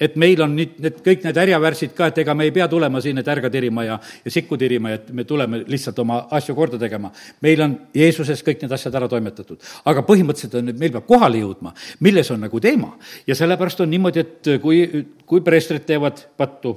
et 0.00 0.16
meil 0.20 0.40
on 0.42 0.54
nüüd 0.56 0.78
need, 0.82 0.98
kõik 1.04 1.24
need 1.26 1.38
härjavärsid 1.38 1.92
ka, 1.96 2.08
et 2.10 2.18
ega 2.22 2.34
me 2.34 2.46
ei 2.48 2.54
pea 2.54 2.66
tulema 2.70 3.00
siin, 3.02 3.18
et 3.20 3.28
ärga 3.30 3.50
tirima 3.52 3.84
ja, 3.86 3.98
ja 4.24 4.32
sikku 4.32 4.58
tirima, 4.60 4.94
et 4.96 5.10
me 5.14 5.26
tuleme 5.28 5.62
lihtsalt 5.70 5.98
oma 6.02 6.24
asju 6.34 6.56
korda 6.56 6.80
tegema. 6.80 7.12
meil 7.44 7.62
on 7.62 7.76
Jeesuses 7.94 8.42
kõik 8.46 8.64
need 8.64 8.74
asjad 8.74 8.94
ära 8.94 9.08
toimetatud. 9.08 9.60
aga 9.84 10.02
põhimõtteliselt 10.06 10.58
on, 10.60 10.72
et 10.72 10.80
meil 10.80 10.92
peab 10.92 11.06
kohale 11.06 11.38
jõudma, 11.42 11.74
milles 12.00 12.30
on 12.30 12.40
nagu 12.46 12.60
teema. 12.60 12.96
ja 13.26 13.34
sellepärast 13.34 13.80
on 13.80 13.90
niimoodi, 13.90 14.20
et 14.20 14.52
kui, 14.62 15.06
kui 15.26 15.40
preestrid 15.40 15.86
teevad 15.86 16.26
pattu, 16.36 16.76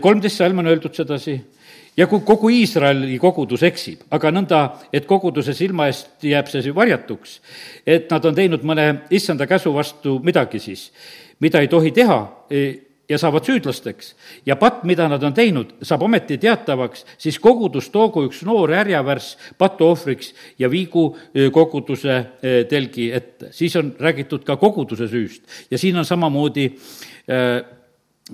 kolmteist 0.00 0.38
salm 0.38 0.58
on 0.58 0.70
öeldud 0.70 0.94
sedasi, 0.94 1.38
ja 1.98 2.06
kui 2.06 2.22
kogu 2.26 2.50
Iisraeli 2.54 3.18
kogudus 3.18 3.64
eksib, 3.66 4.06
aga 4.14 4.30
nõnda, 4.34 4.64
et 4.94 5.06
koguduse 5.08 5.54
silma 5.56 5.88
eest 5.90 6.24
jääb 6.24 6.50
see 6.50 6.74
varjatuks, 6.74 7.38
et 7.86 8.10
nad 8.12 8.24
on 8.28 8.36
teinud 8.36 8.66
mõne 8.66 8.90
issanda 9.10 9.48
käsu 9.50 9.74
vastu 9.74 10.18
midagi 10.24 10.62
siis, 10.62 10.88
mida 11.42 11.62
ei 11.62 11.70
tohi 11.70 11.90
teha 11.94 12.20
e, 12.50 12.66
ja 13.08 13.18
saavad 13.18 13.46
süüdlasteks. 13.48 14.12
Ja 14.46 14.58
patt, 14.60 14.82
mida 14.84 15.06
nad 15.08 15.22
on 15.24 15.34
teinud, 15.34 15.72
saab 15.82 16.02
ometi 16.04 16.36
teatavaks, 16.38 17.06
siis 17.18 17.38
kogudus 17.40 17.88
toogu 17.90 18.26
üks 18.28 18.42
noor 18.46 18.74
härjavärss 18.76 19.54
patuohvriks 19.58 20.34
ja 20.60 20.70
viigu 20.70 21.08
e, 21.32 21.48
koguduse 21.54 22.18
e, 22.18 22.52
telgi 22.70 23.10
ette. 23.16 23.52
siis 23.52 23.76
on 23.76 23.94
räägitud 23.98 24.44
ka 24.44 24.56
koguduse 24.56 25.08
süüst. 25.08 25.42
Ja 25.70 25.78
siin 25.78 25.96
on 25.96 26.04
samamoodi 26.04 26.70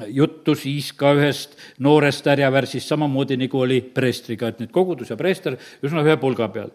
juttu 0.09 0.55
siis 0.59 0.93
ka 0.97 1.15
ühest 1.15 1.59
noorest 1.79 2.27
härjavärsist, 2.27 2.89
samamoodi 2.89 3.39
nagu 3.41 3.61
oli 3.63 3.81
preestriga, 3.95 4.51
et 4.51 4.63
nüüd 4.63 4.73
kogudus 4.75 5.13
ja 5.13 5.19
preester 5.21 5.59
üsna 5.85 6.05
ühe 6.07 6.17
pulga 6.21 6.49
peal. 6.53 6.73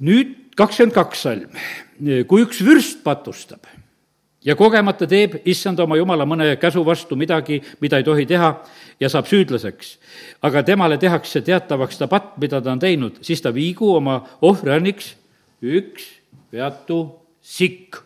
nüüd 0.00 0.34
kakskümmend 0.58 0.94
kaks 0.94 1.26
salm, 1.26 1.60
kui 2.26 2.42
üks 2.46 2.62
vürst 2.66 3.04
patustab 3.06 3.66
ja 4.44 4.56
kogemata 4.56 5.06
teeb 5.08 5.38
issand 5.48 5.80
oma 5.82 5.98
jumala 5.98 6.26
mõne 6.28 6.48
käsu 6.60 6.84
vastu 6.86 7.16
midagi, 7.18 7.60
mida 7.82 7.98
ei 7.98 8.06
tohi 8.06 8.26
teha 8.26 8.52
ja 9.00 9.10
saab 9.10 9.26
süüdlaseks. 9.30 9.96
aga 10.42 10.62
temale 10.62 10.98
tehakse 10.98 11.42
teatavaks 11.42 11.98
ta 11.98 12.06
patt, 12.06 12.36
mida 12.38 12.60
ta 12.62 12.72
on 12.72 12.78
teinud, 12.78 13.18
siis 13.22 13.42
ta 13.42 13.54
viigu 13.54 13.94
oma 13.96 14.22
ohvrianniks 14.42 15.14
üks 15.62 16.06
veatu 16.52 17.18
sikk. 17.42 18.02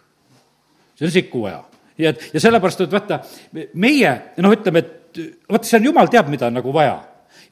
see 0.97 1.07
on 1.07 1.13
sikku 1.13 1.43
vaja. 1.43 1.65
Ja, 2.03 2.13
ja 2.35 2.43
sellepärast, 2.43 2.85
et 2.85 2.93
vaata, 2.93 3.23
meie, 3.75 4.13
noh, 4.43 4.55
ütleme, 4.55 4.83
et 4.83 5.25
vot 5.51 5.67
see 5.67 5.79
on, 5.81 5.91
jumal 5.91 6.11
teab, 6.13 6.31
mida 6.33 6.49
on 6.49 6.61
nagu 6.61 6.75
vaja 6.75 6.97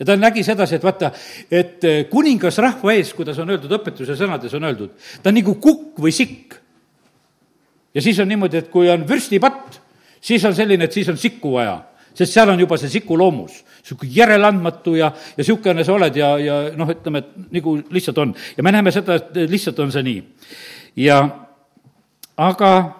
ja 0.00 0.06
ta 0.08 0.16
nägi 0.16 0.42
sedasi, 0.44 0.78
et 0.78 0.84
vaata, 0.84 1.12
et 1.52 1.84
kuningas 2.10 2.58
rahva 2.64 2.94
ees, 2.96 3.12
kuidas 3.16 3.38
on 3.42 3.52
öeldud 3.52 3.78
õpetuse 3.80 4.16
sõnades, 4.16 4.54
on 4.56 4.66
öeldud, 4.68 4.96
ta 5.22 5.32
on 5.32 5.38
nagu 5.40 5.54
kukk 5.60 6.00
või 6.00 6.14
sikk 6.14 6.56
ja 7.94 8.02
siis 8.02 8.18
on 8.20 8.28
niimoodi, 8.28 8.60
et 8.60 8.68
kui 8.72 8.90
on 8.90 9.04
vürstipatt, 9.08 9.80
siis 10.20 10.44
on 10.44 10.54
selline, 10.54 10.86
et 10.86 10.92
siis 10.92 11.08
on 11.10 11.18
sikku 11.18 11.52
vaja, 11.56 11.76
sest 12.14 12.34
seal 12.34 12.52
on 12.52 12.60
juba 12.60 12.78
see 12.80 12.90
siku 12.92 13.18
loomus. 13.18 13.64
niisugune 13.80 14.12
järeleandmatu 14.14 14.94
ja, 14.94 15.06
ja 15.06 15.40
niisugune 15.40 15.84
sa 15.84 15.92
oled 15.92 16.16
ja, 16.16 16.30
ja 16.38 16.56
noh, 16.76 16.90
ütleme, 16.90 17.18
et 17.18 17.52
nagu 17.56 17.76
lihtsalt 17.90 18.18
on. 18.18 18.34
ja 18.56 18.62
me 18.62 18.72
näeme 18.72 18.92
seda, 18.92 19.14
et 19.14 19.36
lihtsalt 19.50 19.78
on 19.78 19.92
see 19.92 20.02
nii. 20.02 20.22
ja 20.96 21.20
aga 22.36 22.99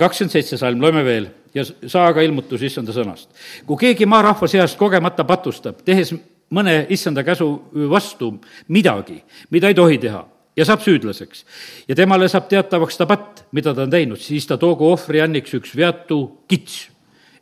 kakskümmend 0.00 0.32
seitse 0.32 0.56
salm, 0.60 0.80
loeme 0.80 1.04
veel 1.04 1.28
ja 1.54 1.64
saa 1.64 2.08
aga 2.08 2.22
ilmutus 2.24 2.62
issanda 2.62 2.94
sõnast. 2.96 3.28
kui 3.66 3.76
keegi 3.76 4.06
maarahva 4.06 4.48
seast 4.48 4.78
kogemata 4.80 5.24
patustab, 5.28 5.82
tehes 5.84 6.14
mõne 6.52 6.86
issanda 6.92 7.24
käsu 7.24 7.48
vastu 7.90 8.34
midagi, 8.68 9.22
mida 9.50 9.68
ei 9.68 9.76
tohi 9.76 9.98
teha, 9.98 10.22
ja 10.56 10.64
saab 10.64 10.82
süüdlaseks. 10.84 11.44
ja 11.88 11.94
temale 11.94 12.28
saab 12.28 12.48
teatavaks 12.48 12.96
ta 12.96 13.06
patt, 13.06 13.44
mida 13.52 13.74
ta 13.74 13.86
on 13.86 13.90
teinud, 13.90 14.20
siis 14.20 14.46
ta 14.46 14.56
toogu 14.56 14.90
ohvrianniks 14.92 15.54
üks 15.60 15.76
veatu 15.76 16.44
kits, 16.48 16.88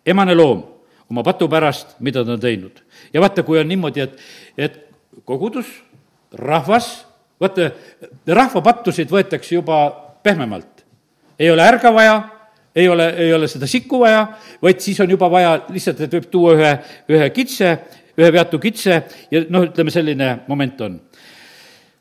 emane 0.07 0.35
loom, 0.35 0.65
oma 1.11 1.23
patu 1.27 1.49
pärast, 1.49 1.99
mida 2.01 2.25
ta 2.25 2.35
on 2.37 2.41
teinud. 2.41 2.83
ja 3.13 3.21
vaata, 3.21 3.43
kui 3.43 3.59
on 3.59 3.69
niimoodi, 3.69 4.01
et, 4.01 4.19
et 4.59 4.83
kogudus, 5.25 5.67
rahvas, 6.33 7.07
vaata, 7.41 7.71
rahva 8.27 8.63
pattusid 8.63 9.11
võetakse 9.11 9.55
juba 9.55 9.89
pehmemalt. 10.23 10.85
ei 11.39 11.51
ole 11.51 11.67
ärga 11.67 11.93
vaja, 11.95 12.21
ei 12.77 12.89
ole, 12.89 13.09
ei 13.19 13.33
ole 13.35 13.49
seda 13.49 13.67
sikku 13.67 14.01
vaja, 14.01 14.27
vaid 14.63 14.81
siis 14.81 15.01
on 15.01 15.11
juba 15.11 15.31
vaja 15.31 15.57
lihtsalt, 15.69 16.01
et 16.01 16.15
võib 16.15 16.29
tuua 16.31 16.55
ühe, 16.57 16.73
ühe 17.11 17.31
kitse, 17.35 17.73
ühe 18.19 18.33
veatu 18.33 18.59
kitse 18.63 19.03
ja 19.31 19.45
noh, 19.49 19.67
ütleme 19.69 19.91
selline 19.95 20.33
moment 20.49 20.81
on. 20.87 20.99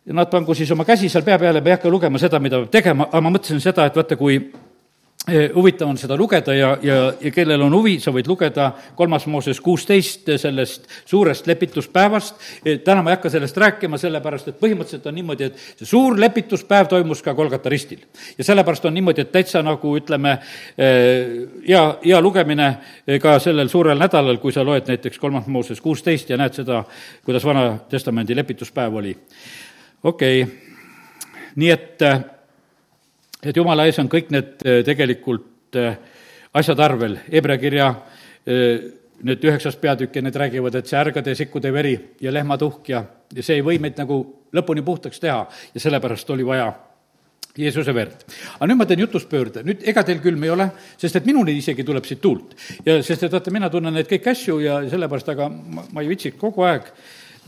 Ja 0.06 0.16
nad 0.18 0.30
pangu 0.32 0.56
siis 0.58 0.72
oma 0.72 0.86
käsi 0.86 1.10
seal 1.10 1.26
pea 1.26 1.38
peale, 1.38 1.62
ma 1.62 1.70
ei 1.70 1.78
hakka 1.78 1.90
lugema 1.92 2.22
seda, 2.22 2.40
mida 2.42 2.62
peab 2.62 2.72
tegema, 2.74 3.10
aga 3.10 3.22
ma 3.22 3.34
mõtlesin 3.36 3.62
seda, 3.62 3.86
et 3.90 3.98
vaata, 3.98 4.18
kui 4.18 4.40
huvitav 5.56 5.90
on 5.90 5.98
seda 5.98 6.18
lugeda 6.18 6.54
ja, 6.54 6.70
ja, 6.84 6.98
ja 7.22 7.32
kellel 7.32 7.62
on 7.66 7.74
huvi, 7.74 7.98
sa 8.02 8.12
võid 8.16 8.28
lugeda 8.30 8.70
kolmas 8.96 9.26
Mooses 9.30 9.60
kuusteist 9.64 10.30
sellest 10.42 10.88
suurest 11.06 11.48
lepituspäevast. 11.48 12.36
Eh, 12.66 12.80
täna 12.86 13.04
ma 13.04 13.12
ei 13.12 13.18
hakka 13.18 13.32
sellest 13.34 13.58
rääkima, 13.58 14.00
sellepärast 14.02 14.52
et 14.52 14.60
põhimõtteliselt 14.62 15.08
on 15.10 15.18
niimoodi, 15.20 15.50
et 15.50 15.64
see 15.80 15.90
suur 15.90 16.18
lepituspäev 16.20 16.90
toimus 16.92 17.24
ka 17.26 17.36
Kolgata 17.36 17.70
ristil. 17.70 18.06
ja 18.38 18.44
sellepärast 18.44 18.86
on 18.86 18.94
niimoodi, 18.94 19.22
et 19.22 19.32
täitsa 19.32 19.64
nagu 19.64 19.96
ütleme, 19.98 20.38
eh, 20.78 21.48
hea, 21.68 21.84
hea 22.06 22.22
lugemine 22.22 22.70
ka 23.22 23.40
sellel 23.40 23.70
suurel 23.70 24.00
nädalal, 24.00 24.38
kui 24.38 24.52
sa 24.52 24.66
loed 24.66 24.88
näiteks 24.88 25.20
kolmas 25.20 25.48
Mooses 25.48 25.82
kuusteist 25.82 26.30
ja 26.30 26.38
näed 26.38 26.54
seda, 26.54 26.84
kuidas 27.26 27.46
Vana 27.46 27.78
Testamendi 27.90 28.36
lepituspäev 28.36 28.96
oli 28.96 29.18
okei 30.04 30.44
okay., 30.44 30.56
nii 31.56 31.72
et, 31.72 32.04
et 33.44 33.56
jumala 33.56 33.86
ees 33.88 34.00
on 34.02 34.10
kõik 34.12 34.32
need 34.36 34.66
eh, 34.66 34.82
tegelikult 34.88 35.80
eh, 35.80 36.00
asjad 36.60 36.80
arvel, 36.84 37.18
Hebra 37.30 37.58
kirja 37.62 37.92
eh, 38.46 38.90
need 39.24 39.44
üheksas 39.44 39.78
peatükk 39.80 40.16
ja 40.16 40.24
need 40.24 40.38
räägivad, 40.40 40.80
et 40.80 40.90
see 40.90 41.00
ärgade, 41.00 41.36
sikkude 41.36 41.72
veri 41.76 41.96
ja 42.24 42.34
lehmatuhk 42.34 42.92
ja, 42.92 43.04
ja 43.36 43.46
see 43.46 43.60
ei 43.60 43.66
või 43.66 43.80
meid 43.84 44.00
nagu 44.00 44.22
lõpuni 44.56 44.84
puhtaks 44.86 45.20
teha 45.22 45.42
ja 45.74 45.82
sellepärast 45.82 46.30
oli 46.36 46.48
vaja 46.48 46.72
Jeesuse 47.60 47.92
verd. 47.92 48.22
aga 48.56 48.68
nüüd 48.70 48.78
ma 48.80 48.86
teen 48.88 49.02
jutuspöörde, 49.02 49.64
nüüd 49.68 49.82
ega 49.90 50.04
teil 50.08 50.22
külm 50.24 50.44
ei 50.46 50.52
ole, 50.54 50.70
sest 51.02 51.18
et 51.18 51.26
minuni 51.28 51.58
isegi 51.60 51.84
tuleb 51.84 52.06
siit 52.08 52.22
tuult. 52.22 52.54
ja 52.86 53.00
sest 53.04 53.26
et 53.26 53.34
vaata, 53.34 53.52
mina 53.52 53.70
tunnen 53.74 53.94
neid 53.94 54.08
kõiki 54.08 54.32
asju 54.32 54.60
ja 54.64 54.78
sellepärast, 54.90 55.32
aga 55.34 55.50
ma, 55.50 55.84
ma 55.92 56.04
ei 56.06 56.12
viitsi 56.12 56.32
kogu 56.38 56.64
aeg 56.68 56.88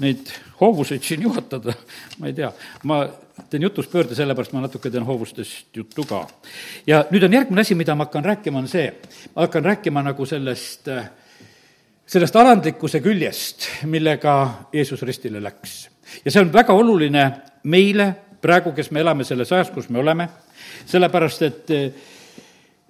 neid 0.02 0.32
hoovuseid 0.60 1.04
siin 1.06 1.24
juhatada, 1.26 1.74
ma 2.20 2.30
ei 2.30 2.36
tea, 2.38 2.52
ma 2.90 3.02
teen 3.50 3.66
jutuspöörde, 3.66 4.16
sellepärast 4.18 4.54
ma 4.56 4.64
natuke 4.66 4.92
teen 4.92 5.06
hoovustest 5.06 5.78
juttu 5.78 6.06
ka. 6.10 6.26
ja 6.88 7.04
nüüd 7.12 7.26
on 7.26 7.38
järgmine 7.38 7.66
asi, 7.66 7.76
mida 7.76 7.96
ma 7.96 8.08
hakkan 8.08 8.26
rääkima, 8.26 8.62
on 8.62 8.70
see, 8.72 8.88
ma 9.36 9.46
hakkan 9.48 9.66
rääkima 9.66 10.04
nagu 10.06 10.26
sellest, 10.26 10.90
sellest 12.06 12.36
alandlikkuse 12.36 13.02
küljest, 13.02 13.70
millega 13.90 14.36
Jeesus 14.74 15.02
ristile 15.08 15.44
läks. 15.44 15.90
ja 16.26 16.32
see 16.32 16.42
on 16.42 16.54
väga 16.54 16.74
oluline 16.74 17.26
meile 17.64 18.14
praegu, 18.42 18.74
kes 18.74 18.92
me 18.92 19.02
elame 19.02 19.24
selles 19.24 19.52
ajas, 19.54 19.70
kus 19.74 19.90
me 19.90 20.02
oleme, 20.02 20.28
sellepärast 20.90 21.46
et 21.46 21.78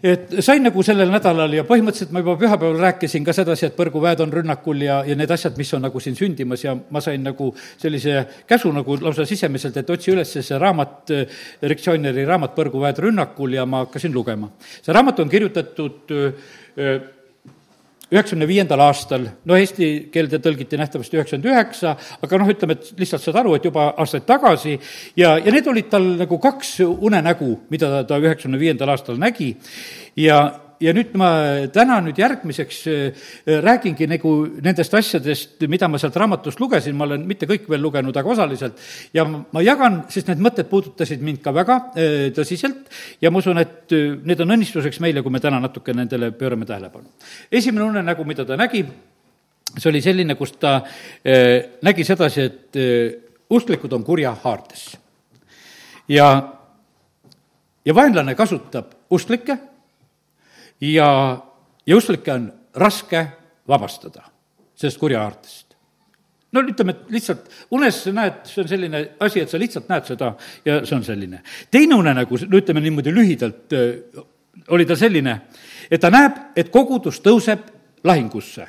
et 0.03 0.33
sain 0.41 0.63
nagu 0.65 0.83
sellel 0.85 1.11
nädalal 1.13 1.53
ja 1.53 1.63
põhimõtteliselt 1.67 2.13
ma 2.13 2.23
juba 2.23 2.35
pühapäeval 2.41 2.79
rääkisin 2.81 3.25
ka 3.25 3.35
sedasi, 3.37 3.67
et 3.69 3.77
põrguväed 3.77 4.23
on 4.25 4.33
rünnakul 4.33 4.81
ja, 4.85 5.01
ja 5.05 5.15
need 5.17 5.31
asjad, 5.31 5.57
mis 5.61 5.71
on 5.77 5.85
nagu 5.85 6.01
siin 6.01 6.17
sündimas 6.17 6.65
ja 6.65 6.75
ma 6.75 7.01
sain 7.03 7.23
nagu 7.23 7.51
sellise 7.81 8.25
käsu 8.49 8.73
nagu 8.73 8.97
lausa 9.01 9.25
sisemiselt, 9.29 9.77
et 9.77 9.89
otsi 9.93 10.13
üles 10.15 10.33
see 10.33 10.59
raamat, 10.59 11.13
Rick 11.69 11.85
Joyneri 11.85 12.25
raamat 12.25 12.57
Põrguväed 12.57 13.01
rünnakul 13.05 13.57
ja 13.59 13.65
ma 13.69 13.85
hakkasin 13.85 14.13
lugema. 14.13 14.49
see 14.81 14.93
raamat 14.93 15.19
on 15.19 15.29
kirjutatud 15.29 16.11
öö, 16.11 16.99
üheksakümne 18.11 18.47
viiendal 18.47 18.81
aastal, 18.83 19.27
no 19.47 19.57
eesti 19.59 19.91
keelde 20.11 20.41
tõlgiti 20.43 20.79
nähtavasti 20.79 21.19
üheksakümmend 21.19 21.47
üheksa, 21.51 21.93
aga 22.21 22.41
noh, 22.41 22.49
ütleme, 22.51 22.75
et 22.75 22.91
lihtsalt 22.99 23.23
saad 23.23 23.39
aru, 23.39 23.55
et 23.55 23.67
juba 23.67 23.87
aastaid 24.03 24.25
tagasi 24.27 24.75
ja, 25.19 25.37
ja 25.37 25.53
need 25.53 25.69
olid 25.71 25.87
tal 25.91 26.09
nagu 26.19 26.39
kaks 26.41 26.77
unenägu, 26.87 27.53
mida 27.71 28.01
ta 28.07 28.19
üheksakümne 28.19 28.59
viiendal 28.59 28.91
aastal 28.91 29.19
nägi. 29.21 29.53
Ja 30.19 30.43
ja 30.81 30.93
nüüd 30.95 31.13
ma 31.19 31.29
täna 31.73 31.99
nüüd 32.03 32.17
järgmiseks 32.19 32.79
äh, 32.89 33.21
räägingi 33.63 34.07
nagu 34.09 34.33
nendest 34.63 34.93
asjadest, 34.97 35.61
mida 35.71 35.87
ma 35.91 35.99
sealt 36.01 36.17
raamatust 36.17 36.61
lugesin, 36.61 36.95
ma 36.97 37.05
olen 37.07 37.25
mitte 37.29 37.47
kõik 37.49 37.67
veel 37.71 37.83
lugenud, 37.83 38.17
aga 38.17 38.33
osaliselt, 38.33 38.81
ja 39.15 39.25
ma 39.27 39.63
jagan, 39.63 40.01
sest 40.11 40.31
need 40.31 40.41
mõtted 40.43 40.69
puudutasid 40.71 41.23
mind 41.25 41.43
ka 41.45 41.53
väga 41.55 41.77
äh, 41.93 42.27
tõsiselt 42.35 42.89
ja 43.21 43.31
ma 43.31 43.41
usun, 43.43 43.61
et 43.61 43.95
äh, 43.95 44.17
need 44.25 44.41
on 44.43 44.55
õnnistuseks 44.57 45.01
meile, 45.03 45.23
kui 45.25 45.33
me 45.33 45.43
täna 45.43 45.61
natuke 45.61 45.95
nendele 45.97 46.31
pöörame 46.37 46.67
tähelepanu. 46.69 47.13
esimene 47.51 47.85
unenägu, 47.85 48.25
mida 48.25 48.45
ta 48.47 48.57
nägi, 48.59 48.83
see 49.77 49.89
oli 49.91 50.01
selline, 50.03 50.35
kus 50.35 50.57
ta 50.59 50.79
nägi 51.85 52.03
sedasi, 52.03 52.43
et 52.43 52.79
usklikud 53.53 53.93
on 53.93 54.03
kurja 54.03 54.33
haardes. 54.43 54.97
ja, 56.09 56.27
ja 57.85 57.95
vaenlane 57.95 58.35
kasutab 58.35 58.91
usklikke 59.11 59.70
ja, 60.81 61.09
usklikke 61.95 62.33
on 62.33 62.51
raske 62.75 63.25
vabastada 63.67 64.23
sellest 64.75 64.99
kurjahaardest. 64.99 65.75
no 66.51 66.63
ütleme, 66.67 66.95
et 66.95 67.13
lihtsalt 67.15 67.51
unes 67.71 68.01
sa 68.03 68.11
näed, 68.15 68.41
see 68.49 68.63
on 68.63 68.67
selline 68.71 69.01
asi, 69.19 69.43
et 69.43 69.51
sa 69.51 69.59
lihtsalt 69.61 69.87
näed 69.91 70.09
seda 70.09 70.33
ja 70.65 70.81
see 70.85 70.97
on 70.97 71.05
selline. 71.05 71.43
teine 71.71 71.95
unenägu, 71.95 72.39
no 72.47 72.59
ütleme 72.59 72.83
niimoodi 72.83 73.13
lühidalt, 73.15 73.77
oli 74.67 74.85
ta 74.85 74.97
selline, 74.99 75.41
et 75.91 76.01
ta 76.01 76.11
näeb, 76.11 76.37
et 76.55 76.71
kogudus 76.73 77.21
tõuseb 77.23 77.69
lahingusse 78.03 78.67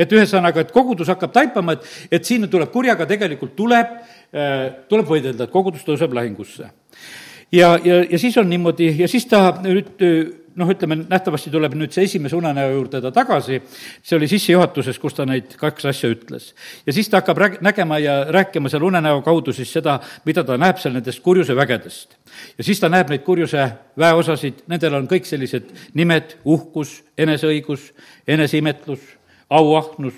et 0.00 0.12
ühesõnaga, 0.16 0.64
et 0.64 0.70
kogudus 0.72 1.10
hakkab 1.12 1.32
taipama, 1.34 1.76
et, 1.76 1.88
et 2.16 2.24
siin 2.24 2.46
tuleb 2.48 2.70
kurjaga, 2.72 3.04
tegelikult 3.08 3.52
tuleb, 3.56 3.98
tuleb 4.88 5.08
võidelda, 5.08 5.44
et 5.44 5.52
kogudus 5.52 5.84
tõuseb 5.84 6.14
lahingusse. 6.16 6.70
ja, 7.52 7.74
ja, 7.84 8.02
ja 8.10 8.18
siis 8.18 8.36
on 8.40 8.48
niimoodi 8.48 8.94
ja 9.02 9.08
siis 9.08 9.26
ta 9.28 9.42
nüüd 9.60 10.00
noh, 10.56 10.70
ütleme 10.70 10.96
nähtavasti 11.02 11.50
tuleb 11.52 11.74
nüüd 11.78 11.94
see 11.94 12.06
esimese 12.08 12.36
unenäo 12.36 12.72
juurde 12.72 13.00
ta 13.02 13.12
tagasi, 13.14 13.60
see 14.02 14.16
oli 14.16 14.28
sissejuhatuses, 14.30 14.98
kus 15.02 15.16
ta 15.16 15.26
neid 15.28 15.54
kaks 15.60 15.86
asja 15.90 16.10
ütles. 16.12 16.50
ja 16.86 16.92
siis 16.92 17.08
ta 17.08 17.20
hakkab 17.20 17.38
rääg-, 17.38 17.60
nägema 17.64 17.98
ja 17.98 18.24
rääkima 18.32 18.72
seal 18.72 18.84
unenäo 18.86 19.22
kaudu 19.26 19.52
siis 19.56 19.72
seda, 19.72 19.98
mida 20.24 20.44
ta 20.44 20.58
näeb 20.60 20.80
seal 20.82 20.94
nendest 20.96 21.22
kurjuse 21.22 21.56
vägedest. 21.56 22.16
ja 22.58 22.64
siis 22.64 22.80
ta 22.80 22.88
näeb 22.88 23.10
neid 23.10 23.24
kurjuse 23.26 23.70
väeosasid, 23.98 24.64
nendel 24.68 24.98
on 24.98 25.08
kõik 25.10 25.28
sellised 25.28 25.70
nimed, 25.94 26.36
uhkus, 26.44 27.00
eneseõigus, 27.18 27.92
eneseimetlus, 28.28 29.02
auahnus 29.50 30.14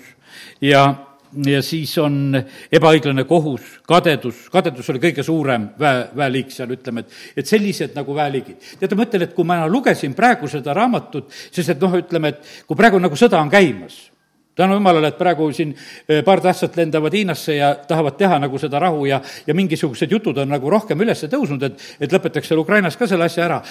ja 0.61 1.12
ja 1.45 1.61
siis 1.65 1.93
on 2.01 2.37
ebaõiglane 2.73 3.25
kohus, 3.29 3.65
kadedus, 3.87 4.47
kadedus 4.53 4.89
oli 4.93 5.01
kõige 5.03 5.25
suurem 5.25 5.69
väe, 5.79 6.07
väeliik 6.17 6.53
seal, 6.53 6.73
ütleme, 6.75 7.03
et, 7.03 7.19
et 7.43 7.49
sellised 7.49 7.95
nagu 7.97 8.15
väeliigid. 8.15 8.73
teate, 8.79 8.95
ma 8.95 9.07
ütlen, 9.07 9.27
et 9.27 9.35
kui 9.35 9.47
ma 9.47 9.63
lugesin 9.67 10.15
praegu 10.17 10.49
seda 10.51 10.75
raamatut, 10.77 11.31
sest 11.51 11.75
et 11.75 11.81
noh, 11.81 11.99
ütleme, 11.99 12.33
et 12.33 12.65
kui 12.67 12.79
praegu 12.79 13.01
nagu 13.01 13.17
sõda 13.19 13.41
on 13.41 13.51
käimas 13.53 14.12
tänu 14.55 14.73
jumalale, 14.77 15.07
et 15.07 15.17
praegu 15.17 15.47
siin 15.53 15.73
eh, 15.73 16.21
paar 16.25 16.41
tähtsat 16.41 16.75
lendavad 16.77 17.13
Hiinasse 17.13 17.55
ja 17.55 17.73
tahavad 17.87 18.17
teha 18.17 18.37
nagu 18.39 18.59
seda 18.61 18.79
rahu 18.79 19.05
ja, 19.09 19.21
ja 19.47 19.53
mingisugused 19.53 20.11
jutud 20.11 20.37
on 20.37 20.51
nagu 20.53 20.69
rohkem 20.69 21.01
üles 21.01 21.25
tõusnud, 21.29 21.65
et, 21.65 21.81
et 21.99 22.13
lõpetaks 22.13 22.51
seal 22.51 22.61
Ukrainas 22.61 22.97
ka 22.97 23.07
selle 23.09 23.25
asja 23.25 23.45
ära. 23.47 23.61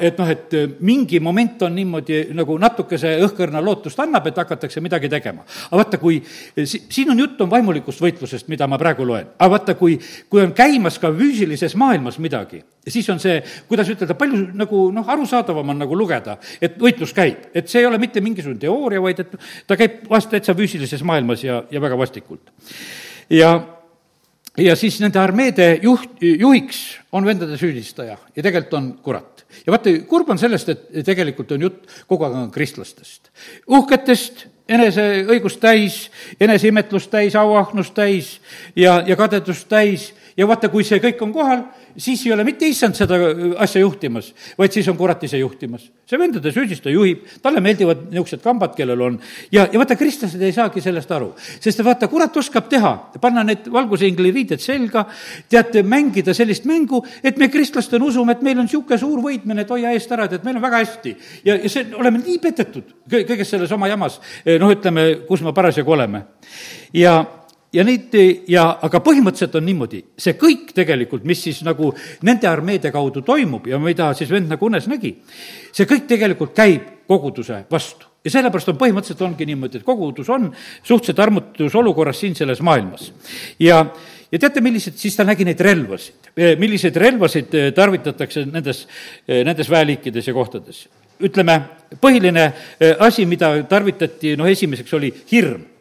et 0.00 0.18
noh, 0.18 0.30
et 0.30 0.54
eh, 0.58 0.68
mingi 0.80 1.20
moment 1.20 1.62
on 1.62 1.74
niimoodi 1.74 2.20
nagu 2.34 2.58
natukese 2.58 3.16
õhkõrna 3.28 3.62
lootust 3.62 4.00
annab, 4.02 4.26
et 4.26 4.42
hakatakse 4.42 4.82
midagi 4.82 5.08
tegema. 5.08 5.44
aga 5.70 5.82
vaata, 5.82 6.02
kui 6.02 6.18
eh, 6.20 6.66
si-, 6.66 6.82
siin 6.90 7.10
on 7.14 7.18
jutt, 7.18 7.40
on 7.40 7.50
vaimulikust 7.50 8.02
võitlusest, 8.02 8.48
mida 8.50 8.66
ma 8.66 8.78
praegu 8.80 9.06
loen, 9.06 9.34
aga 9.38 9.50
vaata, 9.50 9.78
kui, 9.78 9.98
kui 10.28 10.42
on 10.42 10.54
käimas 10.56 10.98
ka 10.98 11.12
füüsilises 11.14 11.76
maailmas 11.78 12.18
midagi, 12.18 12.64
siis 12.88 13.08
on 13.10 13.20
see, 13.22 13.38
kuidas 13.68 13.88
ütelda, 13.92 14.16
palju 14.18 14.48
nagu 14.58 14.88
noh, 14.94 15.06
arusaadavam 15.14 15.72
on 15.74 15.82
nagu 15.84 15.96
lugeda, 15.98 16.36
et 16.62 16.76
võitlus 16.80 17.14
käib, 17.16 17.48
et 17.54 17.70
see 17.70 17.82
ei 17.82 17.88
ole 17.88 17.98
mitte 18.02 18.22
mingisugune 18.24 18.60
teooria, 18.60 19.02
vaid 19.04 19.22
et 19.24 19.36
ta 19.68 19.78
käib 19.78 20.04
vast 20.10 20.23
vast 20.24 20.32
täitsa 20.32 20.54
füüsilises 20.56 21.04
maailmas 21.04 21.44
ja, 21.44 21.62
ja 21.70 21.80
väga 21.80 21.98
vastikult. 21.98 22.52
ja, 23.30 23.50
ja 24.56 24.76
siis 24.76 24.96
nende 25.02 25.20
armeede 25.20 25.80
juht, 25.82 26.16
juhiks 26.20 26.80
on 27.12 27.26
vendade 27.26 27.58
süüdistaja 27.60 28.16
ja 28.16 28.42
tegelikult 28.42 28.74
on 28.78 28.90
kurat. 29.02 29.44
ja 29.66 29.72
vaata, 29.74 29.92
kurb 30.08 30.30
on 30.30 30.40
sellest, 30.40 30.68
et 30.68 31.04
tegelikult 31.04 31.52
on 31.52 31.68
jutt 31.68 31.86
kogu 32.08 32.24
aeg 32.24 32.40
on 32.40 32.50
kristlastest. 32.54 33.30
uhketest, 33.68 34.46
eneseõigust 34.68 35.60
täis, 35.60 35.98
eneseimetlust 36.40 37.10
täis, 37.12 37.36
auahnust 37.36 37.94
täis 37.94 38.38
ja, 38.76 39.02
ja 39.06 39.16
kadedust 39.16 39.68
täis 39.68 40.12
ja 40.36 40.46
vaata, 40.48 40.68
kui 40.72 40.84
see 40.86 41.00
kõik 41.02 41.20
on 41.24 41.32
kohal, 41.34 41.62
siis 41.96 42.24
ei 42.26 42.32
ole 42.34 42.44
mitte 42.46 42.66
issand 42.66 42.96
seda 42.98 43.18
asja 43.62 43.82
juhtimas, 43.82 44.32
vaid 44.58 44.74
siis 44.74 44.88
on 44.90 44.96
kurat 44.98 45.22
ise 45.26 45.38
juhtimas. 45.38 45.86
see 46.06 46.18
vendade 46.18 46.52
süüdistaja 46.52 46.94
juhib, 46.94 47.22
talle 47.42 47.60
meeldivad 47.64 48.08
niisugused 48.10 48.42
kambad, 48.42 48.74
kellel 48.76 49.00
on. 49.00 49.18
ja, 49.52 49.66
ja 49.72 49.78
vaata, 49.78 49.96
kristlased 49.96 50.42
ei 50.42 50.52
saagi 50.52 50.82
sellest 50.84 51.12
aru, 51.14 51.32
sest 51.60 51.84
vaata, 51.84 52.08
kurat 52.08 52.36
oskab 52.36 52.68
teha, 52.70 52.94
panna 53.20 53.44
need 53.46 53.70
valgusingli 53.72 54.32
riided 54.34 54.62
selga, 54.62 55.06
teate, 55.48 55.82
mängida 55.82 56.34
sellist 56.34 56.66
mängu, 56.68 57.04
et 57.22 57.38
me 57.38 57.48
kristlastena 57.48 58.04
usume, 58.04 58.34
et 58.34 58.42
meil 58.42 58.58
on 58.58 58.68
niisugune 58.68 58.98
suur 58.98 59.22
võitmine, 59.22 59.62
et 59.62 59.70
hoia 59.70 59.94
eest 59.94 60.12
ära, 60.12 60.26
et 60.30 60.44
meil 60.44 60.58
on 60.58 60.66
väga 60.66 60.82
hästi. 60.82 61.16
ja, 61.44 61.56
ja 61.56 61.70
see, 61.70 61.86
oleme 61.94 62.22
nii 62.24 62.40
petetud 62.42 62.90
kõiges 63.10 63.54
selles 63.54 63.72
oma 63.72 63.88
jamas, 63.88 64.20
noh, 64.58 64.74
ütleme, 64.74 65.06
kus 65.28 65.44
me 65.46 65.54
parasjagu 65.54 65.94
oleme. 65.94 66.24
ja 66.92 67.22
ja 67.74 67.84
neid 67.86 68.14
ja, 68.50 68.64
aga 68.86 69.00
põhimõtteliselt 69.04 69.58
on 69.58 69.66
niimoodi, 69.66 70.00
see 70.20 70.36
kõik 70.38 70.72
tegelikult, 70.76 71.26
mis 71.26 71.42
siis 71.48 71.60
nagu 71.66 71.90
nende 72.26 72.48
armeede 72.48 72.92
kaudu 72.94 73.24
toimub 73.26 73.66
ja 73.70 73.80
mida 73.82 74.12
siis 74.16 74.30
vend 74.32 74.52
nagu 74.52 74.68
unes 74.68 74.86
nägi, 74.90 75.16
see 75.74 75.88
kõik 75.90 76.08
tegelikult 76.10 76.54
käib 76.56 76.90
koguduse 77.08 77.64
vastu. 77.70 78.06
ja 78.24 78.32
sellepärast 78.32 78.70
on 78.72 78.78
põhimõtteliselt 78.80 79.22
ongi 79.26 79.46
niimoodi, 79.46 79.80
et 79.80 79.86
kogudus 79.86 80.30
on 80.32 80.48
suhteliselt 80.82 81.20
armutusolukorras 81.26 82.20
siin 82.20 82.34
selles 82.34 82.62
maailmas. 82.62 83.12
ja, 83.58 83.84
ja 84.30 84.38
teate, 84.38 84.60
millised, 84.60 84.96
siis 84.96 85.16
ta 85.16 85.26
nägi 85.26 85.44
neid 85.44 85.60
relvasid, 85.60 86.32
milliseid 86.58 86.96
relvasid 86.96 87.58
tarvitatakse 87.74 88.46
nendes, 88.46 88.86
nendes 89.28 89.70
väeliikides 89.70 90.30
ja 90.30 90.34
kohtades. 90.34 90.88
ütleme, 91.20 91.60
põhiline 92.00 92.52
asi, 92.98 93.26
mida 93.26 93.56
tarvitati, 93.68 94.36
noh, 94.36 94.46
esimeseks 94.46 94.94
oli 94.94 95.12
hirm 95.32 95.73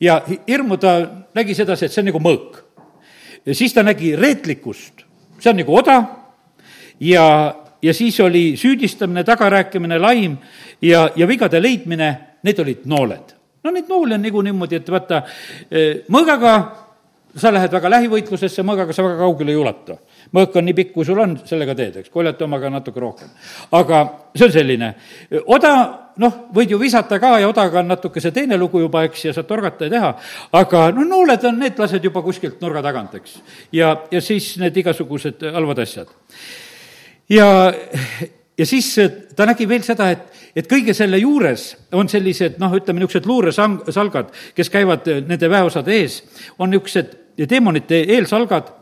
ja 0.00 0.20
hirmu 0.48 0.76
ta 0.80 0.94
nägi 1.34 1.54
sedasi, 1.54 1.86
et 1.86 1.94
see 1.94 2.02
on 2.02 2.10
nagu 2.10 2.22
mõõk. 2.22 2.62
ja 3.46 3.54
siis 3.54 3.74
ta 3.74 3.82
nägi 3.82 4.14
reetlikkust, 4.16 5.04
see 5.38 5.50
on 5.50 5.60
nagu 5.62 5.76
oda 5.76 5.96
ja, 7.00 7.54
ja 7.82 7.94
siis 7.94 8.20
oli 8.20 8.56
süüdistamine, 8.56 9.24
tagarääkimine, 9.24 9.98
laim 9.98 10.36
ja, 10.82 11.08
ja 11.16 11.28
vigade 11.28 11.62
leidmine, 11.62 12.10
need 12.42 12.58
olid 12.58 12.84
nooled. 12.84 13.34
no 13.64 13.70
neid 13.70 13.88
nooli 13.88 14.14
on 14.14 14.22
nagu 14.22 14.42
niimoodi, 14.42 14.80
et 14.80 14.90
vaata, 14.90 15.22
eh, 15.70 16.04
mõõgaga 16.08 16.54
sa 17.36 17.52
lähed 17.52 17.72
väga 17.72 17.90
lähivõitlusesse, 17.90 18.64
mõõgaga 18.66 18.92
sa 18.92 19.04
väga 19.04 19.20
kaugele 19.22 19.52
ei 19.52 19.56
ulatu. 19.56 19.98
Mõõk 20.36 20.56
on 20.56 20.66
nii 20.68 20.76
pikk, 20.76 20.92
kui 20.94 21.06
sul 21.06 21.18
on, 21.22 21.36
sellega 21.46 21.74
teed, 21.78 22.00
eks, 22.00 22.12
koljate 22.12 22.44
omaga 22.46 22.70
natuke 22.70 23.02
rohkem. 23.02 23.30
aga 23.76 24.00
see 24.34 24.46
on 24.46 24.54
selline, 24.54 24.90
oda, 25.46 25.74
noh, 26.22 26.36
võid 26.54 26.74
ju 26.74 26.78
visata 26.80 27.18
ka 27.22 27.36
ja 27.42 27.48
odaga 27.48 27.80
on 27.82 27.90
natuke 27.90 28.22
see 28.22 28.34
teine 28.34 28.58
lugu 28.60 28.82
juba, 28.82 29.04
eks, 29.08 29.24
ja 29.28 29.36
saad 29.36 29.48
torgata 29.48 29.88
ja 29.88 29.94
teha, 29.96 30.10
aga 30.60 30.88
no 30.96 31.06
nooled 31.08 31.46
on, 31.50 31.58
need 31.58 31.78
lased 31.78 32.04
juba 32.04 32.22
kuskilt 32.26 32.60
nurga 32.62 32.82
tagant, 32.86 33.14
eks. 33.20 33.40
ja, 33.72 33.94
ja 34.10 34.20
siis 34.24 34.52
need 34.62 34.76
igasugused 34.76 35.46
halvad 35.54 35.82
asjad. 35.86 36.12
ja, 37.28 37.48
ja 38.58 38.66
siis 38.66 38.94
ta 39.36 39.48
nägi 39.48 39.68
veel 39.68 39.86
seda, 39.86 40.10
et 40.10 40.28
et 40.56 40.66
kõige 40.66 40.94
selle 40.96 41.18
juures 41.20 41.64
on 41.94 42.08
sellised 42.10 42.58
noh, 42.58 42.72
ütleme 42.74 42.98
niisugused 42.98 43.28
luuresalgad, 43.28 44.32
kes 44.56 44.70
käivad 44.72 45.06
nende 45.28 45.50
väeosade 45.50 45.94
ees, 45.94 46.20
on 46.58 46.72
niisugused 46.72 47.16
teemonite 47.48 48.02
eelsalgad, 48.16 48.72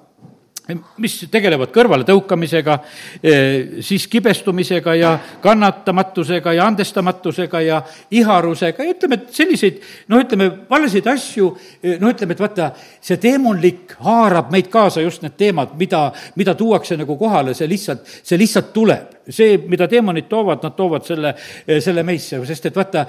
mis 1.01 1.15
tegelevad 1.33 1.71
kõrvaletõukamisega, 1.73 2.75
eh, 3.23 3.81
siis 3.81 4.07
kibestumisega 4.09 4.95
ja 4.95 5.13
kannatamatusega 5.41 6.53
ja 6.53 6.67
andestamatusega 6.69 7.61
ja 7.65 7.83
iharusega 8.11 8.85
ja 8.85 8.93
ütleme, 8.93 9.15
et 9.15 9.33
selliseid 9.33 9.81
noh, 10.09 10.21
ütleme, 10.21 10.51
valesid 10.71 11.09
asju, 11.09 11.49
eh, 11.83 11.97
noh, 12.01 12.13
ütleme, 12.13 12.37
et 12.37 12.45
vaata, 12.45 12.71
see 13.01 13.17
teemonlik 13.17 13.97
haarab 14.05 14.53
meid 14.53 14.69
kaasa 14.69 15.01
just 15.01 15.25
need 15.25 15.39
teemad, 15.41 15.73
mida, 15.81 16.13
mida 16.37 16.55
tuuakse 16.55 17.01
nagu 17.01 17.17
kohale, 17.17 17.55
see 17.55 17.69
lihtsalt, 17.69 18.05
see 18.23 18.39
lihtsalt 18.39 18.73
tuleb. 18.73 19.15
see, 19.29 19.59
mida 19.69 19.85
teemonid 19.89 20.25
toovad, 20.25 20.63
nad 20.65 20.73
toovad 20.73 21.05
selle, 21.05 21.35
eh, 21.67 21.83
selle 21.85 22.03
meisse, 22.03 22.39
sest 22.47 22.67
et 22.67 22.77
vaata, 22.77 23.05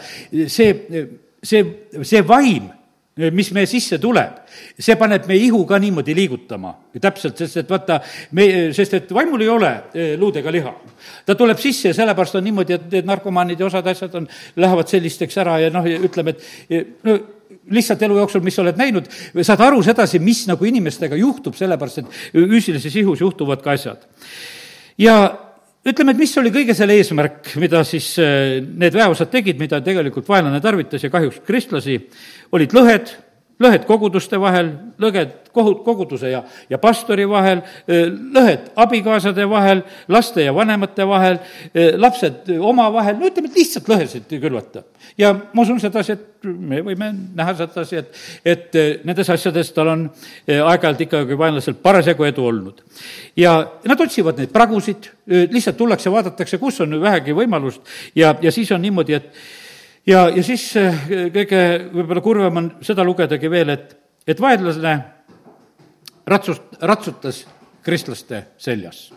see, 0.51 0.73
see, 1.43 1.61
see 2.03 2.27
vaim 2.27 2.67
mis 3.35 3.49
meie 3.55 3.67
sisse 3.69 3.99
tuleb, 4.01 4.43
see 4.79 4.95
paneb 4.99 5.25
meie 5.29 5.47
ihu 5.49 5.63
ka 5.67 5.79
niimoodi 5.81 6.15
liigutama. 6.15 6.75
täpselt, 7.01 7.37
sest 7.37 7.63
et 7.63 7.69
vaata, 7.69 7.99
me, 8.37 8.45
sest 8.75 8.93
et 8.93 9.11
vaimul 9.13 9.41
ei 9.41 9.49
ole 9.49 9.71
eh, 9.93 10.13
luud 10.19 10.37
ega 10.39 10.51
liha. 10.51 10.73
ta 11.25 11.35
tuleb 11.35 11.59
sisse 11.59 11.91
ja 11.91 11.97
sellepärast 11.97 12.39
on 12.39 12.47
niimoodi, 12.47 12.77
et 12.77 12.87
need 12.91 13.09
narkomaanid 13.09 13.59
ja 13.59 13.67
osad 13.67 13.87
asjad 13.87 14.15
on, 14.15 14.29
lähevad 14.55 14.87
sellisteks 14.87 15.37
ära 15.43 15.59
ja 15.59 15.73
noh, 15.73 15.85
ütleme, 15.85 16.35
et 16.69 17.03
no 17.03 17.17
lihtsalt 17.69 18.01
elu 18.05 18.17
jooksul, 18.21 18.41
mis 18.45 18.55
sa 18.57 18.63
oled 18.63 18.79
näinud, 18.79 19.09
saad 19.41 19.61
aru 19.65 19.81
sedasi, 19.85 20.21
mis 20.23 20.45
nagu 20.49 20.65
inimestega 20.65 21.17
juhtub, 21.19 21.57
sellepärast 21.57 22.01
et 22.01 22.17
füüsilises 22.33 22.95
ihus 23.03 23.21
juhtuvad 23.21 23.61
ka 23.65 23.75
asjad. 23.77 24.07
ja 24.97 25.48
ütleme, 25.87 26.11
et 26.11 26.19
mis 26.19 26.35
oli 26.41 26.51
kõige 26.53 26.75
selle 26.77 26.97
eesmärk, 26.99 27.53
mida 27.61 27.83
siis 27.87 28.11
need 28.19 28.95
väeosad 28.95 29.31
tegid, 29.31 29.59
mida 29.61 29.79
tegelikult 29.85 30.27
vaenlane 30.27 30.59
tarvitas 30.63 31.05
ja 31.05 31.11
kahjuks 31.13 31.39
kristlasi, 31.47 31.99
olid 32.55 32.75
lõhed 32.75 33.13
lõhed 33.59 33.85
koguduste 33.87 34.39
vahel, 34.39 34.71
lõhed 35.01 35.33
kohu-, 35.55 35.79
koguduse 35.83 36.31
ja, 36.31 36.41
ja 36.71 36.79
pastori 36.81 37.25
vahel, 37.29 37.61
lõhed 37.87 38.69
abikaasade 38.79 39.45
vahel, 39.49 39.83
laste 40.11 40.45
ja 40.45 40.53
vanemate 40.55 41.07
vahel, 41.07 41.41
lapsed 41.99 42.49
omavahel, 42.55 43.19
no 43.19 43.27
ütleme, 43.27 43.51
et 43.51 43.59
lihtsalt 43.59 43.91
lõhesid 43.91 44.31
külvata. 44.39 44.85
ja 45.19 45.33
ma 45.35 45.65
usun 45.65 45.81
sedasi, 45.83 46.15
et 46.15 46.47
me 46.47 46.81
võime 46.85 47.11
näha 47.35 47.57
sedasi, 47.59 47.99
et, 47.99 48.23
et 48.47 48.79
nendes 49.03 49.29
asjades 49.29 49.73
tal 49.75 49.91
on 49.91 50.07
aeg-ajalt 50.47 51.07
ikkagi 51.07 51.37
vaenlasel 51.37 51.75
parasjagu 51.83 52.29
edu 52.29 52.47
olnud. 52.47 52.83
ja 53.35 53.59
nad 53.83 54.07
otsivad 54.07 54.39
neid 54.39 54.55
pragusid, 54.55 55.11
lihtsalt 55.27 55.77
tullakse, 55.77 56.11
vaadatakse, 56.11 56.57
kus 56.57 56.79
on 56.85 57.01
vähegi 57.01 57.35
võimalust 57.35 57.83
ja, 58.15 58.35
ja 58.41 58.51
siis 58.55 58.71
on 58.71 58.81
niimoodi, 58.87 59.19
et 59.19 59.33
ja, 60.07 60.25
ja 60.29 60.43
siis 60.43 60.65
eh, 60.79 61.05
kõige 61.33 61.61
võib-olla 61.93 62.23
kurvem 62.23 62.61
on 62.61 62.71
seda 62.85 63.05
lugedagi 63.07 63.51
veel, 63.51 63.73
et, 63.75 63.95
et 64.27 64.41
vaenlane 64.41 64.95
ratsust, 66.29 66.77
ratsutas 66.81 67.45
kristlaste 67.85 68.43
seljas. 68.57 69.09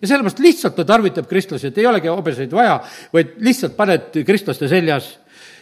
ja 0.00 0.08
sellepärast 0.08 0.40
lihtsalt 0.44 0.76
ta 0.76 0.84
tarvitab 0.84 1.28
kristlasi, 1.28 1.68
et 1.68 1.78
ei 1.78 1.86
olegi 1.86 2.08
hobeseid 2.08 2.52
vaja, 2.52 2.80
vaid 3.12 3.36
lihtsalt 3.44 3.76
paned 3.76 4.22
kristlaste 4.26 4.68
seljas 4.68 5.16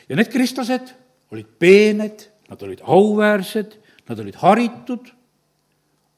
ja 0.08 0.16
need 0.16 0.30
kristlased 0.32 0.94
olid 1.32 1.50
peened, 1.58 2.28
nad 2.50 2.62
olid 2.62 2.82
auväärsed, 2.82 3.76
nad 4.08 4.20
olid 4.20 4.36
haritud, 4.38 5.08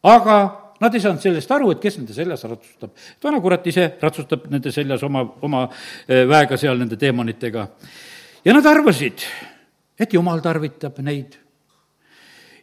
aga 0.02 0.38
nad 0.80 0.94
ei 0.94 1.00
saanud 1.00 1.22
sellest 1.22 1.52
aru, 1.54 1.70
et 1.72 1.80
kes 1.80 1.96
nende 2.00 2.12
seljas 2.16 2.44
ratsustab. 2.44 2.90
vanakurat 3.24 3.66
ise 3.66 3.86
ratsustab 4.00 4.50
nende 4.52 4.72
seljas 4.72 5.02
oma, 5.06 5.22
oma 5.42 5.62
eh, 6.08 6.26
väega 6.28 6.58
seal 6.60 6.76
nende 6.78 6.98
teemonitega 7.00 7.68
ja 8.46 8.54
nad 8.54 8.66
arvasid, 8.70 9.24
et 9.98 10.14
jumal 10.14 10.42
tarvitab 10.44 11.00
neid. 11.04 11.34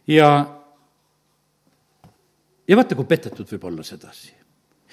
ja, 0.08 0.30
ja 2.68 2.78
vaata, 2.78 2.96
kui 2.96 3.08
petetud 3.08 3.48
võib 3.52 3.68
olla 3.68 3.84
sedasi. 3.84 4.32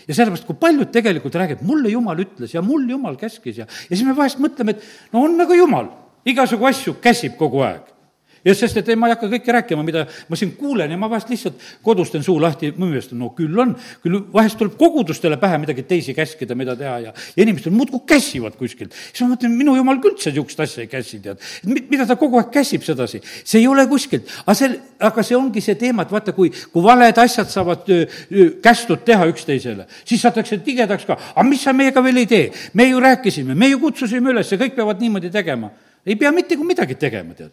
Ja 0.08 0.16
sellepärast, 0.18 0.48
kui 0.48 0.58
paljud 0.58 0.90
tegelikult 0.92 1.36
räägivad, 1.38 1.64
mulle 1.68 1.92
jumal 1.94 2.20
ütles 2.24 2.56
ja 2.56 2.64
mul 2.66 2.88
jumal 2.90 3.16
käskis 3.22 3.62
ja, 3.62 3.68
ja 3.68 3.96
siis 3.96 4.06
me 4.08 4.16
vahest 4.18 4.42
mõtleme, 4.42 4.74
et 4.74 5.14
no 5.14 5.28
on 5.28 5.38
nagu 5.38 5.56
jumal, 5.56 5.92
igasugu 6.26 6.66
asju 6.68 6.96
käsib 7.04 7.38
kogu 7.40 7.62
aeg 7.68 7.91
ja 8.46 8.56
sest, 8.58 8.78
et 8.82 8.90
ei, 8.90 8.98
ma 9.00 9.10
ei 9.10 9.16
hakka 9.16 9.30
kõike 9.32 9.54
rääkima, 9.56 9.84
mida 9.86 10.06
ma 10.30 10.38
siin 10.40 10.54
kuulen 10.58 10.92
ja 10.92 10.98
ma 11.00 11.10
vahest 11.12 11.30
lihtsalt 11.32 11.62
kodus 11.86 12.12
teen 12.14 12.24
suu 12.26 12.40
lahti, 12.42 12.72
mõimestan, 12.78 13.20
no 13.22 13.32
küll 13.38 13.58
on, 13.62 13.74
küll 14.04 14.18
vahest 14.34 14.58
tuleb 14.60 14.78
kogudustele 14.80 15.38
pähe 15.42 15.60
midagi 15.62 15.86
teisi 15.88 16.16
käskida, 16.18 16.58
mida 16.58 16.76
teha 16.80 16.96
ja, 17.06 17.14
ja 17.14 17.44
inimesed 17.46 17.74
muudkui 17.76 18.02
käsivad 18.10 18.58
kuskilt. 18.60 18.96
siis 19.12 19.24
ma 19.26 19.36
mõtlen, 19.36 19.54
minu 19.58 19.76
jumal 19.78 20.02
üldse 20.02 20.32
niisugust 20.32 20.64
asja 20.66 20.86
ei 20.86 20.90
käsi, 20.92 21.22
tead. 21.22 21.42
mida 21.66 22.08
ta 22.10 22.18
kogu 22.20 22.40
aeg 22.42 22.50
käsib 22.54 22.86
sedasi, 22.88 23.22
see 23.44 23.62
ei 23.62 23.70
ole 23.70 23.86
kuskilt, 23.92 24.30
aga 24.46 24.58
see, 24.58 24.74
aga 25.12 25.26
see 25.28 25.38
ongi 25.38 25.62
see 25.62 25.78
teema, 25.80 26.08
et 26.08 26.16
vaata, 26.16 26.34
kui, 26.38 26.50
kui 26.74 26.86
valed 26.86 27.22
asjad 27.22 27.52
saavad 27.52 27.86
kästud 28.64 29.06
teha 29.06 29.30
üksteisele, 29.30 29.86
siis 30.02 30.24
saadakse 30.24 30.58
tigedaks 30.66 31.06
ka, 31.06 31.20
aga 31.36 31.48
mis 31.48 31.62
sa 31.62 31.76
meiega 31.78 32.04
veel 32.04 32.24
ei 32.24 32.30
tee, 32.30 32.50
me 32.74 32.90
ju 32.90 33.00
rääkisime, 33.04 33.56
me 33.56 33.70
ju 33.72 33.80
kutsusime 33.86 34.34
üles, 34.34 34.50
kõik 34.62 34.76
peavad 34.78 35.02
niimoodi 35.02 35.30
tegema 35.34 35.70
ei 36.06 36.16
pea 36.16 36.32
mitte 36.34 36.58
kui 36.58 36.66
midagi 36.66 36.96
tegema, 37.00 37.36
tead. 37.38 37.52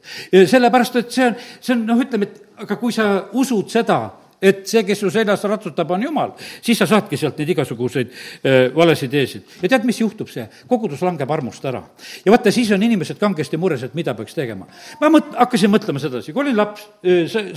sellepärast, 0.48 1.02
et 1.02 1.12
see 1.12 1.26
on, 1.26 1.36
see 1.60 1.74
on 1.74 1.84
noh, 1.88 2.00
ütleme, 2.00 2.28
et 2.28 2.64
aga 2.64 2.78
kui 2.80 2.94
sa 2.94 3.08
usud 3.36 3.68
seda, 3.72 4.00
et 4.38 4.62
see, 4.70 4.84
kes 4.86 5.00
su 5.02 5.10
seljas 5.10 5.42
ratsutab, 5.50 5.90
on 5.90 6.04
jumal, 6.06 6.32
siis 6.62 6.78
sa 6.78 6.86
saadki 6.86 7.18
sealt 7.18 7.40
neid 7.40 7.50
igasuguseid 7.56 8.12
äh, 8.12 8.58
valesid 8.74 9.14
eesid. 9.18 9.56
ja 9.62 9.70
tead, 9.72 9.86
mis 9.88 9.98
juhtub 9.98 10.30
see? 10.30 10.44
kogudus 10.70 11.02
langeb 11.02 11.30
armust 11.34 11.64
ära. 11.66 11.82
ja 12.24 12.32
vaata, 12.32 12.52
siis 12.54 12.70
on 12.74 12.82
inimesed 12.86 13.18
kangesti 13.18 13.58
mures, 13.58 13.82
et 13.82 13.96
mida 13.98 14.14
peaks 14.14 14.38
tegema. 14.38 14.68
ma 15.00 15.10
mõt-, 15.12 15.34
hakkasin 15.34 15.72
mõtlema 15.74 16.02
sedasi, 16.02 16.32
kui 16.32 16.44
olin 16.44 16.56
laps, 16.56 16.86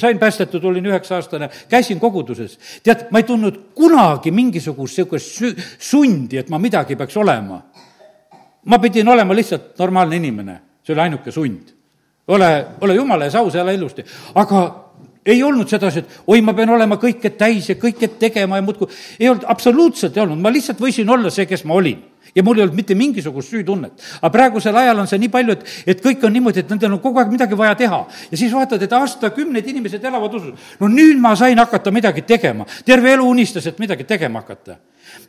sain 0.02 0.20
päästetud, 0.20 0.66
olin 0.66 0.90
üheksa-aastane, 0.90 1.52
käisin 1.70 2.02
koguduses. 2.02 2.58
tead, 2.84 3.08
ma 3.14 3.22
ei 3.22 3.30
tundnud 3.30 3.62
kunagi 3.78 4.34
mingisugust 4.34 4.98
niisugust 4.98 5.38
sü-, 5.38 5.70
sundi, 5.78 6.42
et 6.42 6.50
ma 6.50 6.60
midagi 6.60 6.98
peaks 6.98 7.18
olema. 7.22 7.62
ma 8.66 8.82
pidin 8.82 9.08
olema 9.08 9.38
lihtsalt 9.38 9.78
normaalne 9.78 10.18
inimene 10.18 10.60
see 10.84 10.96
oli 10.96 11.06
ainuke 11.08 11.32
sund. 11.32 11.74
ole, 12.28 12.50
ole 12.82 12.96
jumala 12.96 13.26
ees 13.26 13.36
aus, 13.36 13.56
ela 13.56 13.74
ilusti, 13.76 14.06
aga 14.36 14.62
ei 15.26 15.44
olnud 15.44 15.70
sedasi, 15.70 16.00
et 16.00 16.22
oi, 16.28 16.42
ma 16.42 16.54
pean 16.58 16.70
olema 16.74 16.98
kõike 17.02 17.34
täis 17.38 17.70
ja 17.70 17.76
kõike 17.80 18.08
tegema 18.20 18.58
ja 18.58 18.66
muudkui, 18.66 18.88
ei 19.20 19.30
olnud, 19.30 19.46
absoluutselt 19.50 20.18
ei 20.18 20.24
olnud, 20.24 20.42
ma 20.42 20.54
lihtsalt 20.54 20.82
võisin 20.82 21.10
olla 21.10 21.30
see, 21.34 21.46
kes 21.50 21.66
ma 21.70 21.78
olin 21.78 22.00
ja 22.36 22.44
mul 22.44 22.60
ei 22.60 22.66
olnud 22.66 22.76
mitte 22.76 22.96
mingisugust 22.96 23.54
süütunnet. 23.54 23.92
aga 24.22 24.32
praegusel 24.34 24.76
ajal 24.76 25.04
on 25.04 25.08
see 25.08 25.20
nii 25.22 25.32
palju, 25.34 25.58
et, 25.58 25.66
et 25.96 26.04
kõik 26.04 26.24
on 26.26 26.34
niimoodi, 26.34 26.64
et 26.64 26.70
nendel 26.70 26.94
on 26.98 27.02
kogu 27.04 27.20
aeg 27.20 27.32
midagi 27.32 27.58
vaja 27.58 27.76
teha. 27.76 28.06
ja 28.32 28.38
siis 28.38 28.54
vaatad, 28.54 28.82
et 28.82 28.94
aastakümneid 28.94 29.68
inimesed 29.68 30.04
elavad 30.04 30.40
usus. 30.40 30.72
no 30.80 30.88
nüüd 30.88 31.20
ma 31.20 31.36
sain 31.36 31.60
hakata 31.60 31.92
midagi 31.92 32.22
tegema. 32.22 32.66
terve 32.86 33.14
elu 33.14 33.28
unistas, 33.28 33.68
et 33.68 33.80
midagi 33.80 34.04
tegema 34.04 34.42
hakata 34.42 34.78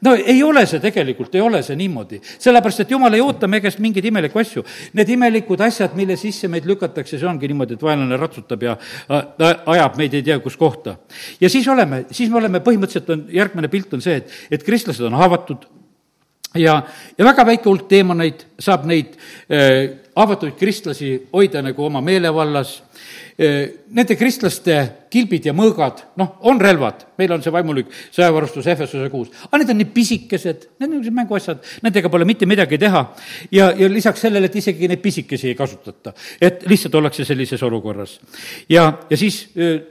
no 0.00 0.14
ei 0.14 0.42
ole 0.42 0.64
see 0.66 0.80
tegelikult, 0.82 1.34
ei 1.34 1.40
ole 1.40 1.62
see 1.62 1.76
niimoodi. 1.76 2.20
sellepärast, 2.22 2.84
et 2.84 2.90
jumal 2.90 3.14
ei 3.14 3.20
oota 3.24 3.48
meie 3.48 3.62
käest 3.64 3.80
mingeid 3.82 4.04
imelikke 4.08 4.40
asju. 4.40 4.64
Need 4.98 5.12
imelikud 5.16 5.60
asjad, 5.64 5.96
mille 5.98 6.16
sisse 6.20 6.48
meid 6.52 6.66
lükatakse, 6.68 7.18
see 7.18 7.28
ongi 7.28 7.50
niimoodi, 7.50 7.78
et 7.78 7.84
vaenlane 7.84 8.18
ratsutab 8.20 8.62
ja 8.62 8.76
ajab 9.08 9.98
meid 10.00 10.14
ei 10.14 10.24
tea 10.26 10.38
kus 10.44 10.56
kohta. 10.56 10.96
ja 11.40 11.50
siis 11.50 11.68
oleme, 11.68 12.04
siis 12.10 12.30
me 12.30 12.40
oleme, 12.42 12.62
põhimõtteliselt 12.64 13.14
on, 13.14 13.26
järgmine 13.32 13.70
pilt 13.72 13.94
on 13.94 14.04
see, 14.04 14.20
et, 14.22 14.34
et 14.50 14.66
kristlased 14.66 15.04
on 15.06 15.18
haavatud 15.18 15.66
ja, 16.54 16.82
ja 17.18 17.24
väga 17.24 17.46
väike 17.46 17.68
hulk 17.70 17.88
teemoneid 17.90 18.46
saab 18.60 18.86
neid 18.90 19.16
äh, 19.48 20.02
haavatuid 20.16 20.56
kristlasi 20.60 21.14
hoida 21.32 21.62
nagu 21.64 21.84
oma 21.86 22.02
meelevallas. 22.04 22.80
Nende 23.42 24.14
kristlaste 24.14 24.74
kilbid 25.10 25.46
ja 25.48 25.54
mõõgad, 25.56 26.02
noh, 26.20 26.34
on 26.46 26.60
relvad, 26.60 27.00
meil 27.18 27.32
on 27.32 27.40
see 27.42 27.52
vaimulik 27.52 27.88
sõjavarustus 28.12 28.68
Efesuse 28.70 29.08
kuus, 29.10 29.30
aga 29.48 29.58
need 29.58 29.72
on 29.72 29.80
nii 29.80 29.88
pisikesed, 29.94 30.66
need 30.76 30.86
on 30.86 30.92
niisugused 30.92 31.16
mänguasjad, 31.16 31.64
nendega 31.82 32.12
pole 32.12 32.28
mitte 32.28 32.46
midagi 32.46 32.78
teha. 32.78 33.02
ja, 33.50 33.70
ja 33.72 33.88
lisaks 33.90 34.20
sellele, 34.28 34.52
et 34.52 34.60
isegi 34.60 34.88
neid 34.88 35.00
pisikesi 35.02 35.48
ei 35.48 35.56
kasutata, 35.58 36.12
et 36.40 36.68
lihtsalt 36.68 37.00
ollakse 37.00 37.24
sellises 37.24 37.64
olukorras. 37.66 38.18
ja, 38.68 38.84
ja 39.10 39.16
siis 39.16 39.46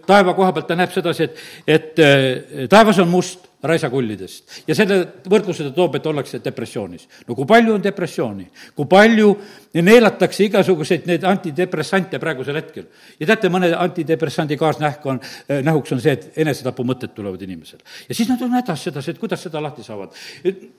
taeva 0.06 0.38
koha 0.38 0.54
pealt 0.54 0.70
ta 0.70 0.78
näeb 0.78 0.94
sedasi, 0.94 1.28
et, 1.28 1.44
et 1.68 2.70
taevas 2.70 3.02
on 3.02 3.10
must, 3.10 3.51
raisakullidest. 3.64 4.64
ja 4.68 4.76
selle 4.76 4.98
võrdluse 5.30 5.66
ta 5.68 5.72
toob, 5.76 5.96
et 5.98 6.08
ollakse 6.10 6.40
depressioonis. 6.44 7.08
no 7.28 7.36
kui 7.36 7.46
palju 7.46 7.76
on 7.76 7.84
depressiooni, 7.84 8.48
kui 8.76 8.88
palju 8.90 9.30
neelatakse 9.74 10.46
igasuguseid 10.48 11.06
neid 11.10 11.24
antidepressante 11.28 12.20
praegusel 12.20 12.58
hetkel. 12.58 12.88
ja 13.20 13.30
teate, 13.30 13.52
mõne 13.54 13.72
antidepressandi 13.78 14.58
kaasnähk 14.58 15.06
on, 15.06 15.22
äh, 15.50 15.62
nähuks 15.66 15.94
on 15.94 16.02
see, 16.02 16.18
et 16.18 16.42
enesetapumõtted 16.46 17.14
tulevad 17.16 17.42
inimesel. 17.42 17.80
ja 18.10 18.16
siis 18.16 18.30
nad 18.30 18.42
on 18.42 18.58
hädas 18.58 18.84
sedasi, 18.90 19.12
et 19.12 19.22
kuidas 19.22 19.44
seda 19.44 19.62
lahti 19.62 19.84
saavad. 19.84 20.18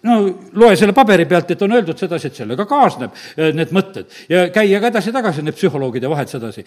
no 0.02 0.20
loe 0.52 0.76
selle 0.76 0.92
paberi 0.92 1.26
pealt, 1.26 1.50
et 1.50 1.62
on 1.62 1.78
öeldud 1.78 1.98
sedasi, 1.98 2.32
et 2.32 2.42
sellega 2.42 2.66
kaasneb 2.66 3.12
äh, 3.14 3.52
need 3.54 3.70
mõtted 3.70 4.10
ja 4.28 4.48
käia 4.50 4.80
ka 4.80 4.90
edasi-tagasi 4.90 5.42
need 5.42 5.58
psühholoogide 5.58 6.10
vahed 6.10 6.28
sedasi. 6.28 6.64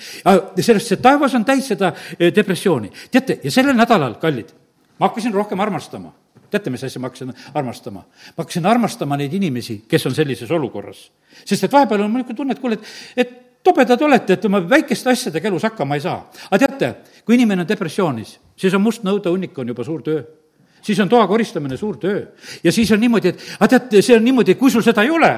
sellest, 0.60 0.88
see 0.88 1.02
taevas 1.02 1.36
on 1.36 1.46
täis 1.46 1.68
seda 1.68 1.92
äh, 1.92 2.32
depressiooni. 2.36 2.92
teate, 3.12 3.40
ja 3.44 3.52
sellel 3.52 3.76
nädalal, 3.76 4.16
kallid 4.22 4.65
ma 5.00 5.10
hakkasin 5.10 5.34
rohkem 5.34 5.60
armastama. 5.60 6.14
teate, 6.52 6.70
mis 6.70 6.84
asja 6.84 7.02
ma 7.02 7.10
hakkasin 7.10 7.34
armastama? 7.54 8.06
ma 8.06 8.44
hakkasin 8.44 8.66
armastama 8.66 9.18
neid 9.18 9.34
inimesi, 9.34 9.84
kes 9.88 10.06
on 10.06 10.16
sellises 10.16 10.52
olukorras. 10.52 11.12
sest 11.46 11.64
et 11.64 11.72
vahepeal 11.72 12.02
on 12.02 12.12
mul 12.12 12.24
niisugune 12.24 12.38
tunne, 12.38 12.54
et 12.54 12.60
kuule, 12.60 12.80
et, 12.80 13.26
et 13.26 13.64
tobedad 13.64 14.02
olete, 14.02 14.34
et 14.34 14.46
oma 14.46 14.62
väikeste 14.70 15.10
asjadega 15.10 15.48
elus 15.48 15.64
hakkama 15.64 15.96
ei 15.96 16.02
saa. 16.02 16.30
aga 16.52 16.68
teate, 16.68 16.96
kui 17.26 17.36
inimene 17.36 17.66
on 17.66 17.68
depressioonis, 17.68 18.40
siis 18.56 18.74
on 18.74 18.82
must 18.82 19.04
nõudehunnik 19.04 19.58
on 19.58 19.74
juba 19.74 19.84
suur 19.84 20.04
töö 20.06 20.24
siis 20.86 21.00
on 21.02 21.10
toa 21.10 21.28
koristamine 21.28 21.78
suur 21.78 21.98
töö. 21.98 22.26
ja 22.64 22.72
siis 22.72 22.92
on 22.92 23.00
niimoodi, 23.00 23.34
et 23.34 23.42
aga 23.60 23.80
tead, 23.80 24.02
see 24.02 24.16
on 24.16 24.24
niimoodi, 24.24 24.56
kui 24.56 24.72
sul 24.72 24.86
seda 24.86 25.04
ei 25.04 25.10
ole, 25.10 25.32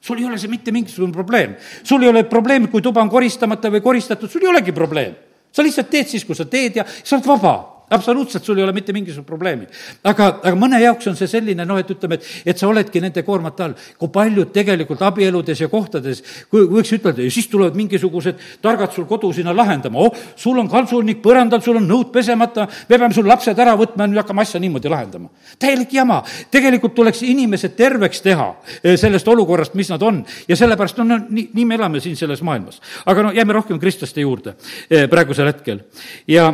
sul 0.00 0.20
ei 0.20 0.26
ole 0.28 0.38
see 0.38 0.48
mitte 0.52 0.72
mingisugune 0.72 1.12
probleem. 1.12 1.56
sul 1.82 2.02
ei 2.02 2.08
ole 2.08 2.24
probleemi, 2.24 2.68
kui 2.70 2.82
tuba 2.82 3.02
on 3.02 3.10
koristamata 3.10 3.72
või 3.74 3.82
koristatud, 3.82 4.30
sul 4.30 4.46
ei 4.46 4.52
olegi 4.54 4.72
probleem. 4.72 5.14
sa 5.52 5.62
lihtsalt 5.62 5.90
teed 5.90 6.06
siis, 6.06 6.24
kui 6.24 6.34
sa 6.34 6.44
teed 6.44 6.76
ja 6.76 6.84
sa 6.86 7.16
oled 7.16 7.26
vaba 7.26 7.73
absoluutselt, 7.90 8.44
sul 8.44 8.58
ei 8.58 8.64
ole 8.64 8.72
mitte 8.72 8.92
mingisugust 8.92 9.26
probleemi. 9.26 9.66
aga, 10.04 10.28
aga 10.42 10.56
mõne 10.56 10.80
jaoks 10.80 11.06
on 11.10 11.16
see 11.16 11.28
selline 11.28 11.66
noh, 11.68 11.78
et 11.78 11.90
ütleme, 11.90 12.16
et, 12.16 12.28
et 12.46 12.58
sa 12.58 12.68
oledki 12.68 13.00
nende 13.00 13.22
koormate 13.22 13.62
all. 13.62 13.74
kui 13.98 14.08
paljud 14.12 14.52
tegelikult 14.54 15.02
abieludes 15.04 15.60
ja 15.60 15.68
kohtades, 15.68 16.22
kui 16.50 16.64
võiks 16.70 16.92
ütelda, 16.96 17.22
ja 17.22 17.30
siis 17.30 17.48
tulevad 17.52 17.76
mingisugused 17.76 18.40
targad 18.64 18.92
sul 18.96 19.06
kodu 19.10 19.32
sinna 19.36 19.54
lahendama, 19.56 20.06
oh, 20.06 20.16
sul 20.36 20.58
on 20.58 20.70
kaltsulnik 20.70 21.20
põrandal, 21.24 21.62
sul 21.64 21.78
on 21.80 21.88
nõud 21.88 22.12
pesemata, 22.14 22.66
me 22.88 22.98
peame 22.98 23.14
sul 23.14 23.28
lapsed 23.28 23.58
ära 23.58 23.76
võtma 23.78 24.06
ja 24.06 24.12
nüüd 24.12 24.22
hakkame 24.22 24.44
asja 24.44 24.60
niimoodi 24.62 24.92
lahendama. 24.92 25.28
täielik 25.58 25.92
jama. 25.92 26.22
tegelikult 26.50 26.94
tuleks 26.94 27.22
inimesed 27.22 27.76
terveks 27.76 28.22
teha 28.24 28.50
eh, 28.82 28.96
sellest 29.00 29.28
olukorrast, 29.28 29.74
mis 29.74 29.90
nad 29.92 30.02
on. 30.02 30.24
ja 30.48 30.56
sellepärast 30.56 30.98
on 31.04 31.08
no, 31.12 31.18
nii, 31.28 31.50
nii 31.52 31.64
me 31.64 31.80
elame 31.80 32.00
siin 32.00 32.16
selles 32.16 32.42
maailmas. 32.42 32.80
aga 33.06 33.28
no 33.28 33.32
jääme 33.32 33.52
rohkem 33.52 33.80
kristlaste 33.80 34.20
juurde 34.20 34.56
eh, 34.90 35.08
praegusel 35.10 35.52
hetkel. 35.52 35.84
ja 36.28 36.52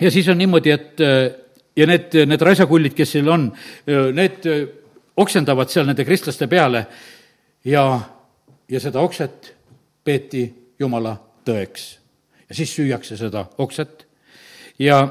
ja 0.00 0.10
siis 0.10 0.28
on 0.28 0.38
niimoodi, 0.38 0.70
et 0.70 1.00
ja 1.76 1.86
need, 1.86 2.14
need 2.26 2.42
raisakullid, 2.42 2.94
kes 2.96 3.12
seal 3.16 3.28
on, 3.32 3.48
need 4.14 4.46
oksendavad 5.18 5.70
seal 5.70 5.86
nende 5.88 6.04
kristlaste 6.06 6.48
peale 6.50 6.84
ja, 7.64 7.84
ja 8.70 8.80
seda 8.80 9.02
okset 9.02 9.52
peeti 10.04 10.44
jumala 10.78 11.16
tõeks. 11.46 11.88
ja 12.48 12.54
siis 12.54 12.74
süüakse 12.74 13.16
seda 13.16 13.46
okset 13.58 14.06
ja 14.78 15.02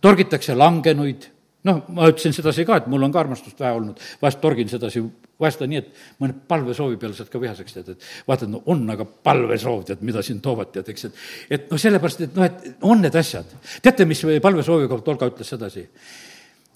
torgitakse 0.00 0.54
langenuid 0.54 1.30
noh, 1.66 1.82
ma 1.94 2.08
ütlesin 2.10 2.34
sedasi 2.36 2.64
ka, 2.68 2.80
et 2.80 2.86
mul 2.90 3.02
on 3.06 3.14
ka 3.14 3.20
armastust 3.22 3.58
vähe 3.60 3.74
olnud, 3.76 4.02
vahest 4.20 4.40
torgin 4.42 4.70
sedasi, 4.70 5.02
vahest 5.40 5.64
on 5.64 5.72
nii, 5.72 5.82
et 5.82 6.04
mõne 6.22 6.36
palvesoovi 6.48 6.98
peale 7.00 7.16
saad 7.18 7.30
ka 7.32 7.40
vihaseks 7.42 7.76
tead, 7.76 7.90
et 7.96 8.06
vaatad, 8.28 8.50
no 8.52 8.62
on 8.72 8.84
aga 8.92 9.06
palvesoov, 9.06 9.82
tead, 9.88 10.04
mida 10.06 10.22
siin 10.26 10.40
toovad, 10.44 10.72
tead, 10.74 10.92
eks, 10.92 11.08
et 11.08 11.58
et 11.58 11.68
noh, 11.72 11.80
sellepärast, 11.80 12.24
et 12.28 12.38
noh, 12.38 12.46
et 12.46 12.86
on 12.86 13.02
need 13.02 13.18
asjad. 13.18 13.56
teate, 13.82 14.06
mis 14.08 14.22
palvesoovi 14.42 14.88
kohta 14.92 15.14
Olga 15.14 15.30
ütles 15.32 15.52
sedasi? 15.54 15.86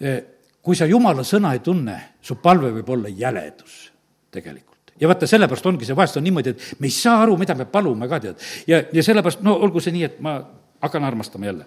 Eh, 0.00 0.20
kui 0.62 0.76
sa 0.76 0.88
jumala 0.88 1.24
sõna 1.26 1.54
ei 1.56 1.64
tunne, 1.64 1.96
su 2.22 2.36
palve 2.42 2.72
võib 2.74 2.94
olla 2.96 3.08
jäledus 3.08 3.86
tegelikult 4.30 4.94
ja 5.00 5.08
vaata, 5.08 5.26
sellepärast 5.26 5.66
ongi 5.66 5.88
see, 5.88 5.96
vahest 5.96 6.18
on 6.20 6.24
niimoodi, 6.24 6.52
et 6.52 6.80
me 6.80 6.88
ei 6.88 6.94
saa 6.94 7.22
aru, 7.24 7.36
mida 7.40 7.54
me 7.56 7.66
palume 7.70 8.08
ka, 8.08 8.20
tead. 8.20 8.48
ja, 8.68 8.82
ja 8.92 9.04
sellepärast, 9.04 9.44
no 9.46 9.56
olgu 9.64 9.80
see 9.80 9.94
nii, 9.96 10.08
et 10.08 10.18
ma 10.24 10.38
hakkan 10.80 11.04
armastama 11.04 11.46
jälle. 11.46 11.64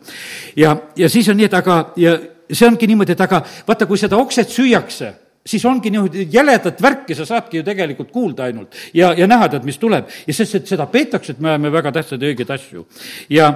ja, 0.56 0.78
ja 0.96 1.10
siis 1.10 1.30
on 1.30 1.38
nii, 1.38 1.46
et 1.46 1.54
aga, 1.54 1.94
ja 1.96 2.18
see 2.52 2.68
ongi 2.68 2.88
niimoodi, 2.88 3.14
et 3.16 3.22
aga 3.22 3.42
vaata, 3.68 3.86
kui 3.86 3.98
seda 3.98 4.18
okset 4.18 4.50
süüakse, 4.50 5.14
siis 5.46 5.66
ongi 5.66 5.92
niimoodi, 5.92 6.28
jäledat 6.32 6.82
värki 6.82 7.16
sa 7.16 7.26
saadki 7.26 7.60
ju 7.60 7.68
tegelikult 7.68 8.12
kuulda 8.12 8.48
ainult 8.48 8.76
ja, 8.94 9.14
ja 9.18 9.28
näha, 9.28 9.50
tead, 9.54 9.68
mis 9.68 9.78
tuleb. 9.78 10.10
ja 10.28 10.34
sest, 10.34 10.56
et 10.56 10.68
seda 10.68 10.88
peetakse, 10.92 11.36
et 11.36 11.40
me 11.44 11.54
ajame 11.54 11.72
väga 11.72 11.92
tähtsaid 12.00 12.24
ja 12.24 12.34
õigeid 12.34 12.54
asju. 12.56 12.88
ja, 13.30 13.54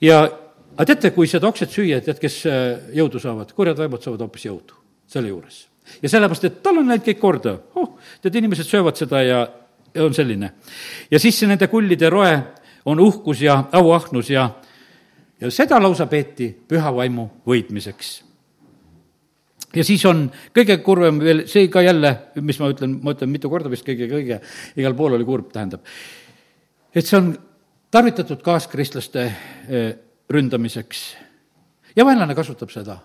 ja 0.00 0.20
aga 0.76 0.88
teate, 0.92 1.14
kui 1.16 1.28
seda 1.30 1.48
okset 1.48 1.72
süüa, 1.72 2.00
tead, 2.04 2.20
kes 2.20 2.42
äh, 2.50 2.60
jõudu 2.96 3.22
saavad, 3.22 3.52
kurjad 3.56 3.78
vaimud 3.82 4.02
saavad 4.02 4.26
hoopis 4.26 4.46
jõudu 4.48 4.78
selle 5.10 5.32
juures. 5.32 5.66
ja 6.02 6.08
sellepärast, 6.08 6.44
et 6.44 6.62
tal 6.62 6.78
on 6.78 6.88
läinud 6.88 7.06
kõik 7.06 7.20
korda, 7.20 7.56
oh, 7.74 7.96
tead, 8.22 8.40
inimesed 8.42 8.68
söövad 8.68 8.98
seda 8.98 9.22
ja, 9.26 9.44
ja 9.94 10.04
on 10.04 10.14
selline. 10.14 10.52
ja 11.10 11.22
siis 11.22 11.42
nende 11.46 11.70
kullide 11.70 12.10
roe 12.10 12.34
on 12.84 13.00
uhkus 13.00 13.42
ja 13.42 13.64
auahnus 13.72 14.30
ja 14.30 14.48
ja 15.40 15.50
seda 15.50 15.80
lausa 15.82 16.06
peeti 16.06 16.50
püha 16.68 16.92
vaimu 16.94 17.28
võitmiseks. 17.46 18.10
ja 19.74 19.84
siis 19.84 20.04
on 20.04 20.26
kõige 20.56 20.78
kurvem 20.84 21.20
veel 21.20 21.46
see 21.48 21.68
ka 21.68 21.82
jälle, 21.82 22.16
mis 22.40 22.58
ma 22.60 22.70
ütlen, 22.72 22.98
ma 23.02 23.14
ütlen 23.14 23.30
mitu 23.30 23.50
korda 23.50 23.70
vist 23.70 23.86
kõige, 23.86 24.08
kõige, 24.10 24.40
igal 24.76 24.94
pool 24.94 25.14
oli 25.18 25.24
kurb, 25.24 25.52
tähendab, 25.52 25.84
et 26.94 27.06
see 27.06 27.18
on 27.18 27.32
tarvitatud 27.90 28.42
kaaskristlaste 28.42 29.26
eh, 29.26 29.92
ründamiseks. 30.30 31.04
Ja 31.96 32.06
vaenlane 32.06 32.36
kasutab 32.38 32.70
seda. 32.70 33.00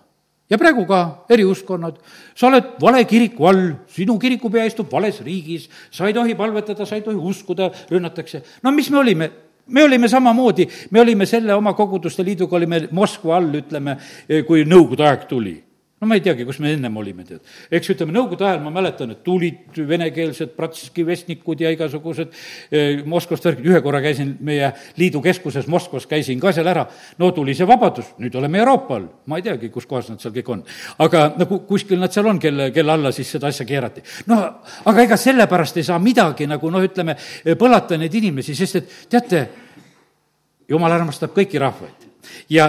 Ja 0.46 0.58
praegu 0.62 0.84
ka 0.86 1.26
eriuskonnad, 1.34 1.96
sa 2.38 2.46
oled 2.46 2.76
vale 2.78 3.00
kiriku 3.10 3.48
all, 3.50 3.64
sinu 3.90 4.14
kirikupea 4.22 4.68
istub 4.68 4.92
vales 4.92 5.18
riigis, 5.26 5.64
sa 5.90 6.06
ei 6.06 6.14
tohi 6.14 6.36
palvetada, 6.38 6.86
sa 6.86 6.94
ei 6.94 7.02
tohi 7.02 7.18
uskuda, 7.18 7.66
rünnatakse. 7.90 8.44
no 8.62 8.70
mis 8.70 8.90
me 8.94 9.00
olime, 9.00 9.30
me 9.66 9.84
olime 9.84 10.08
samamoodi, 10.08 10.68
me 10.90 11.00
olime 11.00 11.26
selle 11.26 11.54
oma 11.54 11.74
koguduste 11.74 12.24
liiduga, 12.24 12.56
olime 12.56 12.88
Moskva 12.92 13.36
all, 13.36 13.54
ütleme, 13.60 13.98
kui 14.46 14.64
Nõukogude 14.64 15.08
aeg 15.08 15.26
tuli 15.30 15.56
no 16.00 16.06
ma 16.06 16.16
ei 16.18 16.20
teagi, 16.20 16.44
kus 16.44 16.58
me 16.60 16.74
ennem 16.76 16.96
olime, 17.00 17.24
tead. 17.24 17.40
eks 17.72 17.88
ütleme, 17.94 18.12
nõukogude 18.12 18.44
ajal 18.44 18.58
ma 18.60 18.70
mäletan, 18.74 19.14
et 19.14 19.22
tulid 19.24 19.78
venekeelsed 19.88 20.52
Bratski 20.56 21.06
vestnikud 21.08 21.62
ja 21.64 21.70
igasugused 21.72 22.34
eh, 22.68 23.00
Moskvast 23.08 23.46
värgid, 23.48 23.68
ühe 23.70 23.80
korra 23.84 24.02
käisin 24.04 24.34
meie 24.44 24.68
liidu 25.00 25.22
keskuses 25.24 25.68
Moskvas, 25.72 26.04
käisin 26.10 26.40
ka 26.42 26.52
seal 26.52 26.68
ära, 26.68 26.84
no 27.16 27.30
tuli 27.32 27.54
see 27.56 27.68
vabadus, 27.68 28.10
nüüd 28.20 28.36
oleme 28.36 28.60
Euroopa 28.60 28.98
all, 28.98 29.06
ma 29.32 29.40
ei 29.40 29.46
teagi, 29.46 29.70
kus 29.72 29.88
kohas 29.88 30.10
nad 30.12 30.20
seal 30.20 30.34
kõik 30.36 30.50
on. 30.52 30.64
aga 31.06 31.22
nagu 31.38 31.62
kuskil 31.68 32.02
nad 32.02 32.12
seal 32.12 32.28
on, 32.28 32.42
kelle, 32.44 32.68
kelle 32.76 32.92
alla 32.92 33.12
siis 33.16 33.30
seda 33.32 33.48
asja 33.48 33.64
keerati. 33.68 34.04
no 34.28 34.42
aga 34.84 35.06
ega 35.06 35.16
sellepärast 35.16 35.80
ei 35.80 35.88
saa 35.88 35.98
midagi 36.02 36.48
nagu 36.50 36.70
noh, 36.70 36.84
ütleme, 36.84 37.16
põlata 37.56 37.96
neid 37.96 38.14
inimesi, 38.20 38.54
sest 38.58 38.82
et 38.82 38.92
teate, 39.16 39.46
jumal 40.68 40.92
armastab 40.92 41.32
kõiki 41.32 41.56
rahvaid 41.62 42.04
ja, 42.52 42.68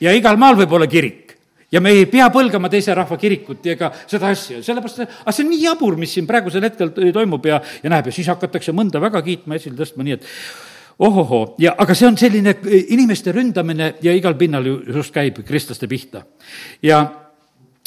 ja 0.00 0.16
igal 0.16 0.40
maal 0.40 0.56
võib 0.56 0.72
olla 0.80 0.88
kirik 0.88 1.23
ja 1.74 1.82
me 1.82 1.90
ei 1.94 2.06
pea 2.10 2.28
põlgama 2.32 2.70
teise 2.70 2.94
rahva 2.94 3.18
kirikut 3.18 3.66
ega 3.74 3.90
seda 4.06 4.30
asja, 4.30 4.60
sellepärast, 4.62 5.02
aga 5.24 5.34
see 5.34 5.44
on 5.44 5.50
nii 5.50 5.64
jabur, 5.64 5.98
mis 5.98 6.14
siin 6.14 6.28
praegusel 6.28 6.68
hetkel 6.68 6.92
toimub 6.94 7.50
ja, 7.50 7.58
ja 7.82 7.92
näeb 7.92 8.10
ja 8.10 8.14
siis 8.14 8.30
hakatakse 8.30 8.74
mõnda 8.76 9.02
väga 9.02 9.22
kiitma, 9.26 9.58
esile 9.58 9.78
tõstma, 9.80 10.06
nii 10.06 10.16
et 10.16 10.28
ohohoo, 11.04 11.56
ja 11.58 11.74
aga 11.82 11.96
see 11.98 12.06
on 12.06 12.18
selline 12.20 12.54
inimeste 12.94 13.34
ründamine 13.34 13.94
ja 14.04 14.14
igal 14.14 14.36
pinnal 14.38 14.66
ju 14.66 14.76
just 14.94 15.14
käib 15.14 15.40
kristlaste 15.46 15.88
pihta. 15.90 16.22
ja 16.82 17.02